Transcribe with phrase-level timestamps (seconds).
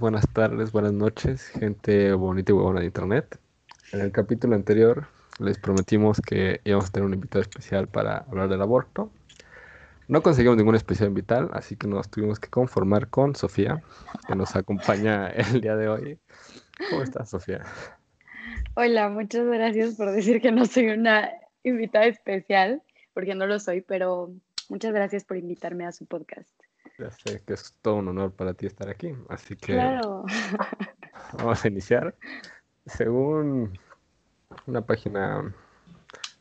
[0.00, 3.38] buenas tardes, buenas noches, gente bonita y buena de internet.
[3.92, 5.06] En el capítulo anterior
[5.38, 9.10] les prometimos que íbamos a tener un invitado especial para hablar del aborto.
[10.08, 13.82] No conseguimos ningún especial invitado, así que nos tuvimos que conformar con Sofía,
[14.26, 16.18] que nos acompaña el día de hoy.
[16.90, 17.62] ¿Cómo estás, Sofía?
[18.74, 21.30] Hola, muchas gracias por decir que no soy una
[21.64, 22.82] invitada especial,
[23.14, 24.32] porque no lo soy, pero
[24.68, 26.50] muchas gracias por invitarme a su podcast.
[26.98, 29.76] Ya sé que es todo un honor para ti estar aquí, así que
[31.38, 32.14] vamos a iniciar.
[32.86, 33.78] Según
[34.66, 35.54] una página,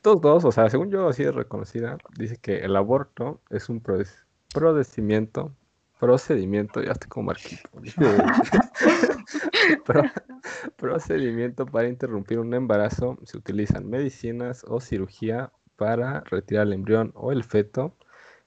[0.02, 3.82] todos dos, o sea, según yo así de reconocida, dice que el aborto es un
[3.82, 5.54] procedimiento,
[6.00, 7.70] procedimiento, ya estoy como marquito,
[10.76, 17.32] procedimiento para interrumpir un embarazo, se utilizan medicinas o cirugía para retirar el embrión o
[17.32, 17.96] el feto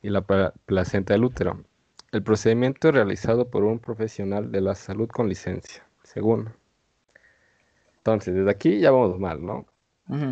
[0.02, 0.22] y la
[0.66, 1.64] placenta del útero.
[2.14, 6.50] El procedimiento es realizado por un profesional de la salud con licencia, según.
[7.96, 9.66] Entonces, desde aquí ya vamos mal, ¿no?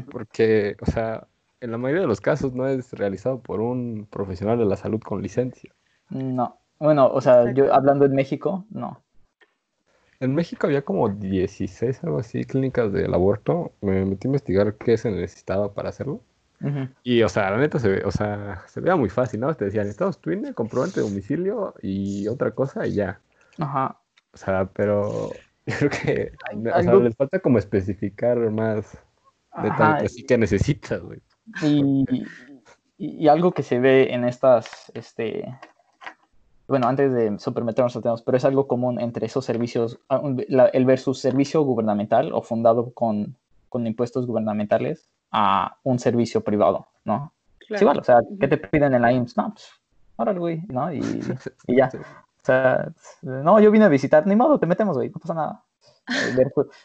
[0.08, 1.26] Porque, o sea,
[1.60, 5.00] en la mayoría de los casos no es realizado por un profesional de la salud
[5.00, 5.74] con licencia.
[6.08, 6.56] No.
[6.78, 9.02] Bueno, o sea, yo hablando en México, no.
[10.20, 13.72] En México había como 16, algo así, clínicas del aborto.
[13.80, 16.20] Me metí a investigar qué se necesitaba para hacerlo.
[17.02, 19.54] Y, o sea, la neta se ve, o sea, se veía muy fácil, ¿no?
[19.54, 23.20] Te decían, Estados Twin, comprobante de domicilio y otra cosa y ya.
[23.58, 23.98] Ajá.
[24.32, 25.30] O sea, pero
[25.66, 28.96] yo creo que o sea, les falta como especificar más
[29.62, 31.20] detalles así que necesitas, güey.
[31.62, 32.04] Y,
[32.98, 35.44] y, algo que se ve en estas, este,
[36.68, 40.22] bueno, antes de supermeternos al tema, pero es algo común entre esos servicios, ah,
[40.72, 43.36] el versus servicio gubernamental o fundado con,
[43.68, 47.32] con impuestos gubernamentales a un servicio privado, ¿no?
[47.76, 49.36] Sí, vale, o sea, ¿qué te piden en la IMSS?
[49.36, 49.70] No, pues,
[50.16, 50.92] órale, güey, ¿no?
[50.92, 51.00] Y,
[51.66, 51.90] y ya.
[51.94, 55.64] O sea, no, yo vine a visitar, ni modo, te metemos, güey, no pasa nada.
[56.08, 56.44] Eh,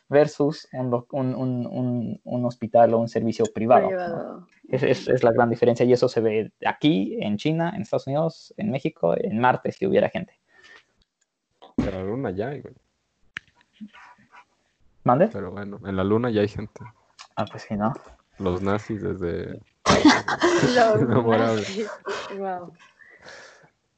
[0.10, 3.90] versus un, un, un, hospital o un servicio privado.
[4.70, 8.06] Es, es, es, la gran diferencia y eso se ve aquí, en China, en Estados
[8.06, 10.40] Unidos, en México, en Marte, si hubiera gente.
[11.76, 12.76] Pero en la luna ya hay, güey.
[15.04, 15.30] ¿Mande?
[15.30, 16.82] Pero bueno, en la luna ya hay gente.
[17.36, 17.94] Ah, pues sí, ¿no?
[18.40, 19.60] Los nazis desde...
[20.76, 21.68] Los
[22.38, 22.74] Wow.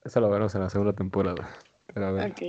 [0.04, 1.50] Eso lo veremos en la segunda temporada.
[1.94, 2.32] Pero a ver.
[2.32, 2.42] Ok.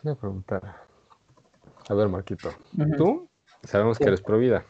[0.00, 0.76] Quiero preguntar.
[1.88, 2.52] A ver, Marquito.
[2.96, 3.28] Tú
[3.62, 4.64] sabemos que eres pro vida.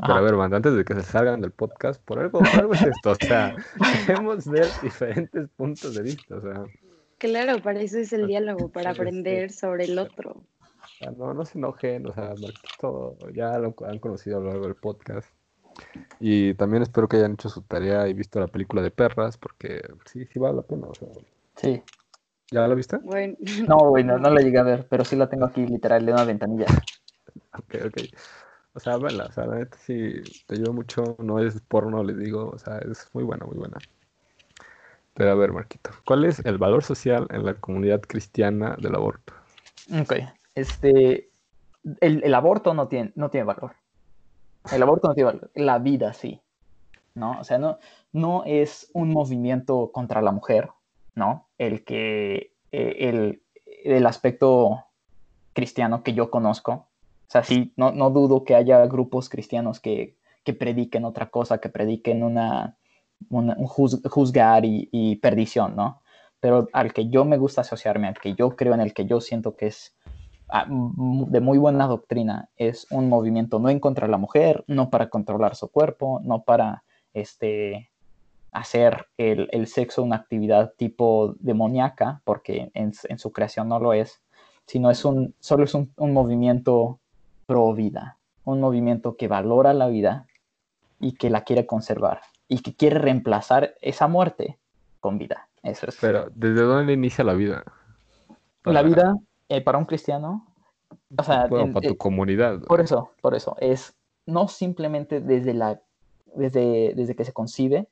[0.00, 3.10] Pero a ver, antes de que se salgan del podcast, por algo, algo es esto.
[3.10, 3.54] O sea,
[4.06, 6.36] queremos ver diferentes puntos de vista.
[6.36, 6.64] O sea.
[7.18, 10.42] Claro, para eso es el diálogo, para aprender sobre el otro
[11.16, 14.74] no, no se enojen, o sea, Marquito ya lo han conocido a lo largo del
[14.74, 15.28] podcast.
[16.18, 19.82] Y también espero que hayan hecho su tarea y visto la película de perras, porque
[20.04, 20.88] sí, sí vale la pena.
[20.88, 21.08] O sea.
[21.56, 21.82] Sí.
[22.50, 22.98] ¿Ya la viste?
[23.68, 26.24] No, güey, no, la llegué a ver, pero sí la tengo aquí literal de una
[26.24, 26.66] ventanilla.
[27.52, 27.98] ok, ok.
[28.74, 32.18] O sea, bueno, o sea, la neta sí te ayuda mucho, no es porno, les
[32.18, 33.78] digo, o sea, es muy buena, muy buena.
[35.14, 39.34] Pero a ver, Marquito, ¿cuál es el valor social en la comunidad cristiana del aborto?
[40.00, 40.14] Ok,
[40.54, 41.30] este,
[42.00, 43.72] el, aborto no tiene, no tiene valor.
[44.72, 45.50] El aborto no tiene valor.
[45.54, 46.40] La vida sí.
[47.14, 47.40] ¿No?
[47.40, 47.78] O sea, no,
[48.12, 50.70] no es un movimiento contra la mujer,
[51.14, 51.48] ¿no?
[51.58, 53.42] El que, eh, el,
[53.84, 54.84] el, aspecto
[55.52, 56.72] cristiano que yo conozco.
[56.72, 61.58] O sea, sí, no, no dudo que haya grupos cristianos que, que prediquen otra cosa,
[61.58, 62.76] que prediquen una,
[63.28, 66.02] un juzgar y, y, perdición, ¿no?
[66.38, 69.20] Pero al que yo me gusta asociarme, al que yo creo en el que yo
[69.20, 69.94] siento que es
[70.68, 72.48] de muy buena doctrina.
[72.56, 76.42] Es un movimiento no en contra de la mujer, no para controlar su cuerpo, no
[76.42, 76.84] para
[77.14, 77.90] este,
[78.52, 84.20] hacer el, sexo una actividad tipo demoníaca, porque en, su creación no lo es,
[84.66, 86.98] sino es un, solo es un, movimiento
[87.46, 90.26] pro vida, un movimiento que valora la vida
[90.98, 94.58] y que la quiere conservar y que quiere reemplazar esa muerte
[95.00, 95.48] con vida.
[95.62, 95.98] Eso es.
[96.00, 97.64] Pero, ¿desde dónde inicia la vida?
[98.64, 99.14] La vida
[99.48, 100.46] eh, para un cristiano,
[101.16, 102.60] o sea, para tu eh, comunidad.
[102.62, 103.94] Por eso, por eso, es
[104.26, 105.80] no simplemente desde, la,
[106.34, 107.88] desde, desde que se concibe,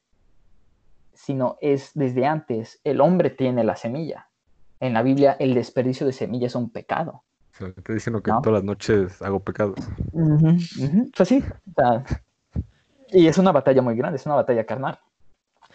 [1.15, 2.81] sino es desde antes.
[2.85, 4.29] El hombre tiene la semilla.
[4.81, 7.25] En la Biblia el desperdicio de semilla es un pecado.
[7.55, 9.79] O sea, te diciendo que todas las noches hago pecados.
[11.17, 11.43] Pues sí,
[13.11, 15.01] y es una batalla muy grande, es una batalla carnal.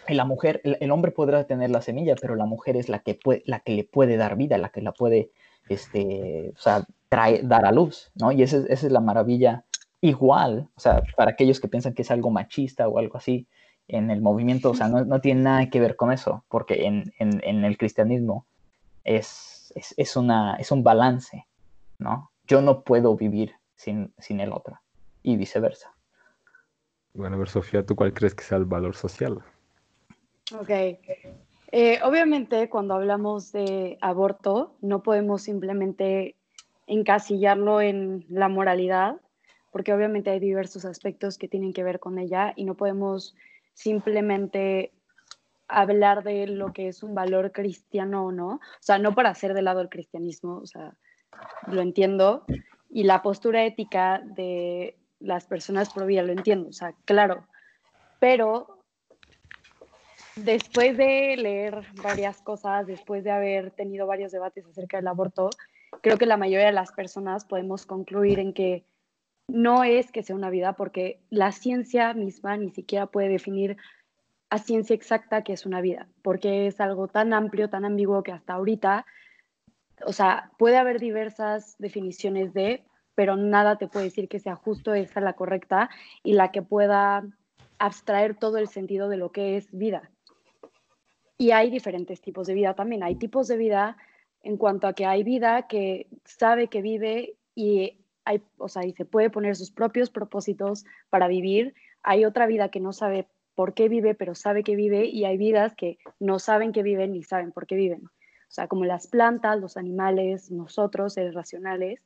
[0.08, 3.16] Y la mujer, el, hombre podrá tener la semilla, pero la mujer es la que,
[3.16, 5.32] puede, la que le puede dar vida, la que la puede
[5.70, 8.32] este, o sea, trae, dar a luz, ¿no?
[8.32, 9.66] Y esa, es la maravilla
[10.02, 13.48] igual, o sea, para aquellos que piensan que es algo machista o algo así,
[13.88, 17.14] en el movimiento, o sea, no, no tiene nada que ver con eso, porque en,
[17.20, 18.48] en, el cristianismo
[19.04, 21.46] es, es, es, una, es un balance,
[22.00, 22.32] ¿no?
[22.48, 24.80] Yo no puedo vivir sin, sin el otro
[25.22, 25.94] y viceversa.
[27.14, 29.44] Bueno, a ver, Sofía, ¿tú cuál crees que sea el valor social?
[30.60, 30.70] Ok.
[31.72, 36.38] Eh, obviamente, cuando hablamos de aborto, no podemos simplemente
[36.88, 39.18] encasillarlo en la moralidad,
[39.72, 43.36] porque obviamente hay diversos aspectos que tienen que ver con ella y no podemos
[43.74, 44.92] simplemente
[45.68, 49.54] hablar de lo que es un valor cristiano o no, o sea, no para hacer
[49.54, 50.94] de lado el cristianismo, o sea,
[51.68, 52.46] lo entiendo,
[52.90, 57.48] y la postura ética de las personas pro vida, lo entiendo, o sea, claro,
[58.20, 58.84] pero
[60.36, 65.50] después de leer varias cosas, después de haber tenido varios debates acerca del aborto,
[66.02, 68.86] creo que la mayoría de las personas podemos concluir en que
[69.48, 73.78] no es que sea una vida, porque la ciencia misma ni siquiera puede definir
[74.50, 78.32] a ciencia exacta que es una vida, porque es algo tan amplio, tan ambiguo que
[78.32, 79.06] hasta ahorita,
[80.06, 82.84] o sea, puede haber diversas definiciones de,
[83.16, 85.90] pero nada te puede decir que sea justo esa la correcta
[86.24, 87.24] y la que pueda
[87.80, 90.12] abstraer todo el sentido de lo que es vida.
[91.38, 93.04] Y hay diferentes tipos de vida también.
[93.04, 93.98] Hay tipos de vida
[94.44, 98.94] en cuanto a que hay vida que sabe que vive y hay, o sea, y
[98.94, 101.74] se puede poner sus propios propósitos para vivir.
[102.04, 105.38] Hay otra vida que no sabe por qué vive, pero sabe que vive, y hay
[105.38, 108.06] vidas que no saben que viven ni saben por qué viven.
[108.06, 112.02] O sea, como las plantas, los animales, nosotros, seres racionales.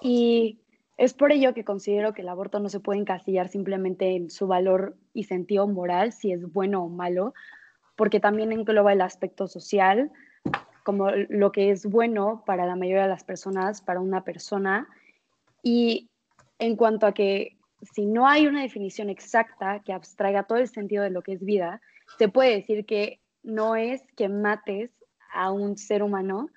[0.00, 0.58] Y
[0.96, 4.46] es por ello que considero que el aborto no se puede encasillar simplemente en su
[4.46, 7.34] valor y sentido moral, si es bueno o malo,
[7.96, 10.10] porque también engloba el aspecto social,
[10.84, 14.88] como lo que es bueno para la mayoría de las personas, para una persona.
[15.62, 16.08] Y
[16.58, 17.56] en cuanto a que
[17.94, 21.44] si no hay una definición exacta que abstraiga todo el sentido de lo que es
[21.44, 21.80] vida,
[22.18, 24.90] se puede decir que no es que mates
[25.32, 26.48] a un ser humano,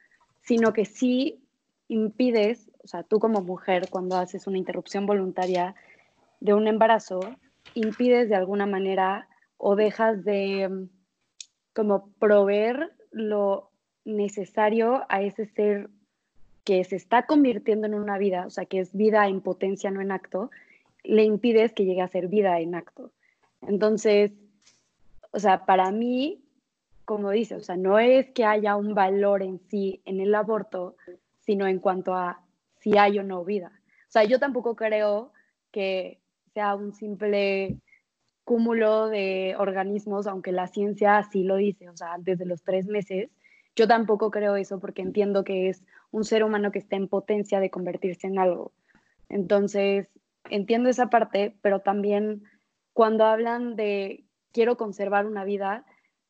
[0.42, 1.42] sino que sí
[1.88, 5.76] impides, o sea, tú como mujer, cuando haces una interrupción voluntaria
[6.40, 7.20] de un embarazo,
[7.74, 10.88] impides de alguna manera o dejas de
[11.74, 13.72] como proveer lo
[14.06, 15.90] necesario a ese ser
[16.64, 20.02] que se está convirtiendo en una vida, o sea, que es vida en potencia, no
[20.02, 20.50] en acto,
[21.04, 23.12] le impides que llegue a ser vida en acto.
[23.62, 24.32] Entonces,
[25.32, 26.44] o sea, para mí,
[27.04, 30.96] como dice, o sea, no es que haya un valor en sí en el aborto,
[31.42, 32.42] sino en cuanto a
[32.80, 33.72] si hay o no vida.
[34.08, 35.32] O sea, yo tampoco creo
[35.72, 36.20] que
[36.54, 37.78] sea un simple
[38.44, 43.30] cúmulo de organismos, aunque la ciencia así lo dice, o sea, desde los tres meses.
[43.76, 47.60] Yo tampoco creo eso porque entiendo que es un ser humano que está en potencia
[47.60, 48.72] de convertirse en algo.
[49.28, 50.10] Entonces,
[50.50, 52.44] entiendo esa parte, pero también
[52.94, 54.24] cuando hablan de
[54.54, 55.86] quiero conservar una vida,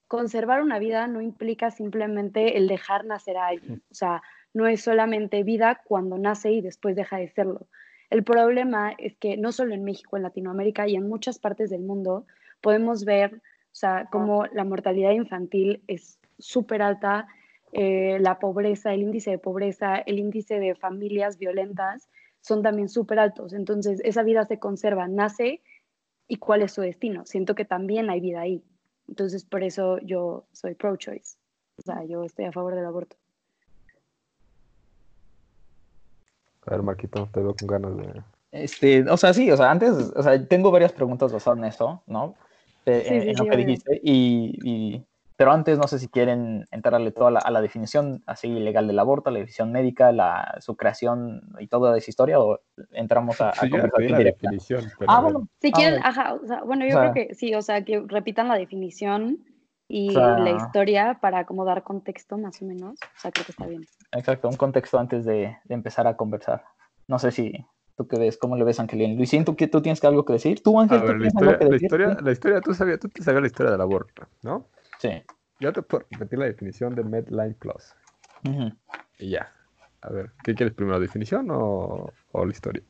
[0.08, 3.84] conservar una vida no implica simplemente el dejar nacer a alguien.
[3.92, 7.68] O sea, no es solamente vida cuando nace y después deja de serlo.
[8.10, 11.82] El problema es que no solo en México, en Latinoamérica y en muchas partes del
[11.82, 12.26] mundo
[12.62, 17.28] podemos ver, o sea, cómo la mortalidad infantil es súper alta,
[17.72, 22.10] eh, la pobreza, el índice de pobreza, el índice de familias violentas
[22.42, 23.54] son también súper altos.
[23.54, 25.62] Entonces, esa vida se conserva, nace
[26.28, 27.26] y cuál es su destino.
[27.26, 28.64] Siento que también hay vida ahí.
[29.08, 31.38] Entonces, por eso yo soy pro-choice.
[31.78, 33.18] O sea, yo estoy a favor del aborto.
[36.66, 38.24] A ver, Marquito, te veo con ganas de.
[38.52, 42.02] Este, o sea, sí, o sea, antes, o sea, tengo varias preguntas basadas en eso,
[42.08, 42.36] ¿no?
[42.86, 45.04] en, lo que dijiste, y,
[45.38, 49.00] pero antes no sé si quieren entrarle toda la, a la definición así legal del
[49.00, 52.60] aborto, la definición médica, la, su creación y toda esa historia, o
[52.92, 54.92] entramos a, a Sí, la definición.
[54.98, 55.48] pero Ah, bueno.
[55.62, 56.08] Si Ah, quieren, bueno.
[56.08, 58.56] ajá, o sea, bueno, yo O sea- creo que sí, o sea, que repitan la
[58.58, 59.40] definición
[59.88, 62.94] y O sea- la historia para como dar contexto más o menos.
[62.94, 63.86] O sea, creo que está bien.
[64.14, 66.64] Exacto, un contexto antes de, de empezar a conversar.
[67.08, 67.54] No sé si
[67.98, 69.16] tú qué ves, cómo le ves, Angelín.
[69.18, 70.64] Luisín, ¿tú, qué- tú tienes algo que decir?
[70.64, 71.86] ¿Tú, A Ángel, tú ver, la tienes algo historia, que la decir?
[71.86, 74.66] historia, la historia, tú sabías, tú te sabías la historia del aborto, ¿no?
[75.00, 75.10] Sí.
[75.60, 77.94] Yo te puedo repetir la definición de Medline Plus.
[79.20, 79.52] Y ya.
[80.02, 82.84] A ver, ¿qué quieres primero, definición o, o la historia?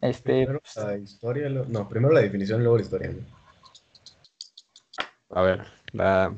[0.00, 3.10] Este, Primero la historia, lo- no, primero la definición y luego la historia.
[3.12, 3.22] ¿no?
[5.30, 6.34] A ver, la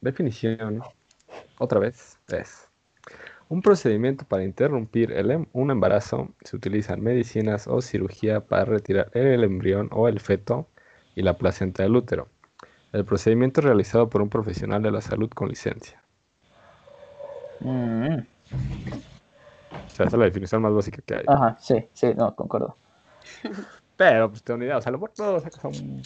[0.00, 0.82] definición,
[1.58, 2.68] otra vez, es
[3.48, 6.28] un procedimiento para interrumpir el em- un embarazo.
[6.44, 10.68] Se utilizan medicinas o cirugía para retirar el embrión o el feto
[11.16, 12.28] y la placenta del útero.
[12.92, 16.02] El procedimiento es realizado por un profesional de la salud con licencia.
[17.60, 18.18] mm,
[19.72, 21.24] O sea, esa es la definición más básica que hay.
[21.26, 22.76] ajá, sí, sí, no, concuerdo.
[23.96, 24.78] Pero, pues, te una idea.
[24.78, 26.02] O sea, el aborto sacas a un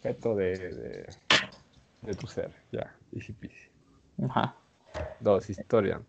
[0.00, 1.06] feto de, de,
[2.02, 2.50] de tu ser.
[2.72, 3.70] Ya, easy peasy.
[4.28, 4.54] Ajá.
[5.20, 6.02] Dos, historia.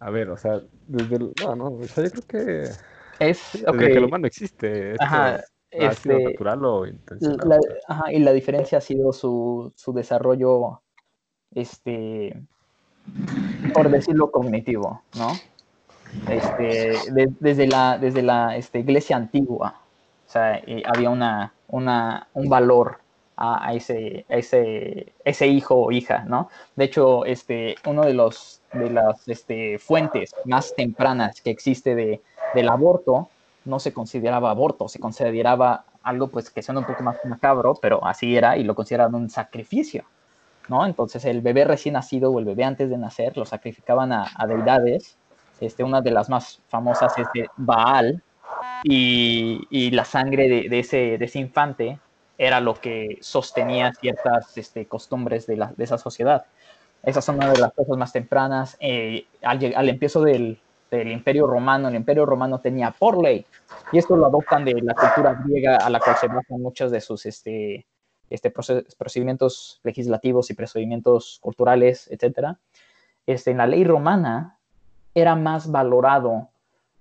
[0.00, 1.32] A ver, o sea, desde el...
[1.36, 2.62] No, no, o sea, yo creo que...
[3.18, 5.04] Es, Desde ok, que el humano existe, esto
[5.72, 7.48] Ha sido este, natural o intencional.
[7.48, 7.58] la-
[7.88, 10.80] ajá, y la diferencia ha sido su, su desarrollo,
[11.54, 12.42] este,
[13.74, 15.28] por decirlo cognitivo, ¿no?
[16.28, 19.80] Este, de- desde la, desde la este, iglesia antigua,
[20.26, 22.98] o sea, había una, una, un valor
[23.36, 26.48] a, a ese, a ese, ese hijo o hija, ¿no?
[26.76, 32.20] De hecho, este, uno de los de las este, fuentes más tempranas que existe de,
[32.54, 33.28] del aborto
[33.68, 38.04] no se consideraba aborto, se consideraba algo pues que suena un poco más macabro, pero
[38.04, 40.04] así era y lo consideraban un sacrificio,
[40.68, 40.84] ¿no?
[40.86, 44.46] Entonces el bebé recién nacido o el bebé antes de nacer lo sacrificaban a, a
[44.46, 45.16] deidades,
[45.60, 48.22] este, una de las más famosas es Baal,
[48.82, 51.98] y, y la sangre de, ese, de ese infante
[52.36, 56.46] era lo que sostenía ciertas este, costumbres de, la, de esa sociedad.
[57.02, 58.76] Esas son una de las cosas más tempranas.
[58.80, 63.44] Eh, al, al empiezo del, del Imperio Romano, el Imperio Romano tenía por ley,
[63.92, 67.00] y esto lo adoptan de la cultura griega a la cual se basan muchos de
[67.00, 67.86] sus este,
[68.30, 72.56] este, proce- procedimientos legislativos y procedimientos culturales, etc.
[73.26, 74.58] Este, en la ley romana
[75.14, 76.48] era más valorado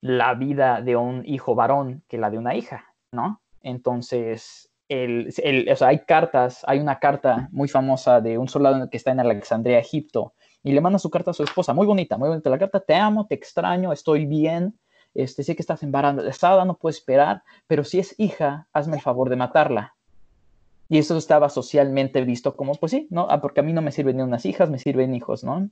[0.02, 3.42] la vida de un hijo varón que la de una hija, ¿no?
[3.64, 8.90] Entonces, el, el- o sea, hay cartas, hay una carta muy famosa de un soldado
[8.90, 10.34] que está en Alejandría, Egipto,
[10.64, 12.96] y le manda su carta a su esposa, muy bonita, muy bonita la carta, te
[12.96, 14.78] amo, te extraño, estoy bien,
[15.14, 19.30] este, sé que estás embarazada, no puedo esperar, pero si es hija, hazme el favor
[19.30, 19.96] de matarla.
[20.90, 23.28] Y eso estaba socialmente visto como, pues sí, ¿no?
[23.30, 25.70] Ah, porque a mí no me sirven ni unas hijas, me sirven hijos, ¿no?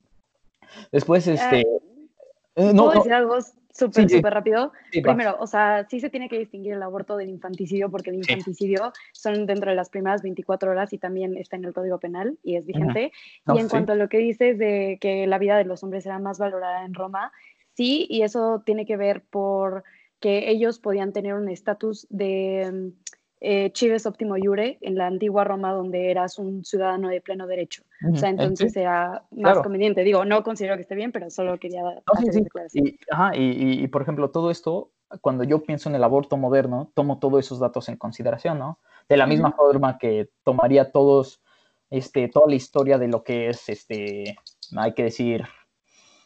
[0.92, 1.62] Después, este...
[1.62, 3.36] eh, no, ¿Puedo no, algo
[3.75, 4.15] súper, Sí, sí.
[4.17, 4.72] súper rápido?
[4.91, 5.01] sí.
[5.01, 8.94] Primero, o sea, sí se tiene que distinguir el aborto del infanticidio porque el infanticidio
[9.12, 12.55] son dentro de las primeras 24 horas y también está en el Código Penal y
[12.55, 13.12] es vigente.
[13.46, 16.05] No, y en cuanto a lo que dices de que la vida de los hombres
[16.05, 17.32] era más valorada en Roma,
[17.74, 19.84] sí, y eso tiene que ver por
[20.20, 22.94] que ellos podían tener un estatus de
[23.41, 27.84] eh, chives optimo iure en la antigua Roma donde eras un ciudadano de pleno derecho.
[28.04, 29.64] O sea, Ujú, entonces era más claro.
[29.64, 30.04] conveniente.
[30.04, 32.80] Digo, no considero que esté bien, pero solo quería No, sí, hacer sí.
[32.80, 37.20] Y, ajá, y, por ejemplo, todo esto, cuando yo pienso en el aborto moderno, tomo
[37.20, 38.80] todos esos datos en consideración, ¿no?
[39.08, 41.42] De la misma forma que tomaría todos,
[41.90, 44.36] este, toda la historia de lo que es, este,
[44.75, 45.46] hay que decir,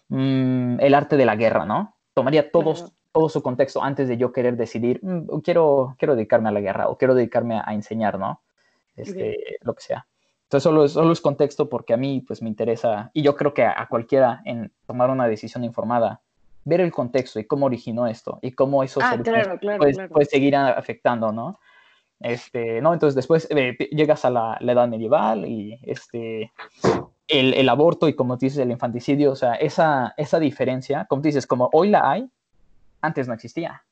[0.09, 1.95] mm, el arte de la guerra, ¿no?
[2.13, 2.93] Tomaría todos, Claro.
[3.13, 6.89] todo su contexto antes de yo querer decidir, "Mm, quiero, quiero dedicarme a la guerra
[6.89, 8.41] o quiero dedicarme a, a enseñar, ¿no?
[8.95, 10.07] Este, Lo que sea.
[10.49, 13.53] Entonces solo es, solo es contexto porque a mí pues me interesa y yo creo
[13.53, 16.21] que a, a cualquiera en tomar una decisión informada,
[16.65, 20.09] ver el contexto y cómo originó esto y cómo esos Ah, claro, claro, puede, claro.
[20.09, 21.59] puede seguir afectando, ¿no?
[22.19, 22.93] Este, ¿no?
[22.93, 26.51] Entonces después eh, llegas a la, la edad medieval y este,
[27.27, 31.45] el, el aborto y como dices, el infanticidio, o sea, esa, esa diferencia, como dices,
[31.45, 32.27] como hoy la hay,
[33.01, 33.83] antes no existía,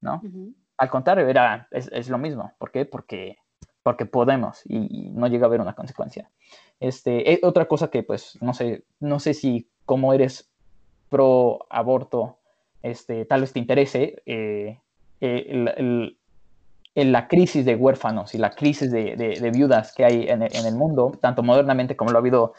[0.00, 0.16] ¿no?
[0.16, 0.52] Ujú.
[0.78, 2.52] Al contrario, era, es, es lo mismo.
[2.58, 2.86] ¿Por qué?
[2.86, 3.38] Porque,
[3.82, 6.30] porque podemos y, no llega a haber una consecuencia.
[6.80, 10.50] Este, eh, otra cosa que, pues, no sé, no sé si como eres
[11.08, 12.38] pro aborto,
[12.82, 14.78] este, tal vez te interese eh,
[15.20, 16.18] eh, el- el-
[16.94, 20.42] el- la crisis de huérfanos y la crisis de, de- de viudas que hay en,
[20.42, 22.52] el- en el mundo, tanto modernamente como lo ha habido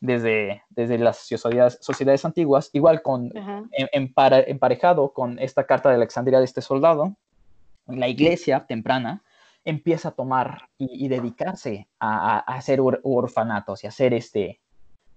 [0.00, 3.30] desde, desde las sociedades, sociedades antiguas, igual con,
[3.72, 7.16] en- empara- emparejado con esta carta de Alexandria de este soldado,
[7.86, 9.22] la iglesia temprana
[9.66, 14.60] empieza a tomar y, y dedicarse a, a- a hacer or- orfanatos y hacer este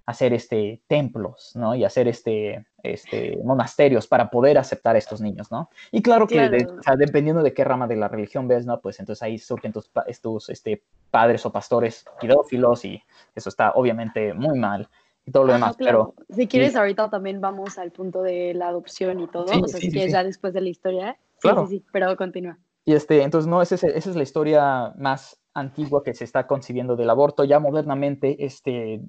[0.06, 1.75] hacer este templos, ¿no?
[1.75, 5.70] Y hacer este, este monasterios para poder aceptar a estos niños, ¿no?
[5.91, 6.79] Y claro que de- Claro.
[6.79, 8.82] o sea, dependiendo de qué rama de la religión ves, ¿no?
[8.82, 13.00] Pues entonces ahí surgen tus, tus este, padres o pastores pedófilos y
[13.36, 14.89] eso está obviamente muy mal
[15.27, 16.15] y todo lo Ah, demás, claro.
[16.18, 19.48] pero Si quieres, ahorita también vamos al punto de la adopción y todo.
[19.50, 21.13] Sí, o sea, sí, si sí, quieres ya después de la historia.
[21.38, 21.68] Sí, Claro.
[21.68, 22.58] sí, sí, pero continúa.
[22.86, 26.48] Y este, entonces, no, esa es, esa es la historia más antigua que se está
[26.48, 27.43] concibiendo del aborto.
[27.43, 29.01] Ya modernamente este,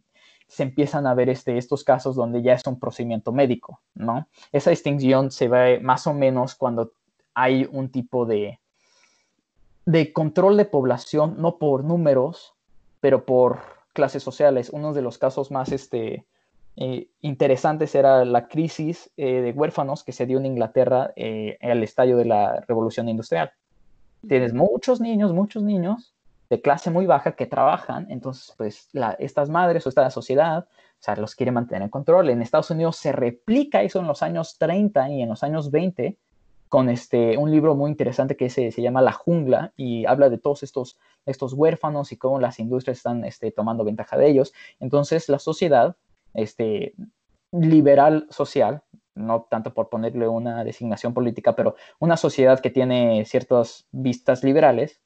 [0.49, 4.29] se empiezan a ver este, estos casos donde ya es un procedimiento médico, ¿no?
[4.53, 6.93] Esa distinción se ve más o menos cuando
[7.35, 8.59] hay un tipo de,
[9.87, 12.55] de control de población, no por números,
[13.01, 13.61] pero por
[13.93, 14.71] clases sociales.
[14.71, 16.27] Uno de los casos más este,
[16.77, 21.83] eh, interesantes era la crisis eh, de huérfanos que se dio en Inglaterra eh, al
[21.83, 23.53] estallo de la revolución industrial.
[24.27, 26.15] Tienes muchos niños, muchos niños
[26.51, 31.17] de clase muy baja que trabajan, entonces pues estas madres o esta sociedad, o sea,
[31.17, 32.29] los quiere mantener en control.
[32.29, 36.19] En Estados Unidos se replica eso en los años 30 y en los años 20
[36.69, 40.39] con este, un libro muy interesante que se, se llama La Jungla y habla de
[40.39, 44.53] todos estos, estos huérfanos y cómo las industrias están este, tomando ventaja de ellos.
[44.79, 45.97] Entonces la sociedad
[46.35, 46.95] este,
[47.53, 48.83] liberal social,
[49.15, 55.01] no tanto por ponerle una designación política, pero una sociedad que tiene ciertas vistas liberales,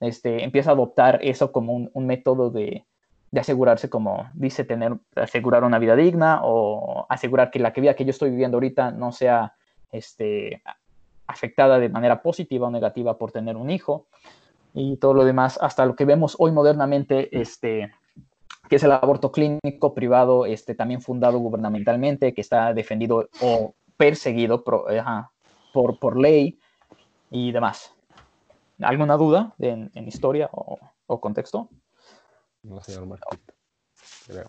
[0.00, 2.84] este, empieza a adoptar eso como un, método de,
[3.30, 8.04] de, asegurarse, como dice, tener, asegurar una vida digna o asegurar que la vida que
[8.04, 9.54] yo estoy viviendo ahorita no sea
[9.92, 10.62] este,
[11.26, 14.06] afectada de manera positiva o negativa por tener un hijo
[14.74, 17.92] y todo lo demás, hasta lo que vemos hoy modernamente, este,
[18.72, 24.64] que es el aborto clínico privado, este, también fundado gubernamentalmente, que está defendido o perseguido
[24.64, 24.86] por,
[25.74, 26.58] por, por ley
[27.30, 27.94] y demás.
[28.80, 31.68] ¿Alguna duda en, en historia o, o, contexto?
[32.62, 33.52] No, señor Marquito.
[34.26, 34.48] Creo.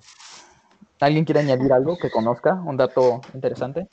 [1.02, 2.54] ¿Alguien quiere añadir algo que conozca?
[2.54, 3.90] ¿Un dato interesante?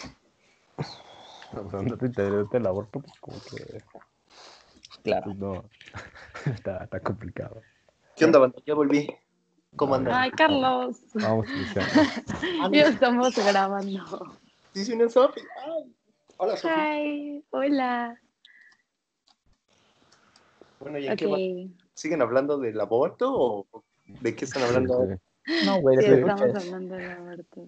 [0.76, 3.82] O sea, un dato interesante del aborto, pues como que...
[5.02, 5.24] Claro.
[5.24, 5.64] Pues, no,
[6.54, 7.60] está, está complicado.
[8.14, 8.60] ¿Qué onda, banda?
[8.64, 9.08] Ya volví.
[9.76, 10.14] ¿Cómo andan?
[10.14, 10.98] Ay, Carlos.
[11.14, 11.46] Vamos.
[12.72, 14.36] Ya estamos grabando.
[14.74, 15.40] Dice una Sofi.
[16.36, 16.74] Hola, Sofi.
[16.74, 18.20] Hi, hola.
[20.80, 21.36] Bueno, ¿y en qué va?
[21.36, 21.80] Ok.
[21.94, 23.66] ¿Siguen hablando del aborto o
[24.06, 25.18] de qué están hablando ahora?
[25.64, 27.66] No, güey, Sí, de estamos hablando del aborto.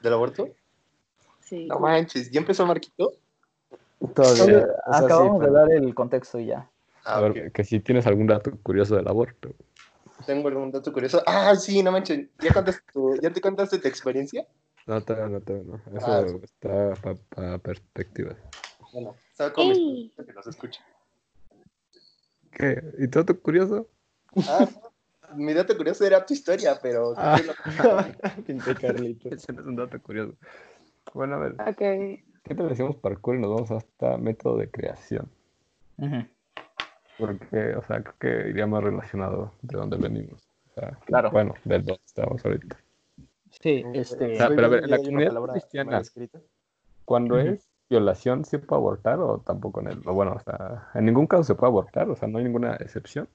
[0.00, 0.48] ¿Del aborto?
[1.40, 1.66] Sí.
[1.66, 3.12] No manches, ¿ya empezó Marquito?
[4.14, 6.68] Todavía, Oye, o sea, sí, acabamos de dar el contexto y ya.
[7.04, 9.54] Ah, A ver, que si tienes algún dato curioso del aborto.
[10.26, 11.22] Tengo algún dato curioso.
[11.26, 12.28] Ah, sí, no manches.
[12.40, 14.46] ¿Ya, contaste tu- ¿Ya te contaste tu experiencia?
[14.86, 15.98] No, todavía no, todavía no.
[15.98, 18.36] Eso Ah, está para perspectivas.
[18.92, 20.12] Bueno, estaba como Ey.
[20.16, 20.84] que nos escucha.
[22.50, 22.82] ¿Qué?
[22.98, 23.88] ¿Y tu dato curioso?
[24.48, 24.68] Ah,
[25.36, 27.14] mi dato curioso era tu historia, pero...
[27.16, 27.36] Ah.
[28.46, 29.28] Pinche Carlito.
[29.28, 30.34] Ese no es un dato curioso.
[31.14, 31.78] Bueno, a ver, Ok.
[32.44, 35.30] ¿qué te decimos parkour y nos vamos hasta método de creación?
[35.98, 36.26] Ujú.
[37.20, 40.40] Porque, o sea, creo que iría más relacionado de dónde venimos.
[40.70, 41.30] O sea, Claro.
[41.30, 42.76] Bueno, del donde estamos ahorita.
[43.60, 44.34] Sí, este.
[44.34, 46.02] O sea, pero a ver, Hoy la comunidad palabra cristiana-.
[47.04, 50.02] Cuando es violación, ¿sí puede abortar o tampoco en el...
[50.06, 52.76] o bueno, o sea, en ningún caso se puede abortar, o sea, no hay ninguna
[52.76, 53.28] excepción.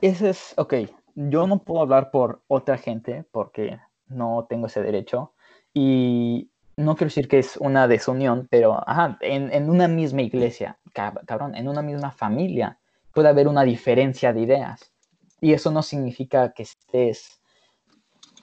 [0.00, 0.74] Ese es, ok,
[1.14, 5.32] yo no puedo hablar por otra gente porque no tengo ese derecho
[5.72, 10.78] y no quiero decir que es una desunión, pero ajá, en, en una misma iglesia,
[10.92, 12.79] cab- cabrón, en una misma familia
[13.12, 14.92] puede haber una diferencia de ideas.
[15.40, 17.40] Y eso no significa que estés,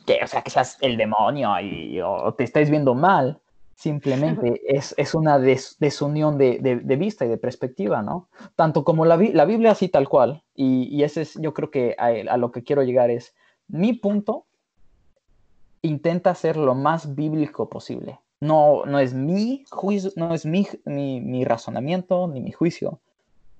[0.06, 3.40] que, o sea, que seas el demonio y, o te estés viendo mal,
[3.76, 8.30] simplemente es, es una des- desunión de, de- de vista y de perspectiva, ¿no?
[8.56, 11.96] tanto como la, la Biblia así tal cual, y, y ese es, yo creo que
[12.00, 13.36] a, a lo que quiero llegar es,
[13.68, 14.46] mi punto
[15.82, 18.20] intenta ser lo más bíblico posible.
[18.40, 23.00] No, no es mi juicio, no es mi, mi, mi razonamiento ni mi juicio,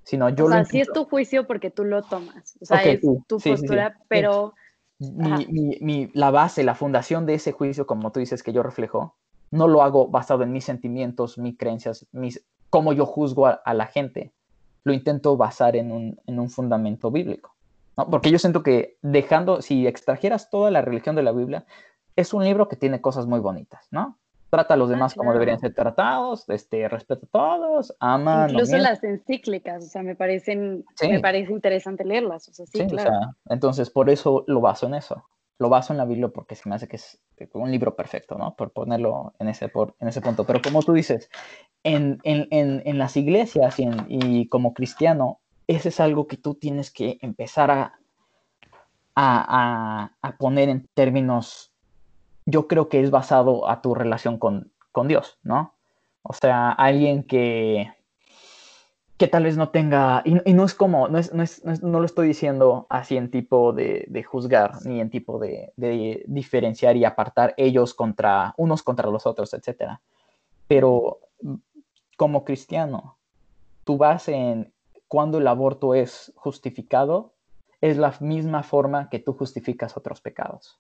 [0.08, 2.58] sino yo o lo sea, sí es tu juicio porque tú lo tomas.
[2.62, 3.68] O sea, es sí, tu sí, sí, sí.
[3.68, 4.54] postura, pero
[5.00, 9.16] mi- mi- la base, la fundación de ese juicio, como tú dices que yo reflejo,
[9.52, 13.74] no lo hago basado en mis sentimientos, mis creencias, mis, cómo yo juzgo a, a
[13.74, 14.34] la gente.
[14.86, 17.54] Lo intento basar en un, en un fundamento bíblico.
[17.98, 18.10] ¿no?
[18.10, 21.66] Porque yo siento que dejando, si extrajeras toda la religión de la Biblia,
[22.16, 24.18] es un libro que tiene cosas muy bonitas, ¿no?
[24.50, 28.78] Trata a los Ah, demás como deberían ser tratados, este, respeta a todos, ama, incluso
[28.78, 31.10] las encíclicas, o sea, me parecen, Sí.
[31.10, 32.48] me parece interesante leerlas.
[32.48, 33.10] O sea, sí, Sí, o claro.
[33.12, 35.26] sea, entonces por eso lo baso en eso.
[35.60, 37.20] Lo baso en la Biblia porque se me hace que es
[37.54, 38.56] un libro perfecto, ¿no?
[38.56, 40.46] Por ponerlo en ese, por, en ese punto.
[40.46, 41.30] Pero como tú dices,
[41.84, 46.92] en, en, en, en las iglesias y, como cristiano, ese es algo que tú tienes
[46.92, 48.00] que empezar a,
[49.16, 51.74] a, a- a poner en términos,
[52.48, 55.76] yo creo que es basado a tu relación con, con Dios, ¿no?
[56.24, 57.92] O sea, alguien que,
[59.18, 61.84] que tal vez no tenga, y, no es como, no, es, no, es- no es-
[61.84, 66.24] no lo estoy diciendo así en tipo de, de juzgar, ni en tipo de, de
[66.28, 70.02] diferenciar y apartar ellos contra, unos contra los otros, etcétera.
[70.68, 71.20] Pero
[72.16, 73.18] como cristiano,
[73.84, 74.74] tu base en
[75.08, 77.34] cuando el aborto es justificado
[77.82, 80.80] es la misma forma que tú justificas otros pecados.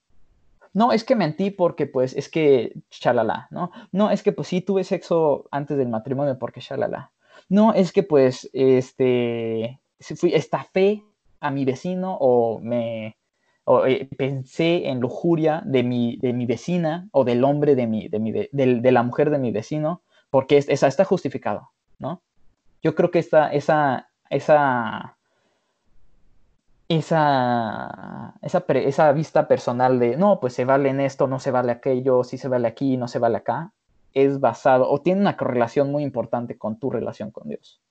[0.79, 3.71] No, es que mentí porque pues es que shalala, ¿no?
[3.91, 7.11] No, es que pues sí tuve sexo antes del matrimonio porque shalala.
[7.49, 9.79] No, es que pues este
[10.19, 11.03] fui estafé
[11.39, 13.17] a mi vecino o me
[13.65, 18.07] o, eh, pensé en lujuria de mi, de mi vecina o del hombre de mi,
[18.07, 22.21] de mi de la mujer de mi vecino porque es- esa está justificado, ¿no?
[22.83, 25.16] Yo creo que esta, esa, esa,
[26.89, 31.51] esa, esa, pre- esa vista personal de, no, pues se vale en esto, no se
[31.51, 33.73] vale aquello, sí se vale aquí, no se vale acá,
[34.13, 37.81] es basado o tiene una correlación muy importante con tu relación con Dios.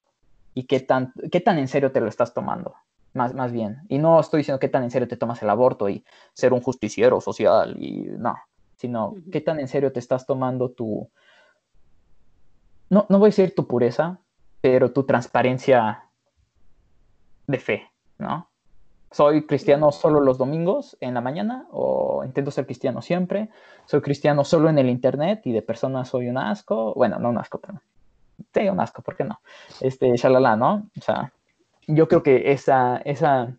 [0.54, 2.74] Y qué tan, qué tan en serio te lo estás tomando,
[3.12, 3.82] más, más bien.
[3.88, 6.62] Y no estoy diciendo qué tan en serio te tomas el aborto y ser un
[6.62, 8.36] justiciero social y no.
[8.76, 11.10] sino qué tan en serio te estás tomando tu,
[12.90, 14.20] no, no voy a decir tu pureza,
[14.60, 16.04] pero tu transparencia
[17.46, 18.48] de fe, ¿no?
[19.16, 23.48] ¿Soy cristiano solo los domingos en la mañana o intento ser cristiano siempre?
[23.86, 26.92] ¿Soy cristiano solo en el internet y de persona soy un asco?
[26.92, 27.80] Bueno, no un asco, pero
[28.52, 29.40] sí, un asco, ¿por qué no?
[29.80, 30.90] Este, shalala, ¿no?
[30.98, 31.32] O sea,
[31.86, 33.56] yo creo que esa, esa,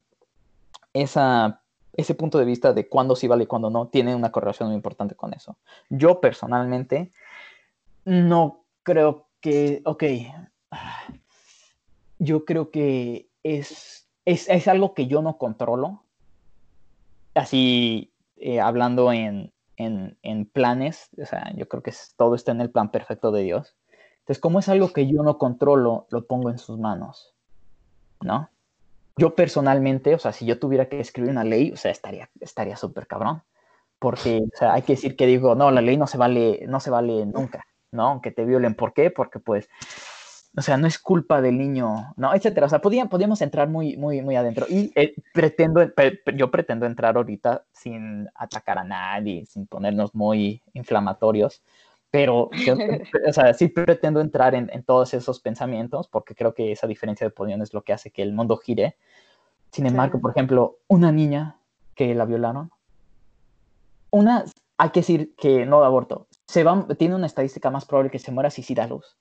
[0.93, 1.60] esa,
[1.93, 4.76] ese punto de vista de cuándo sí vale y cuándo no tiene una correlación muy
[4.76, 5.58] importante con eso.
[5.89, 7.12] Yo personalmente
[8.06, 10.04] no creo que, ok,
[12.20, 16.04] yo creo que es, es, es algo que yo no controlo.
[17.34, 22.60] Así, eh, hablando en, en, en planes, o sea, yo creo que todo está en
[22.60, 23.78] el plan perfecto de Dios.
[24.20, 27.36] Entonces, como es algo que yo no controlo, lo pongo en sus manos,
[28.20, 28.50] ¿no?
[29.16, 32.76] Yo personalmente, o sea, si yo tuviera que escribir una ley, o sea, estaría estaría
[32.76, 33.44] súper cabrón.
[33.98, 36.82] Porque, o sea, hay que decir que digo, no, la ley no se vale, no
[36.82, 38.10] se vale nunca, ¿no?
[38.10, 38.76] Aunque te violen.
[38.76, 39.10] ¿Por qué?
[39.10, 39.70] Porque, pues,
[40.58, 42.34] o sea, no es culpa del niño, ¿no?
[42.34, 42.65] Etcétera.
[42.65, 44.65] O sea, podía- podíamos entrar muy, muy, muy adentro.
[44.67, 50.15] Y eh, pretendo, pre- pre- yo pretendo entrar ahorita sin atacar a nadie, sin ponernos
[50.15, 51.62] muy inflamatorios.
[52.10, 52.74] Pero, yo,
[53.30, 57.26] o sea, sí pretendo entrar en, en todos esos pensamientos porque creo que esa diferencia
[57.28, 58.96] de opinión es lo que hace que el mundo gire.
[59.72, 61.58] Sin embargo, por ejemplo, una niña
[61.93, 62.72] que la violaron,
[64.10, 64.46] una,
[64.78, 68.20] hay que decir que no de aborto, se va, tiene una estadística más probable que
[68.20, 69.17] se muera si sí da luz.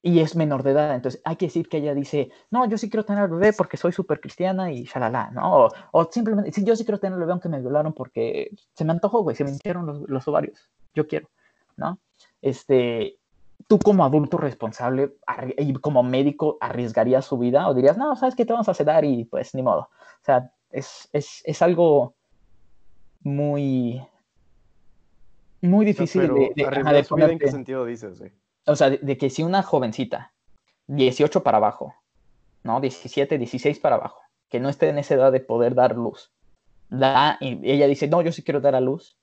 [0.00, 2.88] Y es menor de edad, entonces hay que decir que ella dice, no, yo sí
[2.88, 5.64] quiero tener al bebé porque soy súper cristiana y shalala, ¿no?
[5.64, 8.84] O, o simplemente, sí, yo sí quiero tener al bebé aunque me violaron porque se
[8.84, 11.28] me antojó, güey, se me hincharon los, los ovarios, yo quiero,
[11.76, 11.98] ¿no?
[12.40, 13.18] Este,
[13.66, 15.16] tú como adulto responsable
[15.58, 19.04] y como médico arriesgarías su vida o dirías, no, sabes que te vamos a sedar
[19.04, 19.80] y pues ni modo.
[19.90, 22.14] O sea, es, es, es algo
[23.20, 24.00] muy,
[25.60, 28.32] muy difícil pero de, de- ajá, de ¿en qué sentido dices, güey?
[28.68, 30.34] O sea, de, de que si una jovencita,
[30.86, 31.94] 18 para abajo,
[32.62, 32.80] ¿no?
[32.80, 36.32] 17, 16 para abajo, que no esté en esa edad de poder dar luz,
[36.88, 39.18] da, y ella dice, no, yo sí quiero dar a luz,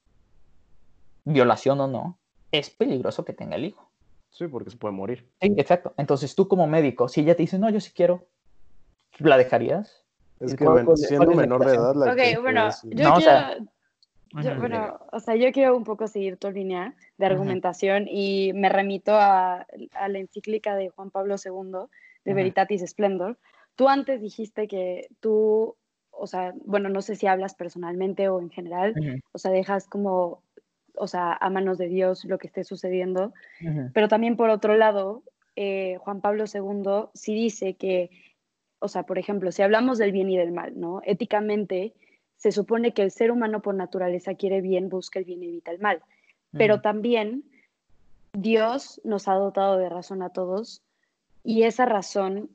[1.26, 2.20] violación o no,
[2.52, 3.92] es peligroso que tenga el hijo.
[4.30, 5.32] Sí, porque se puede morir.
[5.42, 5.94] Sí, exacto.
[5.98, 8.28] Entonces tú como médico, si ella te dice, no, yo sí quiero,
[9.20, 10.06] ¿la dejarías?
[10.40, 13.16] Es ¿Y que cuál siendo menor de edad, la Ok, que bueno, es- yo No,
[13.16, 13.58] o quiero, sea,
[14.44, 18.70] yo- bueno, o sea, yo quiero un poco seguir tu línea de argumentación y me
[18.70, 21.88] remito a, a la encíclica de Juan Pablo II
[22.26, 22.36] de Ujú.
[22.36, 23.38] Veritatis Splendor.
[23.76, 25.76] Tú antes dijiste que tú,
[26.12, 29.88] o sea, bueno, no sé si hablas personalmente o en general, Ujú, o sea, dejas
[29.88, 30.42] como,
[30.96, 33.34] o sea, a manos de Dios lo que esté sucediendo,
[33.94, 35.24] pero también por otro lado,
[35.56, 38.10] eh, Juan Pablo II sí dice que,
[38.80, 41.02] o sea, por ejemplo, si hablamos del bien y del mal, ¿no?
[41.06, 41.94] Éticamente
[42.46, 45.72] se supone que el ser humano por naturaleza quiere bien, busca el bien y evita
[45.72, 46.04] el mal,
[46.52, 46.84] pero ujú.
[46.84, 47.44] también
[48.34, 50.84] Dios nos ha dotado de razón a todos
[51.44, 52.52] y esa razón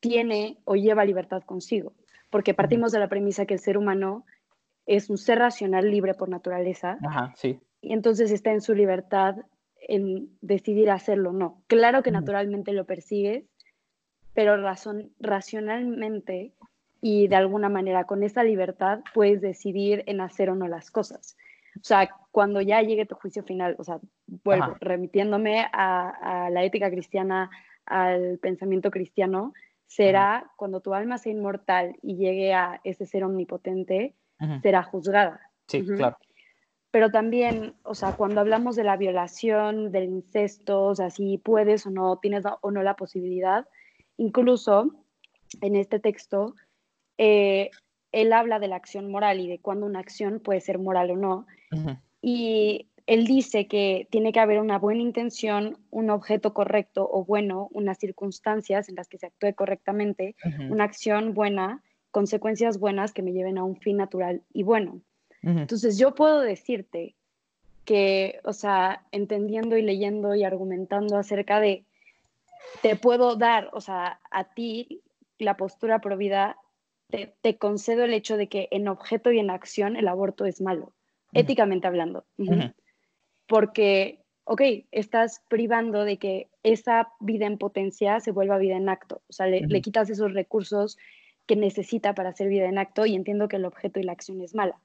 [0.00, 1.92] tiene o lleva libertad consigo,
[2.30, 4.24] porque partimos de la premisa que el ser humano
[4.86, 7.60] es un ser racional libre por naturaleza Ajá, sí.
[7.80, 9.36] y entonces está en su libertad
[9.86, 11.62] en decidir hacerlo o no.
[11.68, 12.18] Claro que Ujú.
[12.18, 13.44] naturalmente lo persigues,
[14.34, 16.54] pero razón, racionalmente
[17.08, 21.36] y de alguna manera con esa libertad puedes decidir en hacer o no las cosas.
[21.76, 24.78] O sea, cuando ya llegue tu juicio final, o sea, vuelvo, Ajá.
[24.80, 27.48] remitiéndome a, a la ética cristiana,
[27.84, 29.54] al pensamiento cristiano,
[29.86, 35.52] será cuando tu alma sea inmortal y llegue a ese ser omnipotente, Ujú, será juzgada.
[35.68, 36.18] Sí, claro.
[36.90, 41.86] Pero también, o sea, cuando hablamos de la violación, del incesto, o sea, si puedes
[41.86, 43.64] o no, tienes o no la posibilidad,
[44.16, 44.90] incluso
[45.60, 46.54] en este texto,
[47.18, 47.70] eh,
[48.12, 51.16] él habla de la acción moral y de cuándo una acción puede ser moral o
[51.16, 51.46] no.
[52.22, 57.68] Y él dice que tiene que haber una buena intención, un objeto correcto o bueno,
[57.72, 60.34] unas circunstancias en las que se actúe correctamente,
[60.68, 65.00] una acción buena, consecuencias buenas que me lleven a un fin natural y bueno.
[65.42, 65.58] ujú.
[65.58, 67.14] Entonces yo puedo decirte
[67.84, 71.84] que, o sea, entendiendo y leyendo y argumentando acerca de,
[72.82, 75.02] te puedo dar, o sea, a ti
[75.38, 76.56] la postura pro vida,
[77.08, 80.60] te, te concedo el hecho de que en objeto y en acción el aborto es
[80.60, 80.92] malo,
[81.34, 82.24] éticamente hablando.
[83.46, 89.22] Porque, ok, estás privando de que esa vida en potencia se vuelva vida en acto,
[89.28, 89.82] o sea, le, le Ujú.
[89.82, 90.98] quitas esos recursos
[91.46, 94.40] que necesita para hacer vida en acto y entiendo que el objeto y la acción
[94.42, 94.80] es mala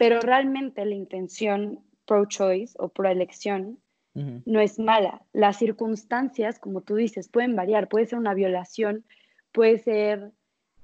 [0.00, 3.78] pero realmente la intención pro-choice o pro-elección
[4.14, 5.22] no es mala.
[5.34, 7.88] Las circunstancias, como tú dices, pueden variar.
[7.88, 9.04] Puede ser una violación,
[9.52, 10.32] puede ser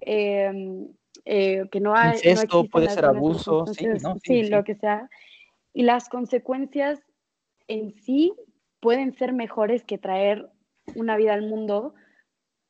[0.01, 0.87] eh,
[1.25, 2.11] eh, que no hay...
[2.11, 3.85] no existen puede ser abuso, sí.
[3.85, 4.49] Sí, Sí, sí.
[4.51, 5.09] lo que sea.
[5.73, 7.01] y las consecuencias
[7.69, 8.33] en sí
[8.81, 10.49] pueden ser mejores que traer
[10.95, 11.95] una vida al mundo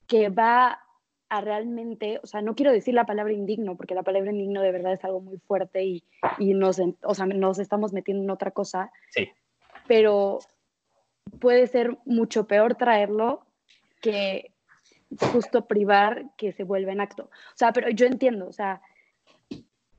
[0.07, 0.81] que va
[1.29, 4.71] a realmente, o sea, no quiero decir la palabra indigno, porque la palabra indigno de
[4.73, 6.05] verdad es algo muy fuerte y,
[6.39, 9.29] y nos, o sea, nos estamos metiendo en otra cosa, Sí.
[9.89, 10.39] pero
[11.41, 13.45] puede ser mucho peor traerlo
[14.01, 14.53] que
[15.33, 17.25] justo privar que se vuelva en acto.
[17.25, 18.83] O sea, pero yo entiendo, o sea,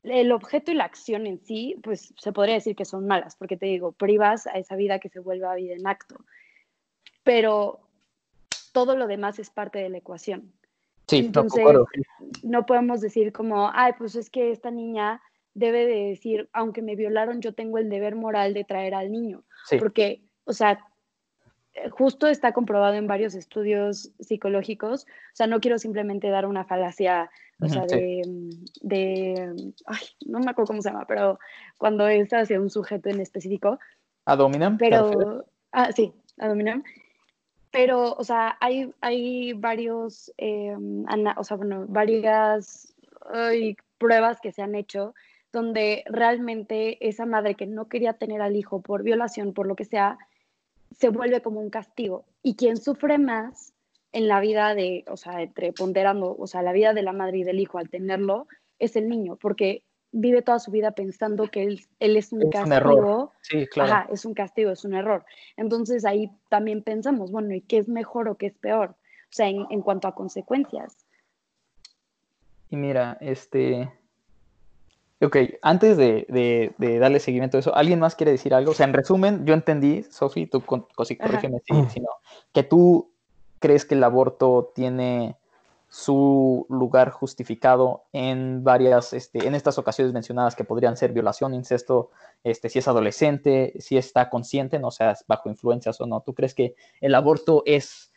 [0.03, 3.57] el objeto y la acción en sí, pues se podría decir que son malas, porque
[3.57, 6.15] te digo, privas a esa vida que se vuelva vida en acto.
[7.23, 7.79] Pero
[8.71, 10.53] todo lo demás es parte de la ecuación.
[11.07, 11.65] Sí, no Entonces.
[12.43, 15.21] No podemos decir como, ay, pues es que esta niña
[15.53, 19.43] debe de decir, aunque me violaron, yo tengo el deber moral de traer al niño.
[19.65, 19.77] Sí.
[19.77, 20.85] Porque, o sea,
[21.91, 25.03] justo está comprobado en varios estudios psicológicos.
[25.05, 28.21] O sea, no quiero simplemente dar una falacia, o sea, sí.
[28.81, 31.39] de, ay, no me acuerdo cómo se llama, pero
[31.77, 33.79] cuando es hacia un sujeto en específico,
[34.25, 34.77] ¿A Dominam?
[34.77, 36.83] pero, ah, sí, ad hominem.
[37.71, 40.75] Pero, o sea, hay, hay varios, eh,
[41.07, 42.93] ana- o sea, bueno, varias
[43.31, 45.13] ay, pruebas que se han hecho
[45.53, 49.85] donde realmente esa madre que no quería tener al hijo por violación, por lo que
[49.85, 50.17] sea,
[50.95, 52.25] se vuelve como un castigo.
[52.43, 53.73] Y quien sufre más
[54.13, 57.39] en la vida de, o sea, entre ponderando, o sea, la vida de la madre
[57.39, 58.47] y del hijo al tenerlo,
[58.79, 62.45] es el niño, porque vive toda su vida pensando que él, él es un Es
[62.45, 62.75] un castigo.
[62.75, 63.31] error.
[63.41, 63.91] Sí, claro.
[63.93, 65.25] Ajá, es un castigo, es un error.
[65.57, 68.91] Entonces ahí también pensamos, bueno, ¿y qué es mejor o qué es peor?
[68.91, 71.05] O sea, en, en cuanto a consecuencias.
[72.69, 73.91] Y mira, este.
[75.19, 78.71] Ok, antes de, de- de darle seguimiento a eso, ¿alguien más quiere decir algo?
[78.71, 80.85] O sea, en resumen, yo entendí, Sofi, tú Ajá.
[81.25, 82.09] corrígeme si, si no,
[82.53, 83.11] que tú
[83.59, 85.35] crees que el aborto tiene
[85.89, 92.11] su lugar justificado en varias, este, en estas ocasiones mencionadas que podrían ser violación, incesto,
[92.43, 96.21] este, si es adolescente, si está consciente, no seas bajo influencias o no.
[96.21, 98.11] ¿Tú crees que el aborto es,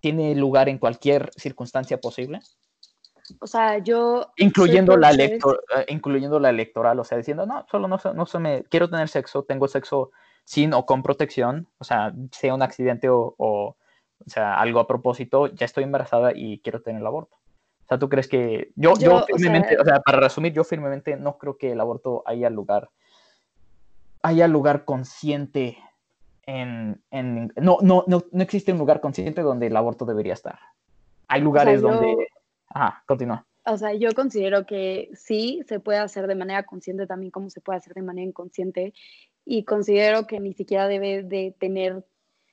[0.00, 2.40] tiene lugar en cualquier circunstancia posible?
[3.40, 4.32] O sea, yo...
[4.36, 8.38] incluyendo la, electo- eh, incluyendo la electoral, o sea, diciendo, no, solo no, no se
[8.38, 10.10] me, quiero tener sexo, tengo sexo
[10.44, 13.76] sin o con protección, o sea, sea un accidente o, o, o
[14.26, 17.36] sea, algo a propósito, ya estoy embarazada y quiero tener el aborto.
[17.36, 20.52] O sea, ¿tú crees que yo, yo, Yo, o firmemente, sea- o sea, para resumir,
[20.52, 22.90] yo firmemente no creo que el aborto haya lugar,
[24.22, 25.78] haya lugar consciente
[26.44, 30.58] en, en no, no, no, no existe un lugar consciente donde el aborto debería estar.
[31.28, 32.28] Hay lugares yo- donde,
[32.74, 33.46] ajá, continúa.
[33.64, 37.60] O sea, yo considero que sí se puede hacer de manera consciente también como se
[37.60, 38.92] puede hacer de manera inconsciente
[39.44, 42.04] y considero que ni siquiera debe de tener,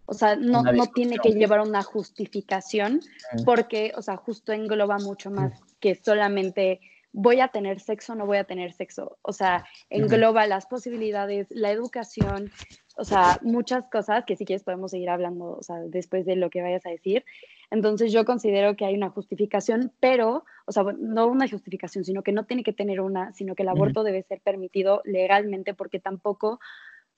[0.05, 3.01] o sea, no, no tiene que llevar una justificación
[3.33, 3.43] Mm.
[3.43, 6.79] porque, o sea, justo engloba mucho más que solamente
[7.11, 9.17] voy a tener sexo o no voy a tener sexo.
[9.21, 12.51] O sea, engloba las posibilidades, la educación,
[12.97, 16.49] o sea, muchas cosas que si quieres podemos seguir hablando, o sea, después de lo
[16.49, 17.23] que vayas a decir.
[17.71, 22.31] Entonces yo considero que hay una justificación, pero, o sea, no una justificación, sino que
[22.31, 26.59] no tiene que tener una, sino que el aborto debe ser permitido legalmente porque tampoco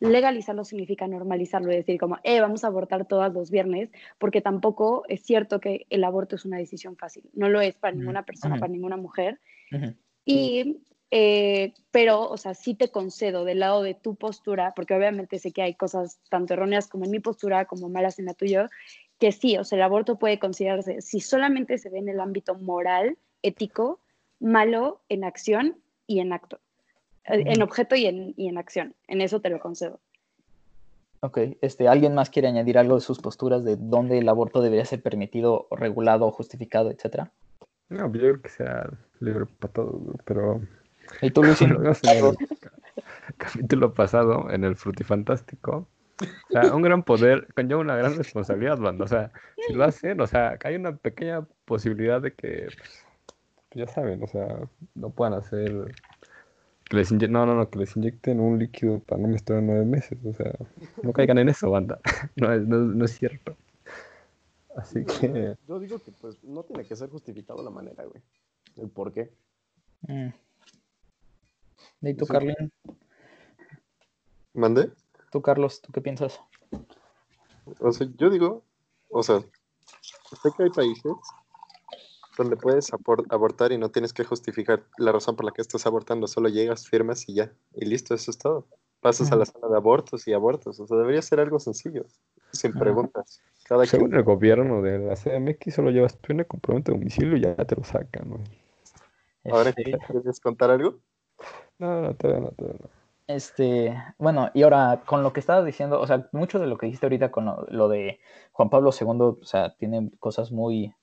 [0.02, 5.04] legalizarlo significa normalizarlo, es decir, como, eh, vamos a abortar todos los viernes, porque tampoco
[5.08, 7.30] es cierto que el aborto es una decisión fácil.
[7.34, 8.62] No lo es para ninguna persona, ujú.
[8.62, 9.40] para ninguna mujer.
[9.72, 9.94] Ujú.
[10.26, 15.38] Y, eh, pero, o sea, sí te concedo del lado de tu postura, porque obviamente
[15.38, 18.70] sé que hay cosas tanto erróneas como en mi postura, como malas en la tuya,
[19.22, 22.56] que sí, o sea, el aborto puede considerarse, si solamente se ve en el ámbito
[22.56, 24.00] moral, ético,
[24.40, 26.60] malo en acción y en acto.
[27.26, 28.96] Eh, En objeto y en, y en acción.
[29.08, 30.00] En eso te lo concedo.
[31.20, 34.86] Ok, este, ¿alguien más quiere añadir algo de sus posturas de dónde el aborto debería
[34.86, 37.32] ser permitido, regulado, justificado, etcétera?
[37.90, 40.62] No, pues yo creo que sea libre para todos, güey, pero
[41.22, 42.38] Y tú, Luis, como lo vimos en el
[43.38, 45.88] capítulo pasado, en el Frutifantástico,
[46.20, 49.06] o sea, un gran poder conlleva una gran responsabilidad, banda.
[49.06, 49.32] O sea,
[49.68, 53.06] si lo hacen, o sea, hay una pequeña posibilidad de que, pues,
[53.74, 54.48] ya saben, o sea,
[54.96, 55.96] no puedan hacer
[56.90, 59.68] que les inye- no, no, no, que les inyecten un líquido para no menstruar en
[59.68, 60.18] nueve meses.
[60.26, 60.52] O sea,
[61.04, 62.00] no caigan en eso, banda.
[62.36, 63.56] No es, no, no es cierto.
[64.76, 68.22] Así que, Yo digo que pues no tiene que ser justificado la manera, güey.
[68.78, 69.30] El por qué.
[70.08, 70.30] Mm.
[72.04, 72.32] ¿Y tú, Sí.
[72.32, 72.72] Carlin?
[74.54, 74.92] ¿Mande?
[75.32, 75.82] ¿Tú, Carlos?
[75.82, 76.42] ¿Tú qué piensas?
[77.80, 78.64] O sea, yo digo,
[79.10, 81.14] o sea, sé que hay países
[82.38, 82.92] donde puedes
[83.30, 86.88] abortar y no tienes que justificar la razón por la que estás abortando, solo llegas,
[86.88, 88.68] firmas y ya, y listo, eso es todo.
[89.00, 92.06] Pasas a la sala de abortos y abortos, o sea, debería ser algo sencillo,
[92.52, 92.82] sin Ajá.
[92.82, 93.42] preguntas.
[93.64, 97.38] Cada según quien, el gobierno de la CMX, solo llevas tu INE, comprobante de domicilio
[97.38, 98.44] y ya te lo sacan, güey.
[99.46, 101.00] ahora Este, ¿quieres contar algo?
[101.80, 103.01] No, no, todavía no, todavía no.
[103.36, 106.86] Este, bueno, y ahora con lo que estabas diciendo, o sea, mucho de lo que
[106.86, 108.20] dijiste ahorita con lo, de
[108.52, 110.94] Juan Pablo II, o sea, tiene cosas muy,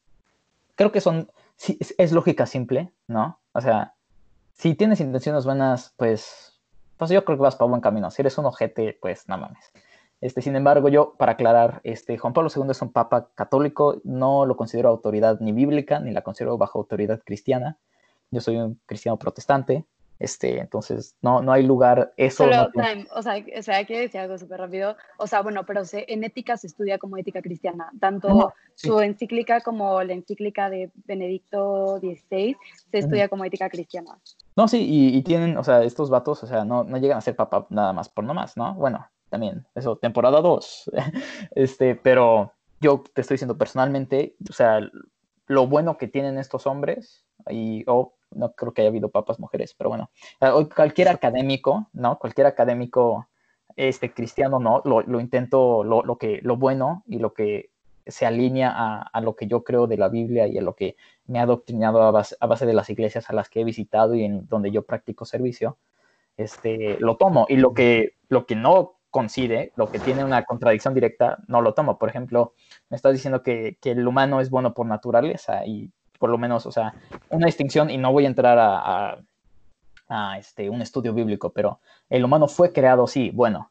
[0.74, 3.38] creo que son, sí, es, es lógica simple, ¿no?
[3.52, 3.94] O sea,
[4.54, 6.60] si tienes intenciones buenas, pues,
[6.96, 8.10] pues yo creo que vas para buen camino.
[8.10, 9.72] Si eres un ojete, pues no mames.
[10.20, 14.46] Este, sin embargo, yo, para aclarar, este, Juan Pablo II es un papa católico, no
[14.46, 17.78] lo considero autoridad ni bíblica, ni la considero bajo autoridad cristiana.
[18.30, 19.84] Yo soy un cristiano protestante,
[20.18, 24.02] este, entonces no, no hay lugar, eso Solo, no time, o sea, o sea, quiero
[24.02, 24.96] decir algo súper rápido.
[25.18, 27.90] O sea, bueno, pero se- en ética se estudia como ética cristiana.
[28.00, 32.56] Tanto su encíclica como la encíclica de Benedicto XVI
[32.90, 34.18] se estudia como ética cristiana.
[34.56, 37.22] No, sí, y, y tienen, o sea, estos vatos, o sea, no, no llegan a
[37.22, 38.74] ser papá nada más por nomás, ¿no?
[38.74, 40.90] Bueno, también, eso, temporada 2.
[41.54, 44.80] este, pero yo te estoy diciendo personalmente, o sea,
[45.46, 49.74] lo bueno que tienen estos hombres, y, o no creo que haya habido papas mujeres,
[49.76, 50.10] pero bueno,
[50.40, 52.18] eh, cualquier académico, ¿no?
[52.18, 53.28] Cualquier académico
[53.76, 54.82] este, cristiano, ¿no?
[54.84, 57.70] Lo, lo intento, lo, lo, que, lo bueno y lo que
[58.06, 60.96] se alinea a, a, lo que yo creo de la Biblia y a lo que
[61.26, 64.14] me ha adoctrinado a base, a base de las iglesias a las que he visitado
[64.14, 65.76] y en donde yo practico servicio,
[66.36, 67.46] este, lo tomo.
[67.48, 71.74] Y lo que, lo que no coincide, lo que tiene una contradicción directa, no lo
[71.74, 71.98] tomo.
[71.98, 72.54] Por ejemplo,
[72.88, 76.66] me estás diciendo que, que el humano es bueno por naturaleza y por lo menos,
[76.66, 76.94] o sea,
[77.30, 78.78] una distinción, y no voy a entrar a,
[79.10, 79.18] a,
[80.08, 83.70] a este, un estudio bíblico, pero el humano fue creado, sí, bueno.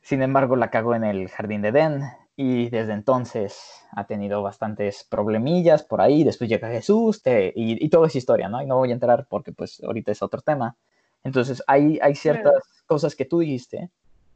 [0.00, 2.02] Sin embargo, la cagó en el jardín de Edén,
[2.36, 7.88] y desde entonces ha tenido bastantes problemillas por ahí, después llega Jesús te, y, y
[7.88, 8.60] toda esa historia, ¿no?
[8.60, 10.76] Y no voy a entrar porque pues ahorita es otro tema.
[11.22, 12.84] Entonces hay, hay ciertas claro.
[12.86, 13.90] cosas que tú dijiste,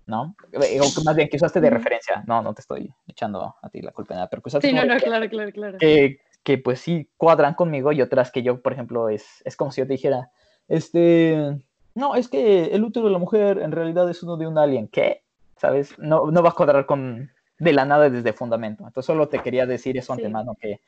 [0.07, 0.37] ¿no?
[0.55, 3.91] O más bien que usaste de referencia, no, no te estoy echando a ti la
[3.91, 5.79] culpa de nada, pero que usaste sí, no, no, claro, claro, claro.
[5.79, 9.71] Que, que pues sí cuadran conmigo y otras que yo, por ejemplo, es, es como
[9.73, 10.31] si yo te dijera,
[10.69, 11.59] este,
[11.95, 14.89] no, es que el útero de la mujer en realidad es uno de un alien,
[14.89, 15.23] ¿qué?
[15.57, 15.99] ¿Sabes?
[15.99, 18.85] No, no va a cuadrar con, de la nada desde fundamento.
[18.87, 20.21] Entonces solo te quería decir eso sí.
[20.21, 20.81] antemano que,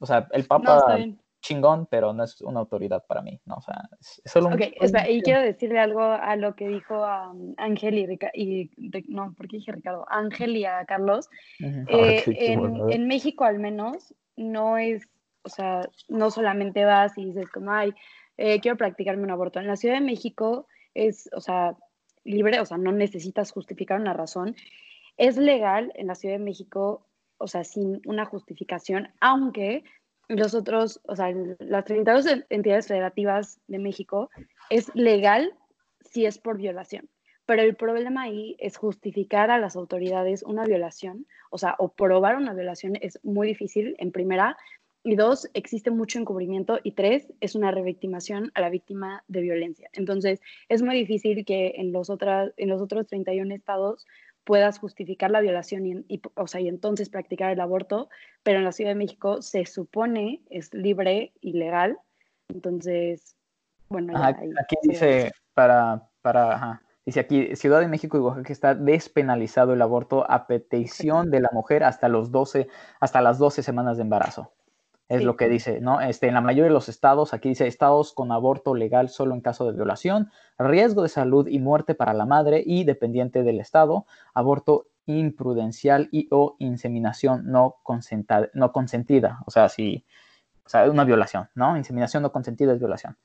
[0.00, 3.56] o sea, el Papa no, chingón, pero no es una autoridad para mí, ¿no?
[3.56, 4.54] O sea, es, es solo un...
[4.54, 8.70] Ok, espera, y quiero decirle algo a lo que dijo um, Ángel y, Rica y
[9.08, 10.04] no, ¿por qué dije Ricardo?
[10.08, 11.28] Ángel y a Carlos.
[11.60, 11.86] Uh -huh.
[11.88, 15.08] eh, en, en, México al menos no es,
[15.42, 17.92] o sea, no solamente vas y dices como, ay,
[18.36, 19.60] eh, quiero practicarme un aborto.
[19.60, 21.76] En la Ciudad de México es, o sea,
[22.24, 24.54] libre, o sea, no necesitas justificar una razón
[25.16, 27.06] es legal en la Ciudad de México,
[27.38, 29.84] o sea, sin una justificación, aunque
[30.28, 34.30] los otros, o sea, las 32 entidades federativas de México
[34.70, 35.54] es legal
[36.00, 37.08] si es por violación.
[37.46, 42.36] Pero el problema ahí es justificar a las autoridades una violación, o sea, o probar
[42.36, 44.56] una violación es muy difícil, en primera.
[45.04, 46.80] Y dos, existe mucho encubrimiento.
[46.82, 49.88] Y tres, es una revictimación a la víctima de violencia.
[49.92, 54.04] Entonces, es muy difícil que en los, otras, en los otros 31 estados
[54.42, 58.08] puedas justificar la violación y, y, o sea, y entonces practicar el aborto,
[58.42, 61.98] pero en la Ciudad de México se supone es libre y legal,
[62.48, 63.36] entonces,
[63.88, 68.74] bueno, ahí, aquí dice para, para ajá, dice aquí, Ciudad de México y Oaxaca está
[68.74, 72.68] despenalizado el aborto a petición de la mujer hasta los 12,
[73.00, 74.52] hasta las 12 semanas de embarazo.
[75.08, 75.24] Es sí.
[75.24, 76.00] lo que dice, ¿no?
[76.00, 79.40] Este, en la mayoría de los estados, aquí dice estados con aborto legal solo en
[79.40, 84.04] caso de violación, riesgo de salud y muerte para la madre y dependiente del estado,
[84.34, 90.04] aborto imprudencial y o inseminación no, consentida, no consentida, o sea, si,
[90.64, 91.76] o sea, una violación, ¿no?
[91.76, 93.16] Inseminación no consentida es violación.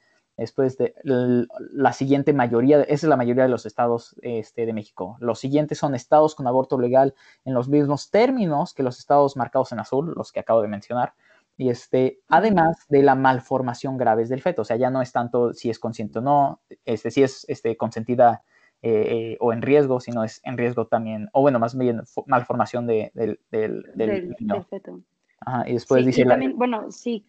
[0.42, 5.18] Después de la siguiente mayoría, esa es la mayoría de los estados este, de México.
[5.20, 7.14] Los siguientes son estados con aborto legal
[7.46, 11.14] en los mismos términos que los estados marcados en azul, los que acabo de mencionar
[11.58, 15.54] y este, además de la malformación grave del feto, o sea, ya no es tanto
[15.54, 18.42] si es consciente o no, este, si es este, consentida
[18.82, 22.88] eh, eh, o en riesgo, sino es en riesgo también, o bueno, más bien malformación
[22.88, 25.02] de, de, de, del, del, del, feto.
[25.40, 26.22] Ajá, y después sí, dice...
[26.22, 27.26] Y también, la, bueno, sí.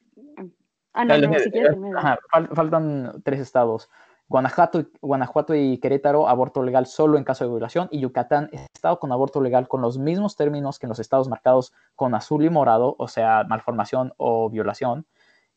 [0.95, 3.89] Ah, no, no, no si quieres, ajá, fal, faltan tres estados.
[4.29, 9.13] Guanajuato, Guanajuato y Querétaro, aborto legal solo en caso de violación, y Yucatán, estado con
[9.13, 12.97] aborto legal con los mismos términos que en los estados marcados con azul y morado,
[12.99, 15.05] o sea, malformación o violación,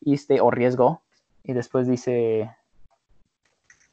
[0.04, 1.02] este, o riesgo,
[1.42, 2.54] y después dice,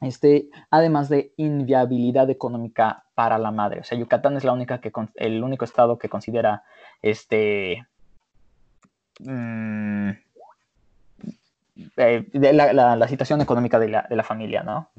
[0.02, 4.92] este, además de inviabilidad económica para la madre, o sea, Yucatán es la única que,
[5.14, 6.62] el único estado que considera,
[7.00, 7.86] este,
[9.20, 10.10] mmm,
[11.96, 14.90] eh, de la, la, la, situación económica de la, de la familia, ¿no?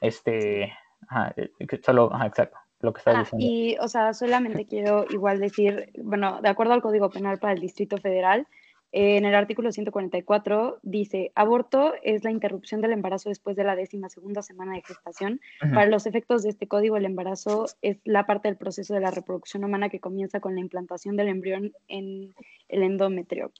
[0.00, 0.72] Este,
[1.08, 1.34] ajá,
[1.82, 3.46] solo, ajá, exacto, lo que estás ah, diciendo.
[3.46, 7.60] Y, o sea, solamente quiero igual decir, bueno, de acuerdo al Código Penal para el
[7.60, 8.46] Distrito Federal,
[8.94, 14.10] En el artículo 144 dice, aborto es la interrupción del embarazo después de la décima
[14.10, 15.40] segunda semana de gestación.
[15.64, 15.72] Ujú.
[15.72, 19.10] Para los efectos de este código, el embarazo es la parte del proceso de la
[19.10, 22.34] reproducción humana que comienza con la implantación del embrión en
[22.68, 23.50] el endometrio.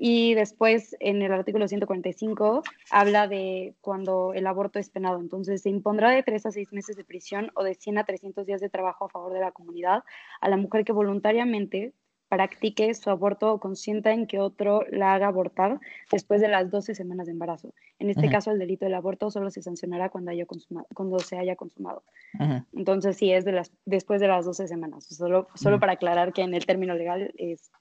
[0.00, 5.20] Y después, en el artículo 145, habla de cuando el aborto es penado.
[5.20, 8.46] Entonces, se impondrá de 3 a 6 meses de prisión o de 100 a 300
[8.46, 10.04] días de trabajo a favor de la comunidad
[10.40, 11.94] a la mujer que voluntariamente
[12.28, 15.80] practique su aborto o consienta en que otro la haga abortar
[16.12, 17.72] después de las 12 semanas de embarazo.
[17.98, 18.32] En este Ujú.
[18.32, 22.04] caso, el delito del aborto solo se sancionará cuando, haya consuma- cuando se haya consumado.
[22.38, 22.62] Ujú.
[22.74, 25.06] Entonces, sí, es de las, después de las 12 semanas.
[25.06, 25.80] Solo, solo Ujú.
[25.80, 27.72] para aclarar que en el término legal es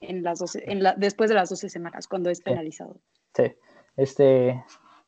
[0.00, 3.00] en las 12, en la, después de las 12 semanas, cuando es penalizado.
[3.34, 3.54] Sí.
[3.96, 4.62] Este,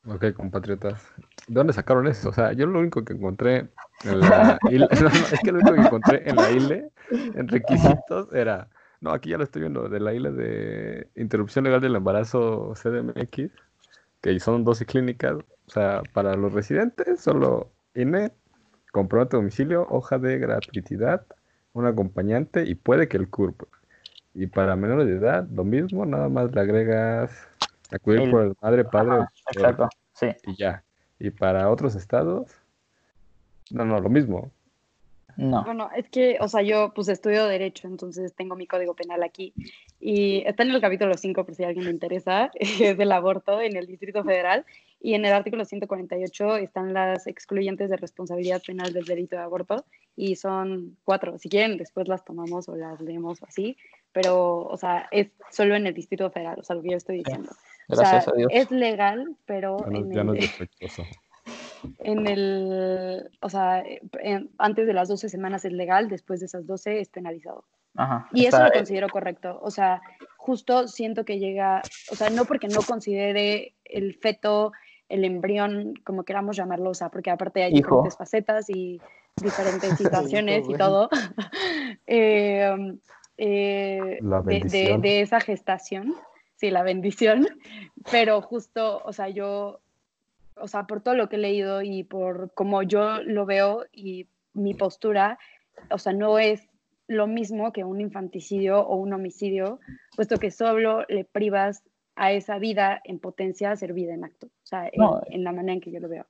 [0.07, 1.03] Ok, compatriotas.
[1.47, 2.29] ¿De dónde sacaron eso?
[2.29, 3.69] O sea, yo lo único que encontré
[4.05, 7.47] en la ILE, no, no, es que lo único que encontré en la ILE, en
[7.47, 8.69] requisitos, era,
[9.01, 13.51] no, aquí ya lo estoy viendo, de la ILE de interrupción legal del embarazo CDMX,
[14.21, 18.31] que son 12 clínicas, o sea, para los residentes, solo INE,
[18.91, 21.25] comprobante de domicilio, hoja de gratuidad,
[21.73, 23.63] un acompañante y puede que el CURP.
[24.33, 27.31] Y para menores de edad, lo mismo, nada más le agregas
[27.91, 30.27] acudir El- por el madre, padre o ajá, exacto, sí.
[30.45, 30.83] y ya.
[31.19, 32.51] Y para otros estados,
[33.71, 34.51] no, no, lo mismo.
[35.37, 35.63] No.
[35.63, 39.53] Bueno, es que, o sea, yo pues estudio Derecho, entonces tengo mi código penal aquí.
[39.99, 43.61] Y está en el capítulo 5, por si a alguien le interesa, es del aborto
[43.61, 44.65] en el Distrito Federal.
[45.01, 49.85] Y en el artículo 148 están las excluyentes de responsabilidad penal del delito de aborto.
[50.17, 51.37] Y son cuatro.
[51.37, 53.77] Si quieren, después las tomamos o las leemos o así.
[54.11, 57.17] Pero, o sea, es solo en el Distrito Federal, o sea, lo que yo estoy
[57.17, 57.51] diciendo.
[57.89, 58.49] O sea, Gracias a Dios.
[58.53, 61.03] es legal, pero Ya no, en ya no el- es defectuoso.
[61.99, 63.83] en el, o sea,
[64.21, 67.65] en- antes de las 12 semanas es legal, después de esas 12 es penalizado.
[67.95, 68.27] Ajá.
[68.33, 69.59] Y eso lo considero correcto.
[69.61, 70.01] O sea,
[70.37, 71.81] justo siento que llega,
[72.11, 74.71] o sea, no porque no considere el feto,
[75.09, 77.95] el embrión, como queramos llamarlo, o sea, porque aparte hay Hijo.
[78.03, 79.01] diferentes facetas y
[79.41, 81.09] diferentes situaciones y todo.
[82.11, 82.75] Eh,
[83.41, 85.01] eh, de- de, bendición.
[85.01, 86.13] de esa gestación,
[86.55, 87.47] sí, la bendición,
[88.11, 89.79] pero justo, o sea, yo,
[90.55, 94.27] o sea, por todo lo que he leído y por cómo yo lo veo y
[94.53, 95.39] mi postura,
[95.89, 96.67] o sea, no es
[97.07, 99.79] lo mismo que un infanticidio o un homicidio,
[100.15, 101.81] puesto que solo le privas
[102.15, 105.51] a esa vida en potencia a ser vida en acto, o sea, en, en la
[105.53, 106.25] manera en que yo lo veo.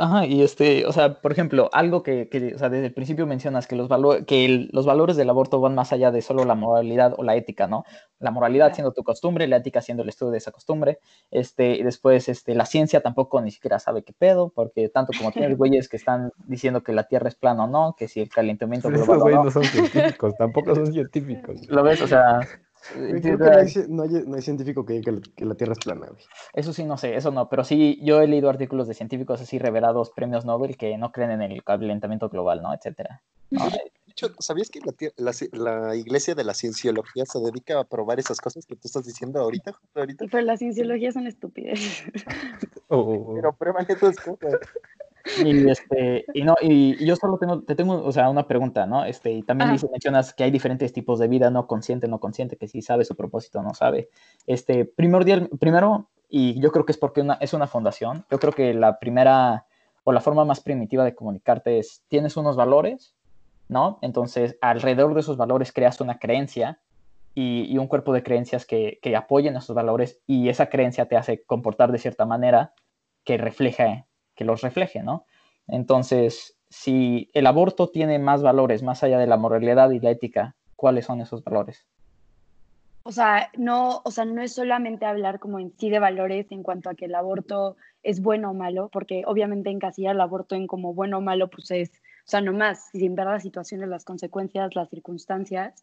[0.00, 3.26] Ajá, y este, o sea, por ejemplo, algo que, que, o sea, desde el principio
[3.26, 6.44] mencionas que los valo- que el- los valores del aborto van más allá de solo
[6.44, 7.84] la moralidad o la ética, ¿no?
[8.18, 10.98] La moralidad siendo tu costumbre, la ética siendo el estudio de esa costumbre,
[11.30, 15.30] este, y después, este, la ciencia tampoco ni siquiera sabe qué pedo, porque tanto como
[15.32, 18.30] tienes güeyes que están diciendo que la Tierra es plana o no, que si el
[18.30, 21.68] calentamiento Esos global o güeyes no, no son científicos, tampoco son científicos.
[21.68, 22.40] lo ves, o sea,
[22.92, 25.44] Creo que no hay, ci- no hay- no hay científico que diga que la, que
[25.44, 26.24] la Tierra es plana, güey.
[26.54, 29.58] Eso sí, no sé, eso no, pero sí, yo he leído artículos de científicos así
[29.58, 32.72] revelados, premios Nobel, que no creen en el calentamiento global, ¿no?
[32.74, 33.22] Etcétera.
[33.50, 33.64] ¿no?
[33.68, 35.32] De hecho, ¿sabías que la, la
[35.88, 39.40] la iglesia de la cienciología se dedica a probar esas cosas que tú estás diciendo
[39.40, 39.72] ahorita?
[39.92, 41.78] Pero las cienciologías son estúpidas.
[42.88, 43.34] Oh, oh, oh.
[43.34, 44.58] Pero prueban esas cosas.
[45.44, 48.86] Y este, y no, y, y yo solo tengo, te tengo, o sea, una pregunta,
[48.86, 49.04] ¿no?
[49.04, 52.56] Este, y también dice, mencionas que hay diferentes tipos de vida, no consciente, no consciente,
[52.56, 54.08] que sí sabe su propósito, no sabe.
[54.46, 58.52] Este, primordial, primero, y yo creo que es porque una, es una fundación, yo creo
[58.52, 59.66] que la primera
[60.04, 63.14] o la forma más primitiva de comunicarte es, tienes unos valores,
[63.68, 63.98] ¿no?
[64.00, 66.80] Entonces, alrededor de esos valores creas una creencia
[67.34, 71.16] y, y un cuerpo de creencias que, que apoyen esos valores y esa creencia te
[71.16, 72.72] hace comportar de cierta manera
[73.24, 74.06] que refleje,
[74.38, 75.26] que los refleje, ¿no?
[75.66, 80.54] Entonces, si el aborto tiene más valores más allá de la moralidad y la ética,
[80.76, 81.84] ¿cuáles son esos valores?
[83.02, 86.62] O sea, no, o sea, no es solamente hablar como en sí de valores en
[86.62, 90.68] cuanto a que el aborto es bueno o malo, porque obviamente encasillar el aborto en
[90.68, 94.76] como bueno o malo, pues es, o sea, nomás sin ver las situaciones, las consecuencias,
[94.76, 95.82] las circunstancias,